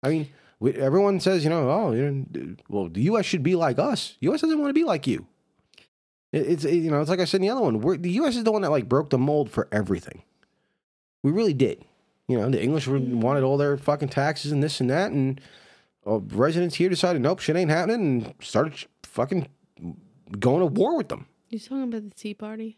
[0.02, 0.30] I mean,
[0.60, 3.26] we, everyone says, you know, oh, you know, well, the U.S.
[3.28, 4.18] should be like us.
[4.22, 4.42] U.S.
[4.42, 5.28] doesn't want to be like you.
[6.32, 7.82] It, it's it- you know, it's like I said in the other one.
[7.82, 8.36] We're, the U.S.
[8.36, 10.24] is the one that like broke the mold for everything.
[11.24, 11.84] We really did.
[12.28, 15.42] You know, the English wanted all their fucking taxes and this and that, and
[16.06, 19.48] uh, residents here decided, nope, shit ain't happening, and started fucking
[20.40, 21.26] going to war with them.
[21.50, 22.78] You talking about the Tea Party?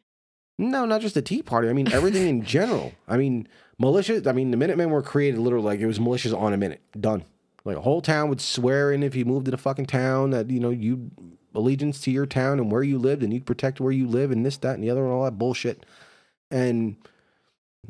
[0.57, 1.67] No, not just the Tea Party.
[1.69, 2.93] I mean, everything in general.
[3.07, 3.47] I mean,
[3.81, 4.25] militias.
[4.25, 6.81] I mean, the Minutemen were created literally like it was militias on a minute.
[6.99, 7.25] Done.
[7.65, 10.49] Like a whole town would swear in if you moved to the fucking town that,
[10.49, 11.11] you know, you
[11.53, 14.45] allegiance to your town and where you lived and you'd protect where you live and
[14.45, 15.85] this, that, and the other and all that bullshit.
[16.49, 16.95] And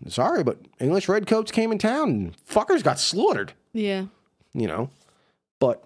[0.07, 4.05] sorry, but English redcoats came in town and fuckers got slaughtered, Yeah,
[4.53, 4.89] you know.
[5.59, 5.83] But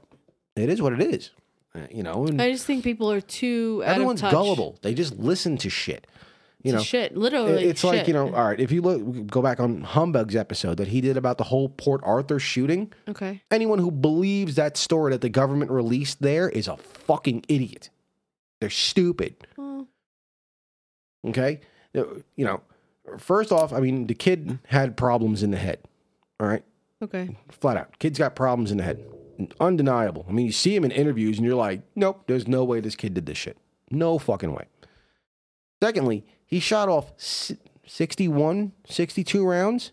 [0.56, 1.32] it is what it is.
[1.74, 4.78] Uh, You know, and I just think people are too out everyone's gullible.
[4.82, 6.08] They just listen to shit.
[6.66, 7.64] You know, shit, literally.
[7.64, 10.88] it's like you know all right if you look go back on humbug's episode that
[10.88, 12.92] he did about the whole port arthur shooting.
[13.08, 13.44] Okay.
[13.52, 17.92] anyone who believes that story that the government released there is a fucking idiot.
[18.60, 19.36] They're stupid.
[19.58, 19.88] Well,
[21.28, 21.60] okay?
[21.94, 22.62] You know
[23.20, 25.78] first off i mean the kid had problems in the head
[26.40, 26.64] all right?
[27.04, 27.38] Okay.
[27.50, 28.00] flat out.
[28.00, 29.06] Kid's got problems in the head.
[29.60, 30.26] Undeniable.
[30.28, 32.96] I mean you see him in interviews and you're like nope there's no way this
[32.96, 33.56] kid did this shit.
[33.92, 34.66] No fucking way.
[35.84, 37.58] Secondly he shot off si-
[37.88, 39.92] 61 62 rounds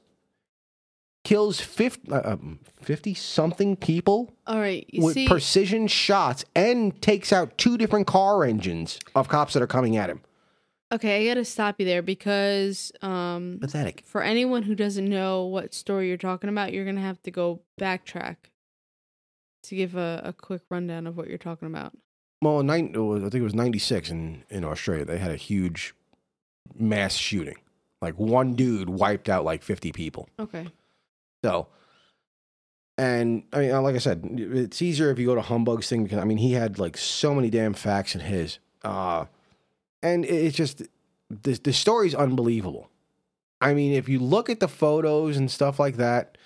[1.24, 2.36] kills 50 uh,
[2.80, 4.84] 50 something people All right.
[4.88, 9.62] You with see, precision shots and takes out two different car engines of cops that
[9.62, 10.22] are coming at him
[10.92, 15.74] okay, I gotta stop you there because um, pathetic for anyone who doesn't know what
[15.74, 18.36] story you're talking about, you're gonna have to go backtrack
[19.64, 21.96] to give a, a quick rundown of what you're talking about.
[22.42, 25.04] Well, nine, I think it was ninety six in in Australia.
[25.04, 25.94] They had a huge
[26.74, 27.56] mass shooting.
[28.01, 30.28] Like one dude wiped out like fifty people.
[30.39, 30.66] Okay.
[31.44, 31.68] So,
[32.98, 36.18] and I mean, like I said, it's easier if you go to Humbug's thing because
[36.18, 39.26] I mean, he had like so many damn facts in his, uh,
[40.02, 40.82] and it's just
[41.30, 42.90] the the story's unbelievable.
[43.60, 46.36] I mean, if you look at the photos and stuff like that,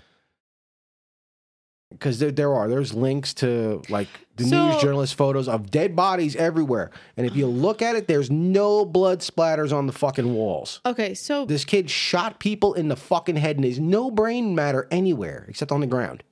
[1.99, 5.97] because there, there are there's links to like the So- news journalist photos of dead
[5.97, 10.35] bodies everywhere, and if you look at it, there's no blood splatters on the fucking
[10.35, 10.81] walls.
[10.87, 11.15] Okay.
[11.15, 15.47] So This kid shot people in the fucking head, and there's no brain matter anywhere
[15.49, 16.23] except on the ground.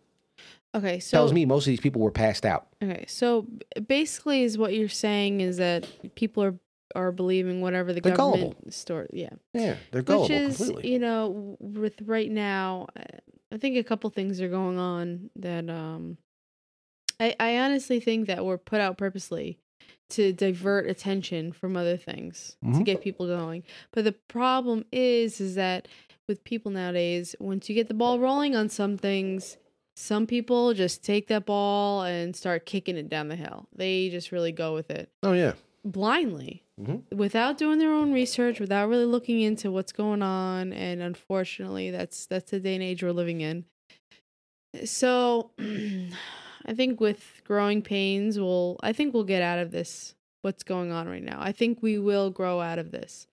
[0.74, 1.00] okay.
[1.00, 2.66] So Tells me most of these people were passed out.
[2.82, 3.46] Okay, so
[3.86, 6.54] basically, is what you're saying is that people are
[6.94, 8.70] are believing whatever the They're government gullible.
[8.70, 10.92] store, yeah, Yeah, they're gullible which is completely.
[10.92, 13.02] you know with right now, uh,
[13.54, 16.18] I think a couple things are going on that um,
[17.20, 19.58] I I honestly think that were put out purposely
[20.10, 22.84] to divert attention from other things to Mhm.
[22.84, 23.62] get people going.
[23.92, 25.86] But the problem is, is that
[26.28, 29.56] with people nowadays, once you get the ball rolling on some things,
[29.96, 33.68] some people just take that ball and start kicking it down the hill.
[33.74, 35.52] They just really go with it Oh yeah,
[35.84, 37.02] blindly Mhm.
[37.14, 40.72] without doing their own research, without really looking into what's going on.
[40.72, 43.64] And unfortunately, that's that's the day and age we're living in.
[44.84, 45.50] So,
[46.66, 50.14] I think with growing pains, we'll I think we'll get out of this.
[50.42, 51.38] What's going on right now?
[51.40, 53.26] I think we will grow out of this.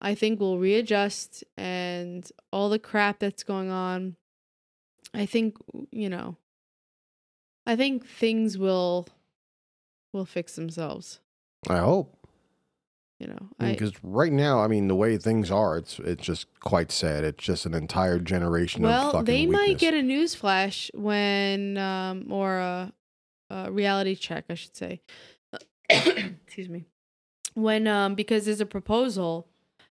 [0.00, 4.16] I think we'll readjust and all the crap that's going on.
[5.12, 5.56] I think
[5.90, 6.36] you know.
[7.66, 9.08] I think things will
[10.12, 11.18] will fix themselves.
[11.68, 12.16] I hope
[13.18, 16.46] You know, I, because right now, I mean, the way things are, it's it's just
[16.60, 17.24] quite sad.
[17.24, 21.78] It's just an entire generation of well, fucking they might get a news flash when,
[21.78, 22.92] um, or a,
[23.50, 25.00] a reality check, I should say.
[25.88, 26.84] Excuse me.
[27.54, 29.48] When, um, because there's a proposal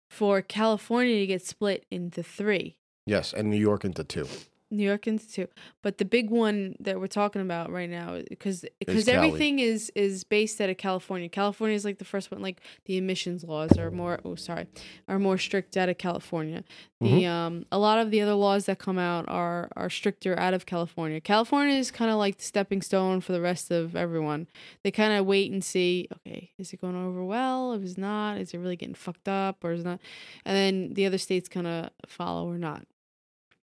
[0.09, 2.77] for California to get split into three.
[3.05, 4.27] yes, and New York into two.
[4.69, 5.47] New York two,
[5.81, 10.23] but the big one that we're talking about right now, because because everything is is
[10.23, 11.29] based out of California.
[11.29, 12.41] California is like the first one.
[12.41, 14.19] Like the emissions laws are more.
[14.25, 14.67] Oh, sorry,
[15.07, 16.63] are more strict out of California.
[16.99, 17.29] The Mm-hmm.
[17.31, 20.65] um a lot of the other laws that come out are are stricter out of
[20.65, 21.21] California.
[21.21, 24.47] California is kind of like the stepping stone for the rest of everyone.
[24.83, 26.07] They kind of wait and see.
[26.11, 27.73] Okay, is it going over well?
[27.73, 30.01] If it's not, is it really getting fucked up or is it not?
[30.43, 32.85] And then the other states kind of follow or not.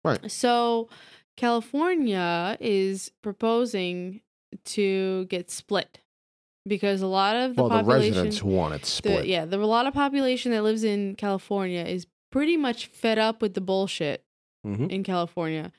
[0.03, 0.31] Right.
[0.31, 0.89] So
[1.35, 4.21] California is proposing
[4.65, 5.99] to get split
[6.67, 9.25] because a lot of the well, the population, residents want it the, split.
[9.25, 13.41] yeah, the a lot of population that lives in California is pretty much fed up
[13.41, 14.23] with the bullshit
[14.63, 15.71] hmm in California,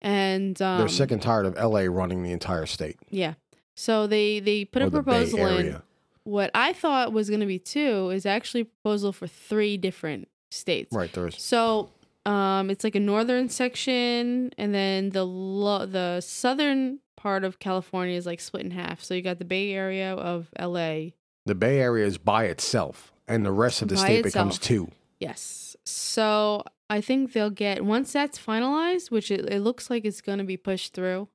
[0.00, 2.96] and um, They're sick and tired of LA running the entire state.
[3.08, 3.34] Yeah,
[3.76, 5.80] so they they put or a proposal in.
[6.24, 10.28] What I thought was going to be two is actually a proposal for three different
[10.52, 10.94] states.
[10.94, 11.90] Right, there's So
[12.26, 18.16] um, it's like a northern section, and then the lo- the southern part of California
[18.16, 19.02] is like split in half.
[19.02, 21.14] So you got the Bay Area of L.A.
[21.46, 24.68] the Bay Area is by itself, and the rest of the By state becomes itself.
[24.68, 24.88] two.
[25.20, 25.76] Yes.
[25.84, 30.38] So I think they'll get once that's finalized, which it, it looks like it's going
[30.38, 31.28] to be pushed through.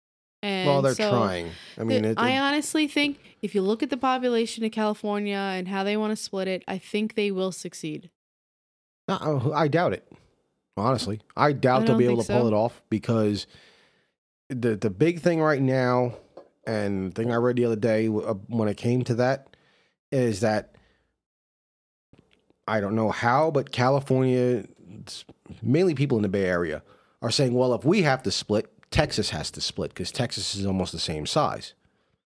[0.44, 1.50] And well, they're so trying.
[1.78, 5.36] I mean, the- it, I honestly think if you look at the population of California
[5.36, 8.10] and how they want to split it, I think they will succeed.
[9.08, 10.08] Uh, I doubt it.
[10.78, 13.48] Honestly, I doubt I they'll be able to think pull it off because
[14.50, 16.16] the the big thing right now,
[16.66, 19.56] and the thing I read the other day uh, when it came to that,
[20.12, 20.76] is that
[22.68, 24.66] I don't know how, but California,
[25.62, 26.84] mainly people in the Bay Area,
[27.22, 30.66] are saying, well, if we have to split, Texas has to split because Texas is
[30.66, 31.74] almost the same size,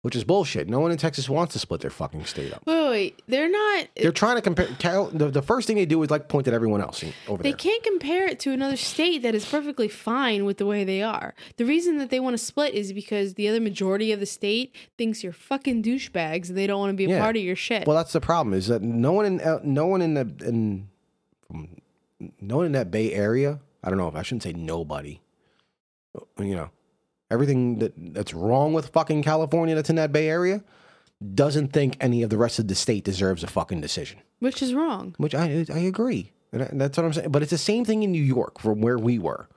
[0.01, 0.69] which is bullshit.
[0.69, 2.61] No one in Texas wants to split their fucking state up.
[2.65, 3.21] Wait, wait, wait.
[3.27, 3.87] they're not.
[3.97, 4.67] They're trying to compare.
[4.79, 7.49] Cal, the, the first thing they do is like point at everyone else over They
[7.49, 7.51] there.
[7.51, 11.01] They can't compare it to another state that is perfectly fine with the way they
[11.01, 11.35] are.
[11.57, 14.73] The reason that they want to split is because the other majority of the state
[14.97, 17.21] thinks you're fucking douchebags and they don't want to be a Yeah.
[17.21, 17.85] part of your shit.
[17.85, 20.87] Well, that's the problem is that no one in uh, no one in the in
[21.45, 21.67] from
[22.39, 23.59] no one in that Bay Area.
[23.83, 25.19] I don't know if I shouldn't say nobody.
[26.37, 26.69] You know,
[27.31, 30.63] everything that that's wrong with fucking California that's in that Bay Area
[31.33, 34.19] doesn't think any of the rest of the state deserves a fucking decision.
[34.39, 35.13] which is wrong.
[35.17, 37.31] Which I I agree, and that's what I'm saying.
[37.31, 39.47] But it's the same thing in New York from where we were.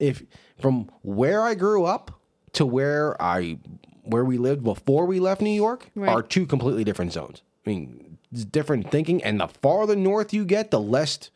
[0.00, 0.22] If
[0.60, 2.10] from where I grew up
[2.54, 3.58] to where I
[4.02, 6.08] where we lived before we left New York Right.
[6.10, 7.40] are two completely different zones.
[7.64, 11.30] I mean, it's different thinking, and the farther north you get, the less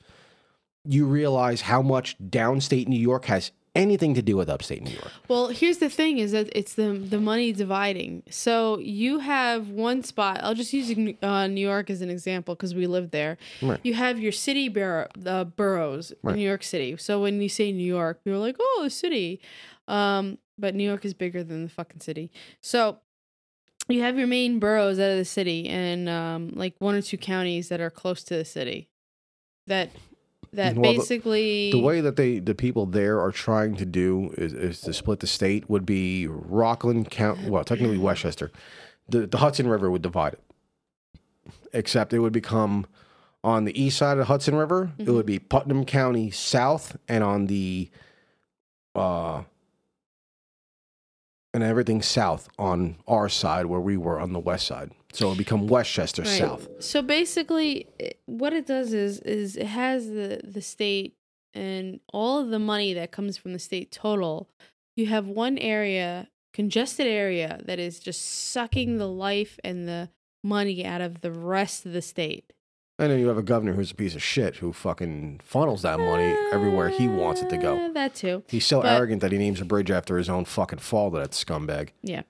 [0.84, 5.10] you realize how much downstate New York has anything to do with upstate New York.
[5.28, 8.22] Well, here's the thing: is that it's the the money dividing.
[8.30, 10.40] So you have one spot.
[10.42, 10.90] I'll just use
[11.22, 13.38] uh, New York as an example because we live there.
[13.62, 13.78] Right.
[13.82, 16.32] You have your city borough, the boroughs Right.
[16.32, 16.96] in New York City.
[16.96, 19.40] So when you say New York, you're like, oh, the city.
[19.88, 22.30] Um, but New York is bigger than the fucking city.
[22.60, 22.98] So
[23.88, 27.18] you have your main boroughs out of the city, and um, like one or two
[27.18, 28.88] counties that are close to the city.
[29.68, 29.90] That
[30.56, 34.34] that Well, the- basically The way that they the people there are trying to do
[34.36, 37.48] is, is to split the state would be Rockland County.
[37.48, 38.50] Well, technically Westchester.
[39.08, 40.40] The the Hudson River would divide it.
[41.72, 42.86] Except it would become
[43.44, 44.92] on the east side of the Hudson River.
[44.98, 47.90] It would be Putnam County south, and on the
[48.94, 49.42] uh,
[51.54, 54.90] and everything south on our side where we were on the west side.
[55.16, 56.28] So it would become Westchester Right.
[56.28, 56.68] south.
[56.78, 57.88] So basically,
[58.26, 61.16] what it does is is it has the the state
[61.55, 64.51] and all of the money that comes from the state total.
[64.94, 70.10] You have one area, congested area, that is just sucking the life and the
[70.44, 72.52] money out of the rest of the state.
[72.98, 75.98] And then you have a governor who's a piece of shit who fucking funnels that
[75.98, 77.77] money everywhere he wants it to go.
[77.77, 78.43] Uh, That too.
[78.48, 81.18] He's so But- arrogant that he names a bridge after his own fucking fall to
[81.18, 81.90] that scumbag.
[82.02, 82.23] Yeah.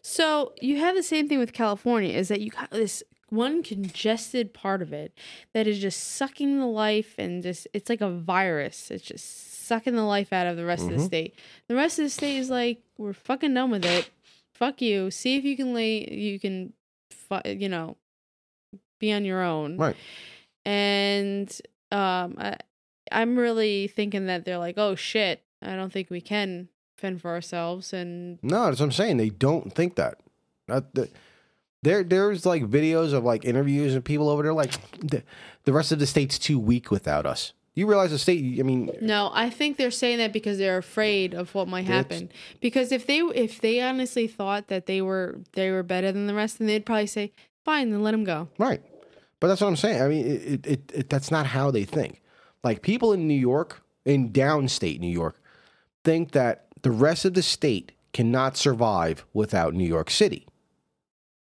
[0.00, 4.54] So you have the same thing with California is that you got this one congested
[4.54, 5.12] part of it
[5.52, 8.90] that is just sucking the life and just it's like a virus.
[8.90, 11.06] It's just sucking the life out of the rest of the Mhm.
[11.06, 11.34] state.
[11.68, 14.08] The rest of the state is like, we're fucking done with it.
[14.54, 15.10] Fuck you.
[15.10, 16.72] See if you can lay you can
[17.10, 17.96] fu- you know
[18.98, 19.76] be on your own.
[19.76, 19.96] Right.
[20.64, 21.48] And
[21.92, 22.56] um I
[23.12, 27.30] I'm really thinking that they're like, "Oh shit, I don't think we can fend for
[27.30, 29.18] ourselves and No, that's what I'm saying.
[29.18, 30.18] They don't think that.
[30.66, 31.12] That, that
[31.82, 35.22] there, there's like videos of like interviews and people over there like the,
[35.64, 37.52] the rest of the state's too weak without us.
[37.74, 38.58] You realize the state?
[38.58, 42.30] I mean, No, I think they're saying that because they're afraid of what might happen.
[42.58, 46.32] Because if they if they honestly thought that they were they were better than the
[46.34, 47.32] rest, then they'd probably say,
[47.66, 48.80] "Fine, then let them go." right?
[49.38, 50.00] But that's what I'm saying.
[50.00, 52.22] I mean, it, it, it, that's not how they think.
[52.64, 55.38] Like people in New York, in downstate New York,
[56.04, 60.46] think that the rest of the state cannot survive without New York City.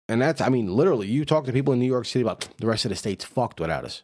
[0.08, 2.66] And that's, I mean, literally, you talk to people in New York City about the
[2.68, 4.02] rest of the state's fucked without us.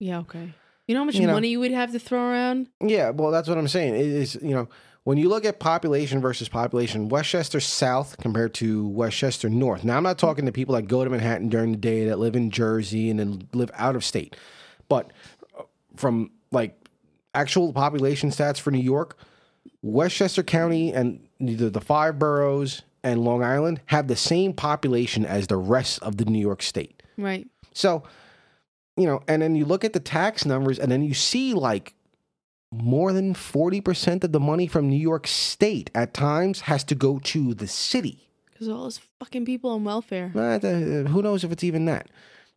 [0.00, 0.52] Yeah, okay.
[0.88, 1.34] You know how much You know.
[1.34, 2.68] money you would have to throw around?
[2.80, 3.94] Yeah, well, that's what I'm saying.
[3.94, 4.68] It is, you know,
[5.08, 9.82] when you look at population versus population, Westchester South compared to Westchester North.
[9.82, 12.36] Now, I'm not talking to people that go to Manhattan during the day that live
[12.36, 14.36] in Jersey and then live out of state,
[14.86, 15.10] but
[15.58, 15.62] uh,
[15.96, 16.90] from like
[17.34, 19.16] actual population stats for New York,
[19.80, 25.46] Westchester County and the, the five boroughs and Long Island have the same population as
[25.46, 27.02] the rest of the New York state.
[27.16, 27.48] Right.
[27.72, 28.02] So,
[28.98, 31.94] you know, and then you look at the tax numbers and then you see like
[32.72, 37.18] more than 40% of the money from New York State at times has to go
[37.20, 38.28] to the city.
[38.50, 40.32] Because all those fucking people on welfare.
[40.34, 40.58] Uh,
[41.08, 42.08] who knows if it's even that?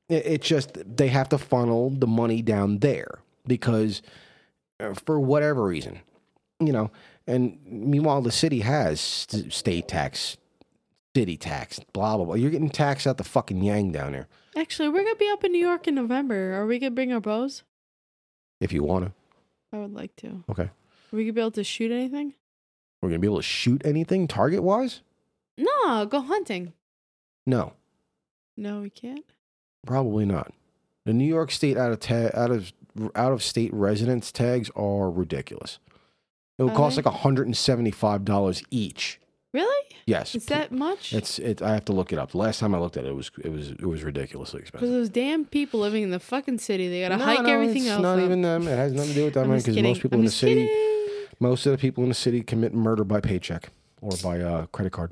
[0.10, 4.02] It, it's just they have to funnel the money down there because
[4.80, 6.00] uh, for whatever reason,
[6.60, 6.92] you know,
[7.28, 10.38] and meanwhile, the city has st- state tax,
[11.16, 12.36] city tax, blah, blah, blah.
[12.36, 15.52] You're getting taxed out the fucking yang down there Actually, we're gonna be up in
[15.52, 16.54] New York in November.
[16.54, 17.64] Are we gonna bring our bows?
[18.60, 19.12] if you want to.
[19.74, 20.44] I would like to.
[20.50, 20.64] Okay.
[20.64, 20.72] Are
[21.12, 22.34] we gonna be able to shoot anything?
[23.02, 25.02] We're going to be able to shoot anything target wise?
[25.58, 26.74] No, go hunting.
[27.48, 27.74] No,
[28.56, 29.26] No, we can't.
[29.88, 30.54] probably not.
[31.06, 32.72] The New York State out of ta- out of
[33.16, 35.80] out of state residence tags are ridiculous.
[36.60, 39.20] It would cost like hundred and seventy five dollars each.
[39.52, 39.91] Really?
[40.12, 41.14] Yes, Is that much?
[41.14, 41.62] it's it.
[41.62, 42.32] I have to look it up.
[42.32, 44.82] The last time I looked at it, it was it was it was ridiculously expensive.
[44.90, 47.84] Because those damn people living in the fucking city, they gotta No, hike no, everything
[47.84, 48.02] it's else.
[48.02, 48.26] not up.
[48.26, 48.68] even them.
[48.68, 49.58] It has nothing to do with man.
[49.58, 51.28] Because most people I'm in the city, kidding.
[51.40, 53.70] most of the people in the city commit murder by paycheck
[54.02, 55.12] or by uh, credit card,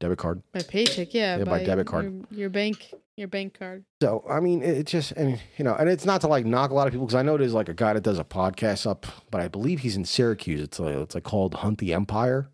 [0.00, 0.42] debit card.
[0.52, 1.38] By paycheck, yeah.
[1.38, 2.04] Yeah, by debit card.
[2.30, 3.84] Your, your bank, your bank card.
[4.02, 6.70] So I mean, it it just and you know, and it's not to like knock
[6.70, 8.86] a lot of people because I know there's like a guy that does a podcast
[8.88, 10.60] up, but I believe he's in Syracuse.
[10.60, 12.48] It's like it's like called Hunt the Empire.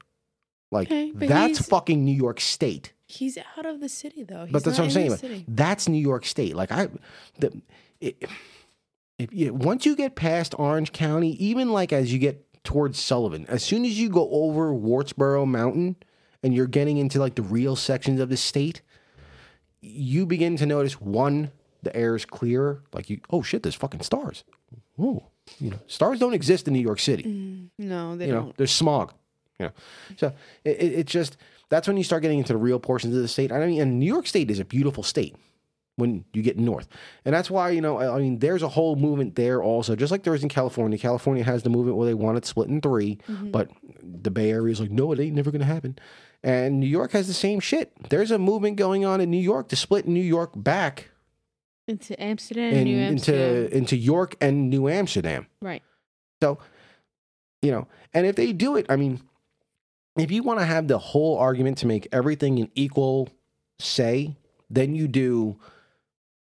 [0.72, 2.92] Like Okay, that's fucking New York State.
[3.06, 4.44] He's out of the city though.
[4.44, 5.06] He's but that's what I'm saying.
[5.06, 5.44] the like, city.
[5.46, 6.56] that's New York State.
[6.56, 6.88] Like I,
[7.38, 7.60] the,
[8.00, 8.24] it,
[9.18, 13.44] if you, once you get past Orange County, even like as you get towards Sullivan,
[13.48, 15.96] as soon as you go over Wurtsboro Mountain
[16.42, 18.80] and you're getting into like the real sections of the state,
[19.82, 21.50] you begin to notice one,
[21.82, 22.82] the air is clearer.
[22.94, 24.42] Like you, oh shit, there's fucking stars.
[24.96, 25.26] Whoa,
[25.60, 28.56] you know, stars don't exist in New York City Mm, no, they you don't.
[28.56, 29.12] there's smog
[29.62, 30.32] you know so
[30.64, 31.36] it, it, just
[31.68, 33.98] that's when you start getting into the real portions of the state i mean and
[33.98, 35.36] new york state is a beautiful state
[35.96, 36.88] when you get north.
[37.24, 40.22] And that's why, you know, I mean, there's a whole movement there also, just like
[40.22, 40.98] there is in California.
[40.98, 43.50] California has the movement where they want it split in 3 mm-hmm.
[43.50, 43.68] but
[44.02, 45.98] the Bay Area is like, no, it ain't never going to happen.
[46.42, 47.92] And New York has the same shit.
[48.08, 51.10] There's a movement going on in New York to split New York back
[51.86, 53.64] Into Amsterdam, in, Amsterdam.
[53.64, 55.46] into into York and New Amsterdam.
[55.60, 55.82] right.
[56.42, 56.58] So,
[57.60, 59.20] you know, and if they do it, I mean,
[60.16, 63.28] if you want to have the whole argument to make everything an equal
[63.78, 64.36] say,
[64.70, 65.58] then you do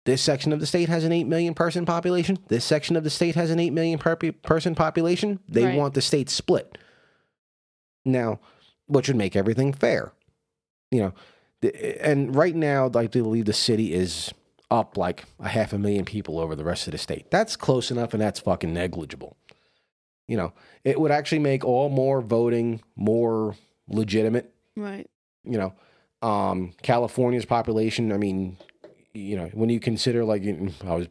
[0.04, 2.38] this section of the state has an 8 million person population.
[2.48, 5.38] This section of the state has an 8 million per- person population.
[5.48, 5.78] They Right.
[5.78, 6.76] want the state split.
[8.04, 8.40] Now,
[8.86, 10.12] which would make everything fair.
[10.90, 11.14] You know,
[11.60, 14.32] the- and right now, like I believe the city is
[14.70, 17.30] up like a half a million people over the rest of the state.
[17.30, 19.36] That's close enough and that's fucking negligible.
[20.28, 20.52] You know,
[20.84, 23.56] it would actually make all more voting more
[23.88, 24.52] legitimate.
[24.76, 25.08] Right.
[25.44, 25.74] You know,
[26.26, 28.56] um, California's population, I mean,
[29.12, 31.08] you know, when you consider, like, I was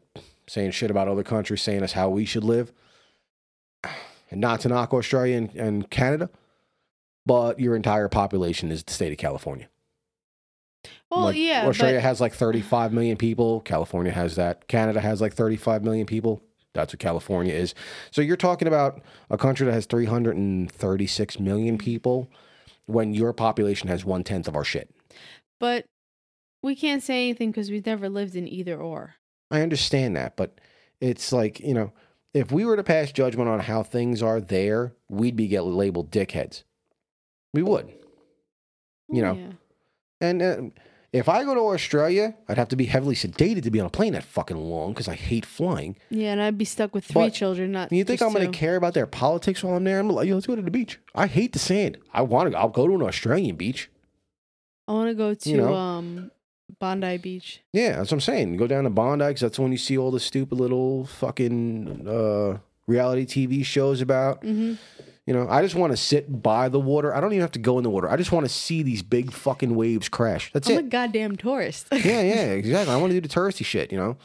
[0.47, 2.71] saying shit about other countries saying us how we should live,
[4.31, 6.29] and not to knock Australia and, and Canada,
[7.25, 9.67] but your entire population is the state of California.
[11.09, 13.59] Well, Like, yeah, Australia but has like 35 million people.
[13.61, 14.67] California has that.
[14.67, 16.41] Canada has like 35 million people.
[16.73, 17.75] That's what California is.
[18.11, 22.29] So you're talking about a country that has 336 million people
[22.85, 24.89] when your population has one tenth of our shit.
[25.59, 25.85] but
[26.63, 29.15] we can't say anything because we've never lived in either or.
[29.49, 30.59] I understand that, but
[30.99, 31.91] it's like, you know,
[32.33, 36.11] if we were to pass judgment on how things are there, we'd be get labeled
[36.11, 36.63] dickheads.
[37.53, 37.91] We would.
[39.09, 39.51] You know, Yeah.
[40.21, 40.61] And uh,
[41.13, 43.89] if I go to Australia, I'd have to be heavily sedated to be on a
[43.89, 45.97] plane that fucking long because I hate flying.
[46.09, 47.91] Yeah, and I'd be stuck with three But children, not.
[47.91, 48.51] You think just I'm going two.
[48.51, 49.99] to care about their politics while I'm there?
[49.99, 50.99] I'm like, yo, let's go to the beach.
[51.13, 51.97] I hate the sand.
[52.13, 52.57] I want to.
[52.57, 53.89] I'll go to an Australian beach.
[54.87, 55.73] I want to go to know?
[55.75, 56.31] um
[56.79, 57.61] Bondi Beach.
[57.73, 58.57] Yeah, that's what I'm saying.
[58.57, 62.57] Go down to Bondi because that's when you see all the stupid little fucking uh,
[62.87, 64.41] reality TV shows about.
[64.43, 64.75] hmm
[65.31, 67.15] You know, I just want to sit by the water.
[67.15, 68.09] I don't even have to go in the water.
[68.09, 70.51] I just want to see these big fucking waves crash.
[70.51, 70.89] That's I'm a it.
[70.89, 71.87] goddamn tourist.
[71.93, 72.93] yeah, yeah, exactly.
[72.93, 73.93] I want to do the touristy shit.
[73.93, 74.17] You know.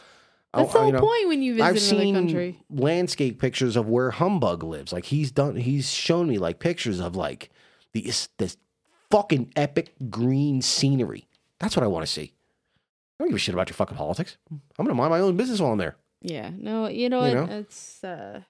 [0.53, 2.59] That's the whole you know, point when you visit I've another seen country.
[2.71, 4.93] landscape pictures of where Humbug lives.
[4.93, 7.51] Like he's done, he's shown me like pictures of like
[7.93, 8.57] these this
[9.13, 11.29] fucking epic green scenery.
[11.61, 12.33] That's what I want to see.
[13.21, 14.39] I don't give a shit about your fucking politics.
[14.51, 15.95] I'm gonna mind my own business while I'm there.
[16.21, 17.49] Yeah, no, you know You what?
[17.51, 17.57] know?
[17.59, 18.41] It's uh,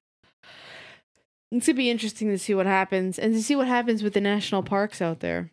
[1.56, 4.20] it's gonna be interesting to see what happens and to see what happens with the
[4.20, 5.50] national parks out there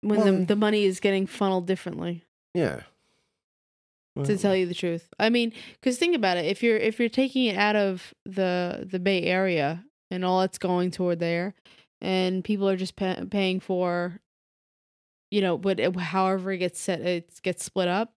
[0.00, 2.24] when Well, the the money is getting funneled differently.
[2.54, 2.82] Yeah.
[4.24, 5.08] to tell you the truth.
[5.18, 6.46] I mean, because think about it.
[6.46, 10.56] If you're if you're taking it out of the the Bay Area and all it's
[10.58, 11.54] going toward there,
[12.00, 14.20] and people are just pa- paying for,
[15.30, 18.14] you know, but it- however it gets set, it gets split up.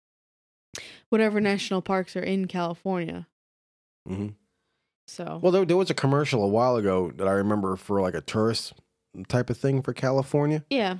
[1.08, 3.26] Whatever national parks are in California.
[4.08, 4.34] Mhm.
[5.08, 8.14] So Well, there, there was a commercial a while ago that I remember for like
[8.14, 8.74] a tourist
[9.28, 10.98] type of thing for California, yeah,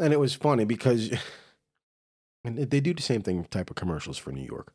[0.00, 1.10] and it was funny because
[2.44, 4.72] and they do the same thing type of commercials for New York.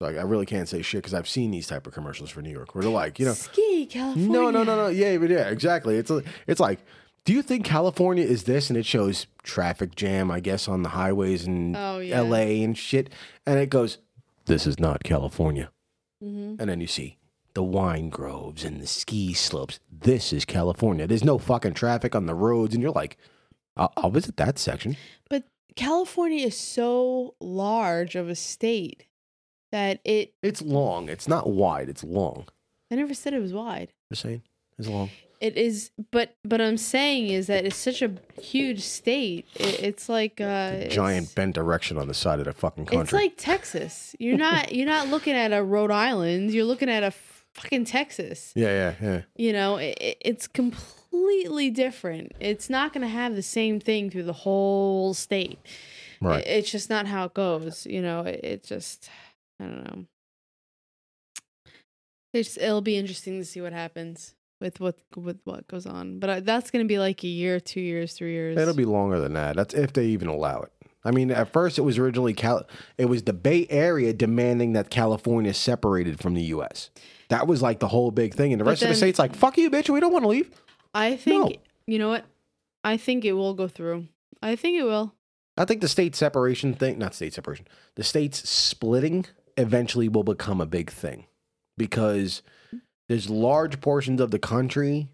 [0.00, 2.50] Like I really can't say shit because I've seen these type of commercials for New
[2.50, 4.28] York where they're like, you know, ski California.
[4.28, 4.88] No, no, no, no.
[4.88, 5.96] Yeah, but yeah, exactly.
[5.96, 6.10] It's
[6.46, 6.80] it's like,
[7.24, 8.68] do you think California is this?
[8.70, 12.16] And it shows traffic jam, I guess, on the highways in Oh yeah.
[12.18, 12.62] L.A.
[12.64, 13.08] and shit,
[13.46, 13.98] and it goes,
[14.46, 15.70] "This is not California."
[16.20, 17.18] hmm And then you see
[17.54, 19.78] the wine groves and the ski slopes.
[19.90, 21.06] This is California.
[21.06, 23.16] There's no fucking traffic on the roads, and you're like,
[23.76, 24.96] "I'll, I'll visit that section."
[25.28, 25.44] But
[25.76, 29.06] California is so large of a state
[29.72, 30.34] that it.
[30.42, 31.08] It's long.
[31.08, 31.88] It's not wide.
[31.88, 32.46] It's long.
[32.90, 33.92] I never said it was wide.
[34.12, 34.42] Just saying,
[34.78, 35.10] it's long.
[35.40, 39.46] It is, but but I'm saying is that it's such a huge state.
[39.56, 43.02] It, it's like uh, Giant It's, bent direction on the side of the fucking country.
[43.02, 44.16] it's like Texas.
[44.18, 46.52] You're not you're not looking at a Rhode Island.
[46.52, 47.10] You're looking at a
[47.54, 48.52] fucking Texas.
[48.54, 49.20] yeah, yeah, yeah.
[49.36, 52.32] You know, it, it- it's completely different.
[52.40, 55.58] It's not going to have the same thing through the whole state.
[56.20, 56.40] Right.
[56.44, 57.86] It- it's just not how it goes.
[57.86, 59.08] You know, it, it just
[59.60, 60.04] I don't know.
[62.32, 66.44] It's it'll be interesting to see what happens with what with what goes on, but
[66.44, 68.58] that's going to be like a year, two years, three years.
[68.58, 69.54] It'll be longer than that.
[69.56, 70.72] That's if they even allow it.
[71.04, 72.66] I mean, at first it was originally Cal.
[72.98, 76.90] It was the Bay Area demanding that California separated from the U.S.
[77.28, 79.18] That was like the whole big thing, and the But rest of the then- states
[79.18, 79.88] like, "Fuck you, bitch.
[79.88, 80.50] We don't want to leave."
[80.94, 81.62] I think No.
[81.86, 82.24] you know what.
[82.84, 84.08] I think it will go through.
[84.42, 85.14] I think it will.
[85.56, 89.24] I think the state separation thing, not state separation, the states splitting
[89.56, 91.26] eventually will become a big thing
[91.78, 92.42] because
[93.08, 95.08] there's large portions of the country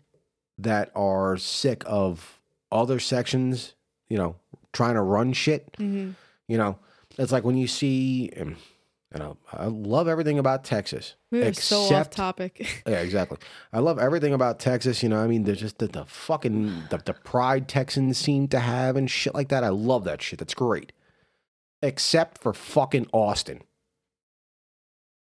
[0.58, 2.40] that are sick of
[2.72, 3.74] other sections,
[4.08, 4.36] you know,
[4.72, 5.74] trying to run shit.
[5.76, 6.10] hmm
[6.48, 6.78] You know,
[7.18, 8.56] It's like when you see, and,
[9.12, 11.16] and I, I love everything about Texas.
[11.32, 12.82] We are so off except- topic.
[12.86, 13.38] Yeah, exactly.
[13.72, 15.02] I love everything about Texas.
[15.02, 18.60] You know, I mean, there's just the, the fucking the, the pride Texans seem to
[18.60, 19.64] have and shit like that.
[19.64, 20.38] I love that shit.
[20.38, 20.92] That's great.
[21.82, 23.62] Except for fucking Austin.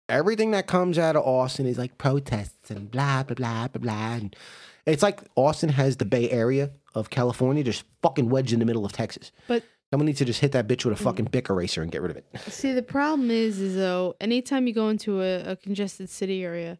[0.08, 4.14] Everything that comes out of Austin is like protests and blah blah blah blah blah.
[4.16, 4.36] And
[4.86, 8.86] it's like Austin has the Bay Area of California just fucking wedged in the middle
[8.86, 9.32] of Texas.
[9.48, 11.32] But- someone needs to just hit that bitch with a fucking mm.
[11.32, 12.26] bic eraser and get rid of it.
[12.48, 16.78] See, the problem is, is though, anytime you go into a, a congested city area,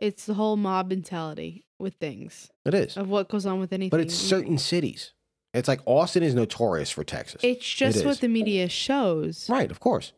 [0.00, 3.90] it's the whole mob mentality with things It is, of what goes on with anything.
[3.90, 5.12] but it's certain cities.
[5.54, 7.40] It's like Austin is notorious for Texas.
[7.44, 9.48] It's just what the media shows.
[9.50, 10.12] Right, of course.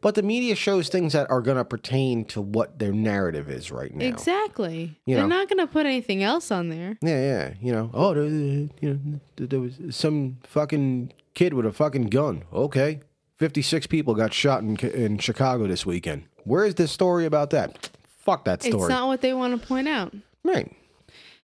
[0.00, 3.70] But the media shows things that are going to pertain to what their narrative is
[3.70, 4.06] right now.
[4.06, 4.98] Exactly.
[5.06, 5.36] You They're know.
[5.36, 6.96] not going to put anything else on there.
[7.02, 7.54] Yeah, yeah.
[7.60, 12.44] You know, oh, there, you know, there- was some fucking kid with a fucking gun.
[12.52, 13.00] Okay.
[13.36, 16.24] 56 people got shot in, in Chicago this weekend.
[16.44, 17.90] Where is this story about that?
[18.18, 18.82] Fuck that story.
[18.82, 20.14] It's not what they want to point out.
[20.44, 20.72] right.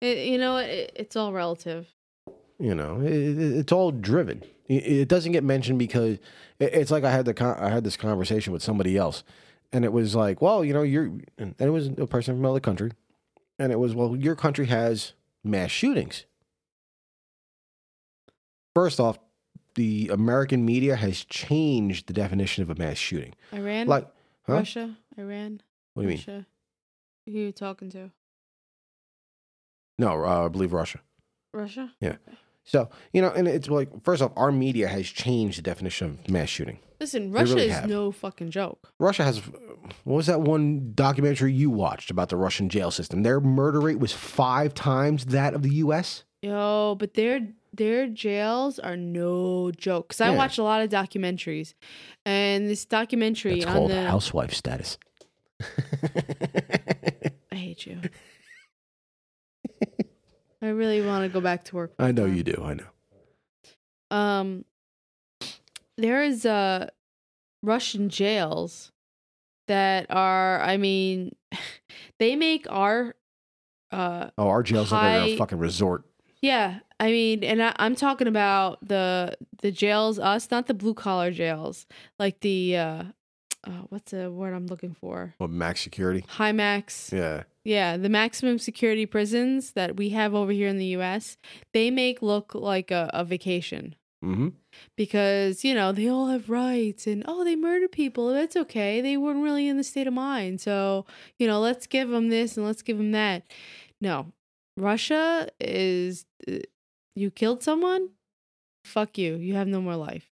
[0.01, 1.87] It, you know, it, it's all relative.
[2.59, 4.43] You know, it- it's all driven.
[4.79, 6.19] It, doesn't get mentioned because
[6.59, 9.25] it's like I had the con- I had this conversation with somebody else,
[9.73, 12.61] and it was like, well, you know, you're, and it was a person from another
[12.61, 12.93] country,
[13.59, 15.13] and it was, well, your country has
[15.45, 16.25] mass shootings.
[18.75, 19.19] First off,
[19.75, 23.35] the American media has changed the definition of a mass shooting.
[23.53, 24.09] Iran, Like,
[24.47, 24.55] huh?
[24.55, 25.61] Russia, Iran,
[25.95, 26.19] What do you mean?
[26.19, 26.47] Russia.
[27.27, 28.11] Who you talking to?
[29.99, 31.01] No, uh, I believe Russia.
[31.53, 31.93] Russia.
[32.65, 36.31] So you know, and it's like, first off, our media has changed the definition of
[36.31, 36.79] mass shooting.
[37.01, 37.89] Listen, Russia really is have.
[37.89, 38.93] no fucking joke.
[39.01, 39.39] Russia has
[40.05, 43.23] what was that one documentary you watched about the Russian jail system?
[43.25, 46.23] Their murder rate was five times that of the U.S.
[46.43, 47.41] Yo, but their
[47.73, 50.11] their jails are no joke.
[50.11, 50.37] Cause I Yeah.
[50.37, 51.75] watch a lot of documentaries,
[52.25, 54.99] and this documentary It's on called the housewife status.
[57.51, 58.01] I hate you.
[60.63, 61.93] I really want to go back to work.
[61.99, 62.37] I know full-time.
[62.37, 62.63] you do.
[62.65, 62.87] I know.
[64.17, 64.65] Um,
[65.99, 66.89] there is uh
[67.63, 68.93] Russian jails
[69.69, 70.61] that are.
[70.63, 71.35] I mean,
[72.19, 73.15] they make our
[73.91, 76.05] uh Oh, our jails are like High- a fucking resort.
[76.41, 80.95] Yeah, I mean, and I, I'm talking about the the jails, us, not the blue
[80.95, 81.87] collar jails,
[82.19, 83.03] like the uh,
[83.65, 85.35] uh, what's the word I'm looking for?
[85.39, 86.25] What max security?
[86.29, 87.11] High max.
[87.13, 87.45] Yeah.
[87.65, 91.37] Yeah, the maximum security prisons that we have over here in the U.S.
[91.73, 93.95] They make look like a, a vacation
[94.25, 94.51] Mm-hmm.
[94.97, 99.17] because you know they all have rights and oh they murder people that's okay they
[99.17, 101.07] weren't really in the state of mind so
[101.41, 103.43] you know let's give them this and let's give them that
[104.01, 104.27] no
[104.77, 106.59] russia is uh,
[107.17, 108.11] you killed someone
[108.85, 110.31] fuck you you have no more life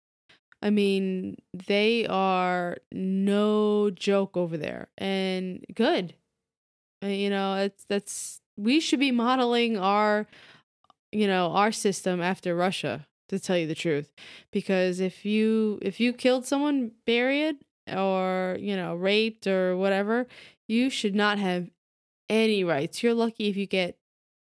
[0.62, 6.14] i mean they are no joke over there and good.
[7.02, 10.26] Uh, you know it's that's we should be modeling our
[11.12, 14.12] you know our system after russia to tell you the truth.
[14.50, 17.56] Because if you if you killed someone buried
[17.90, 20.26] or you know raped or whatever
[20.68, 21.70] you should not have
[22.28, 23.02] any rights.
[23.02, 23.96] You're lucky if you get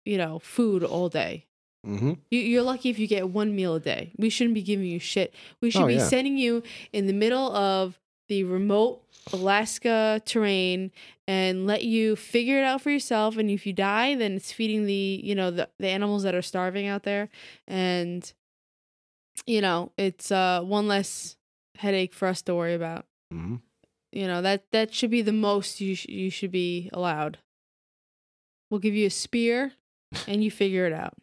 [0.05, 1.47] you know food all day
[1.86, 2.12] Mm-hmm.
[2.31, 4.12] you, you're lucky if you get one meal a day.
[4.19, 5.35] We shouldn't be giving you shit.
[5.62, 6.07] We should Oh, be yeah.
[6.09, 6.62] sending you
[6.93, 7.98] in the middle of
[8.28, 9.02] the remote
[9.32, 10.90] alaska terrain
[11.27, 13.36] and let you figure it out for yourself.
[13.36, 16.43] And if you die then it's feeding the you know the, the animals that are
[16.43, 17.28] starving out there.
[17.66, 18.31] And
[19.47, 21.36] you know it's uh one less
[21.78, 23.07] headache for us to worry about.
[23.32, 23.57] Mm-hmm.
[24.12, 27.39] you know that that should be the most you sh- you should be allowed.
[28.70, 29.73] We'll give you a spear
[30.28, 31.15] and you figure it out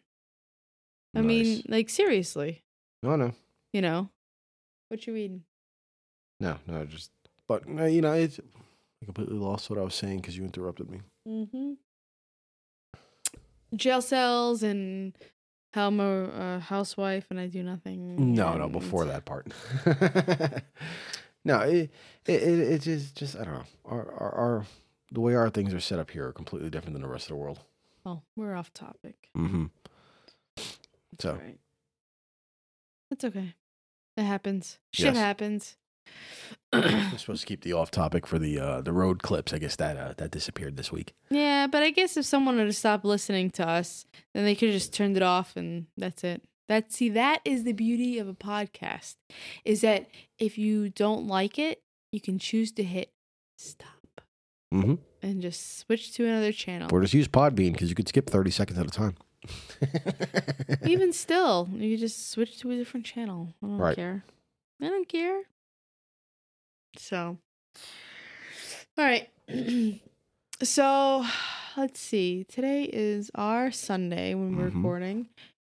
[1.18, 2.62] i mean like seriously
[3.02, 3.32] No, no,
[3.72, 4.08] you know
[4.88, 5.42] what you reading
[6.40, 6.84] no, no.
[6.84, 7.10] Just,
[7.48, 8.38] but uh, you know, it's.
[9.02, 11.00] I completely lost what I was saying because you interrupted me.
[11.26, 11.72] mm-hmm
[13.74, 15.12] jail cells and
[15.74, 19.48] how i'm a uh, housewife and i do nothing No, no, before that part.
[21.44, 21.90] no, it,
[22.26, 23.64] it, it, just, just, I don't know.
[23.84, 24.66] Our, our, our,
[25.12, 27.30] the way our things are set up here are completely different than the rest of
[27.30, 27.58] the world.
[28.04, 29.66] Well, we're off topic Mm-hmm.
[31.18, 31.58] It's So, all right.
[33.10, 33.54] It's okay.
[34.16, 34.78] It happens.
[34.92, 35.16] Shit Yes.
[35.16, 35.76] happens.
[36.72, 39.52] we're supposed to keep the off topic for the uh, the road clips.
[39.52, 41.12] I guess that uh, that disappeared this week.
[41.30, 44.68] yeah, but I guess if someone were to stop listening to us, then they could
[44.68, 46.42] have just turned it off and that's it.
[46.68, 49.16] That see, that is the beauty of a podcast.
[49.64, 50.06] Is that
[50.38, 51.82] if you don't like it,
[52.12, 53.10] you can choose to hit
[53.58, 53.88] stop
[54.74, 54.94] Mm-hmm.
[55.22, 56.90] and just switch to another channel.
[56.92, 59.14] Or just use Podbean because you could skip thirty seconds at a time.
[60.84, 63.54] Even still, you just switch to a different channel.
[63.62, 63.96] I don't Right.
[63.96, 64.24] care.
[64.80, 65.42] I don't care.
[66.96, 67.38] So,
[68.96, 69.28] all right.
[70.62, 71.24] so,
[71.76, 72.44] let's see.
[72.44, 74.74] Today is our Sunday when we're Mhm.
[74.76, 75.28] recording,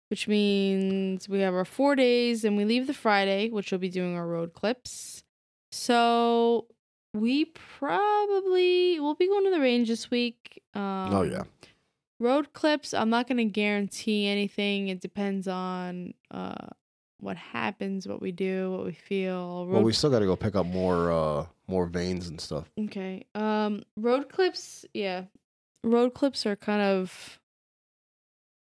[0.09, 3.89] which means we have our four days and we leave the Friday, which we'll be
[3.89, 5.23] doing our road clips.
[5.71, 6.67] So,
[7.15, 10.63] we probably will be going to the range this week.
[10.75, 11.45] Um, oh yeah.
[12.23, 14.89] Road clips i'm not going to guarantee anything.
[14.89, 16.69] It depends on uh
[17.19, 19.67] what happens what we do what we feel.
[19.67, 22.71] Road Well, we still got to go pick up more uh more vanes and stuff.
[22.79, 25.25] okay um road clips yeah.
[25.85, 27.41] Road clips are kind of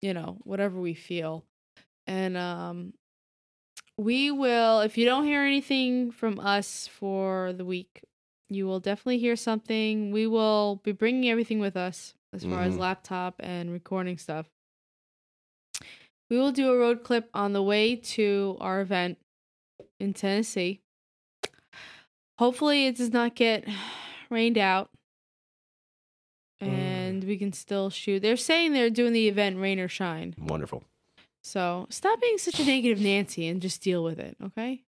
[0.02, 1.44] you know whatever we feel.
[2.08, 2.94] And um
[3.98, 8.02] we will if you don't hear anything from us for the week
[8.50, 10.12] you will definitely hear something.
[10.12, 12.80] We will be bringing everything with us as far as Mhm.
[12.80, 14.48] laptop and recording stuff
[16.30, 19.18] we will do a road clip on the way to our event
[20.00, 20.80] in tennessee
[22.40, 23.66] hopefully it does not get
[24.30, 24.90] rained out
[26.60, 30.84] and we can still shoot they're saying they're doing the event rain or shine Wonderful.
[31.44, 34.84] so stop being such a negative Nancy and just deal with it, okay?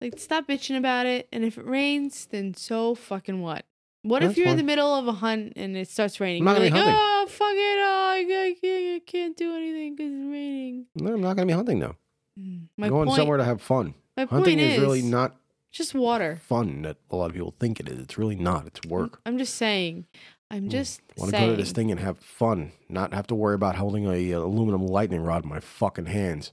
[0.00, 1.28] Like stop bitching about it.
[1.32, 3.64] And if it rains, then so fucking what?
[4.02, 4.56] What if you're in fine.
[4.58, 6.42] the middle of a hunt and it starts raining?
[6.42, 7.04] I'm not You're gonna like, be hunting.
[7.04, 10.86] oh fuck it, oh, I, can't, I can't do anything because it's raining.
[10.96, 11.96] No, I'm not going to be hunting now.
[12.38, 13.94] Mm, My going point, somewhere to have fun.
[14.16, 15.36] my Hunting point is, is, really not
[15.70, 16.40] just water.
[16.42, 17.98] fun that a lot of people think it is.
[18.00, 18.66] It's really not.
[18.66, 19.20] It's work.
[19.24, 20.06] I'm just saying.
[20.50, 21.48] I'm just Want to saying.
[21.50, 24.38] go to this thing and have fun, not have to worry about holding a uh,
[24.40, 26.52] aluminum lightning rod in my fucking hands.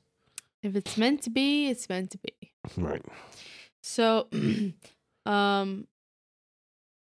[0.62, 2.34] If it's meant to be, it's meant to be.
[2.78, 3.04] Right.
[3.82, 4.28] So,
[5.26, 5.88] um,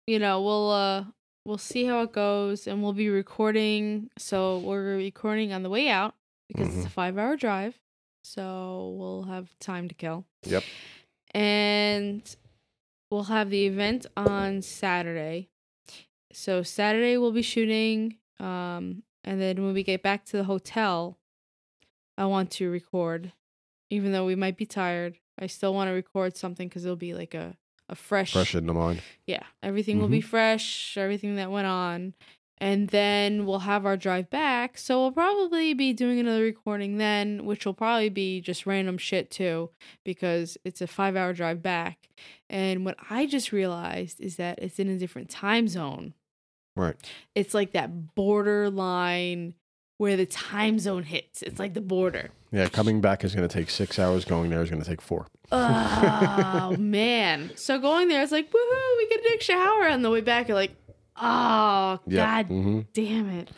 [0.08, 1.04] you know, we'll uh
[1.44, 4.08] we'll see how it goes, and we'll be recording.
[4.16, 6.14] So we're recording on the way out
[6.48, 7.78] because it's a five hour drive,
[8.24, 10.24] so we'll have time to kill.
[10.44, 10.64] Yep.
[11.32, 12.36] And
[13.10, 15.50] we'll have the event on Saturday.
[16.32, 21.18] So Saturday we'll be shooting, um, and then when we get back to the hotel,
[22.16, 23.32] I want to record,
[23.90, 25.18] even though we might be tired.
[25.38, 27.58] I still want to record something because it'll be like a
[27.88, 29.02] a fresh, Fresh in the mind.
[29.26, 29.42] yeah.
[29.62, 30.28] Everything will be mm-hmm.
[30.28, 30.96] fresh.
[30.96, 32.14] Everything that went on,
[32.58, 34.76] and then we'll have our drive back.
[34.78, 39.30] So we'll probably be doing another recording then, which will probably be just random shit
[39.30, 39.70] too,
[40.04, 42.08] because it's a five hour drive back.
[42.50, 46.14] And what I just realized is that it's in a different time zone
[46.76, 46.94] Right.
[47.34, 49.54] it's like that borderline
[49.98, 51.42] where the time zone hits.
[51.42, 52.30] It's like the border.
[52.50, 54.24] Yeah, coming back is going to take six hours.
[54.24, 55.26] Going there is going to take four.
[55.52, 57.50] Oh man!
[57.56, 58.96] So going there, it's like woohoo!
[58.96, 60.48] We get an extra hour on the way back.
[60.48, 60.74] You're like,
[61.16, 62.42] oh Yeah.
[62.42, 63.50] god hmm damn it!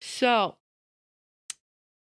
[0.00, 0.56] So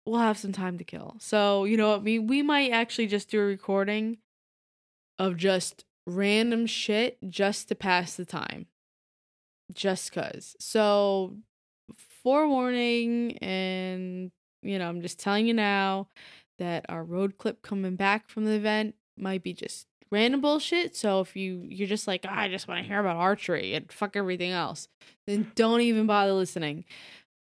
[0.06, 1.16] we'll have some time to kill.
[1.20, 2.02] So you know what?
[2.02, 4.18] We we might actually just do a recording
[5.18, 8.66] of just random shit just to pass the time.
[9.72, 10.56] Just cause.
[10.58, 11.36] So
[12.22, 14.30] forewarning and
[14.62, 16.08] you know, I'm just telling you now
[16.58, 20.96] that our road clip coming back from the event might be just random bullshit.
[20.96, 23.90] So if you you're just like, "Ah, I just want to hear about archery and
[23.92, 24.88] fuck everything else,
[25.26, 26.84] then don't even bother listening.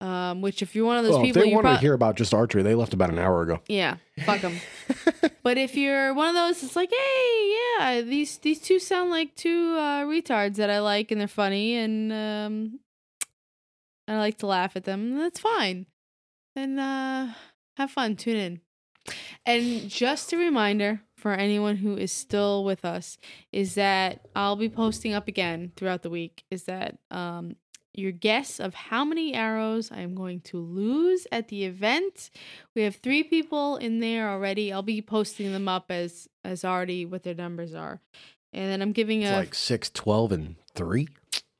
[0.02, 2.16] Um, which if you're one of those Well, people, they wanted probably to hear about
[2.16, 3.60] just archery, they left about an hour ago.
[3.68, 4.56] yeah, fuck them.
[5.44, 9.36] but if you're one of those, it's like, hey, yeah, these these two sound like
[9.36, 12.80] two uh, retards that I like and they're funny and um,
[14.10, 15.18] I like to laugh at them.
[15.18, 15.86] That's fine.
[16.56, 17.28] And uh,
[17.78, 18.16] have fun.
[18.16, 18.62] Tune in.
[19.46, 23.18] And just a reminder for anyone who is still with us
[23.52, 26.44] is that I'll be posting up again throughout the week.
[26.50, 27.56] Is that um,
[27.94, 32.32] your guess of how many arrows I'm going to lose at the event?
[32.76, 34.74] We have three people in there already.
[34.74, 38.02] I'll be posting them up as as already what their numbers are,
[38.54, 41.08] and then I'm giving It's a like six, twelve, and three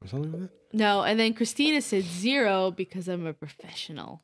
[0.02, 0.52] or something like that.
[0.74, 1.04] no.
[1.04, 4.22] And then Christina said zero because I'm a professional.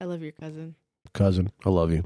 [0.00, 0.76] I love your cousin.
[1.12, 2.04] Cousin, I love you.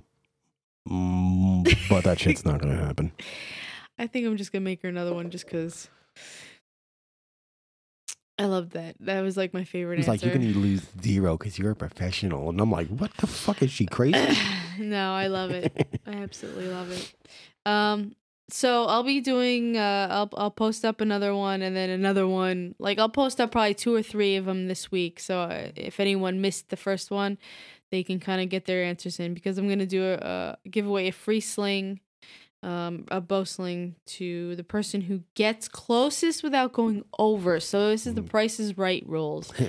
[0.89, 3.13] Mm, but that shit's not going to happen.
[3.99, 5.89] I think I'm just gonna make her another one just because.
[8.39, 8.97] I love that.
[9.01, 11.77] That was like my favorite It's like, you're going to lose zero because you're a
[11.77, 12.49] professional.
[12.49, 13.63] And I'm like, what the fuck?
[13.63, 14.37] Is she crazy?
[14.79, 16.01] no, I love it.
[16.07, 17.15] I absolutely love it.
[17.67, 18.17] Um,
[18.53, 19.77] so I'll be doing.
[19.77, 22.75] Uh, I'll I'll post up another one and then another one.
[22.79, 25.19] Like I'll post up probably two or three of them this week.
[25.21, 27.39] So uh, if anyone missed the first one,
[27.91, 30.15] they can kind of get their answers in because I'm gonna do a,
[30.65, 32.01] a give away a free sling,
[32.63, 37.59] um, a bow sling to the person who gets closest without going over.
[37.61, 38.29] So this is the Mm.
[38.31, 39.53] Price is Right rules.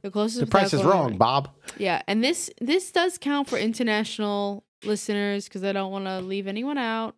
[0.00, 0.40] The closest.
[0.40, 1.14] the price is wrong, over.
[1.18, 1.50] Bob.
[1.76, 6.46] Yeah, and this this does count for international listeners because I don't want to leave
[6.46, 7.14] anyone out.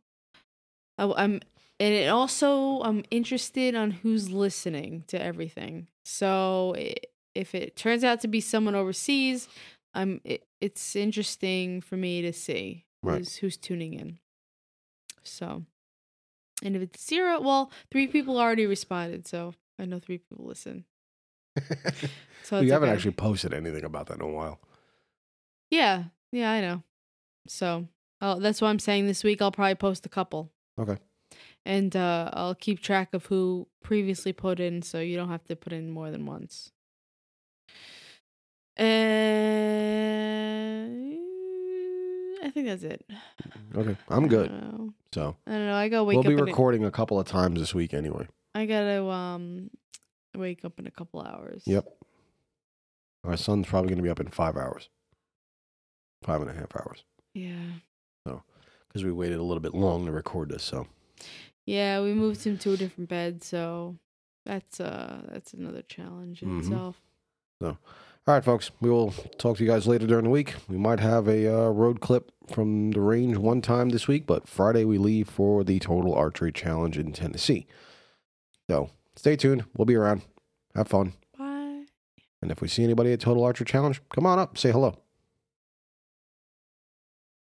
[0.98, 1.40] I, am
[1.78, 5.88] and it also I'm interested on who's listening to everything.
[6.04, 6.94] So i
[7.34, 9.46] if it turns out to be someone overseas,
[9.92, 13.18] I'm it, it's interesting for me to see Right.
[13.18, 14.18] who's who's tuning in.
[15.22, 15.64] So,
[16.62, 20.84] and if it's zero, well, three people already responded, so I know three people listen.
[22.46, 22.94] So you haven't okay.
[22.94, 24.60] actually posted anything about that in a while.
[25.68, 26.84] Yeah, yeah, I know.
[27.48, 27.88] So,
[28.20, 30.52] oh, that's why I'm saying this week I'll probably post a couple.
[30.78, 30.96] Okay.
[31.64, 35.56] And uh, I'll keep track of who previously put in, so you don't have to
[35.56, 36.70] put in more than once.
[38.76, 41.18] And
[42.44, 43.04] I think that's it.
[43.74, 44.50] Okay, I'm good.
[44.50, 44.94] don't.
[45.12, 45.74] So I don't know.
[45.74, 46.24] I gotta wake up.
[46.24, 46.36] we'll up.
[46.36, 48.28] be in a- recording a couple of times this week anyway.
[48.54, 49.70] I gotta um
[50.34, 51.62] wake up in a couple hours.
[51.66, 51.86] Yep.
[53.24, 54.88] My son's probably going to be up in five hours,
[56.22, 57.02] five and a half hours,
[57.34, 57.54] Yeah.
[58.96, 60.62] Because we waited a little bit long to record this.
[60.62, 60.86] So
[61.66, 63.96] Yeah, we moved him to a different bed, so
[64.46, 66.60] that's uh that's another challenge in Mhm.
[66.60, 67.00] itself.
[67.60, 68.70] So, all right, folks.
[68.80, 70.54] We will talk to you guys later during the week.
[70.68, 74.48] We might have a uh, road clip from the range one time this week, but
[74.48, 77.66] Friday we leave for the Total Archery Challenge in Tennessee.
[78.70, 79.64] So stay tuned.
[79.76, 80.22] We'll be around.
[80.74, 81.14] Have fun.
[81.38, 81.84] Bye.
[82.42, 84.96] And if we see anybody at Total Archer Challenge, come on up, say hello.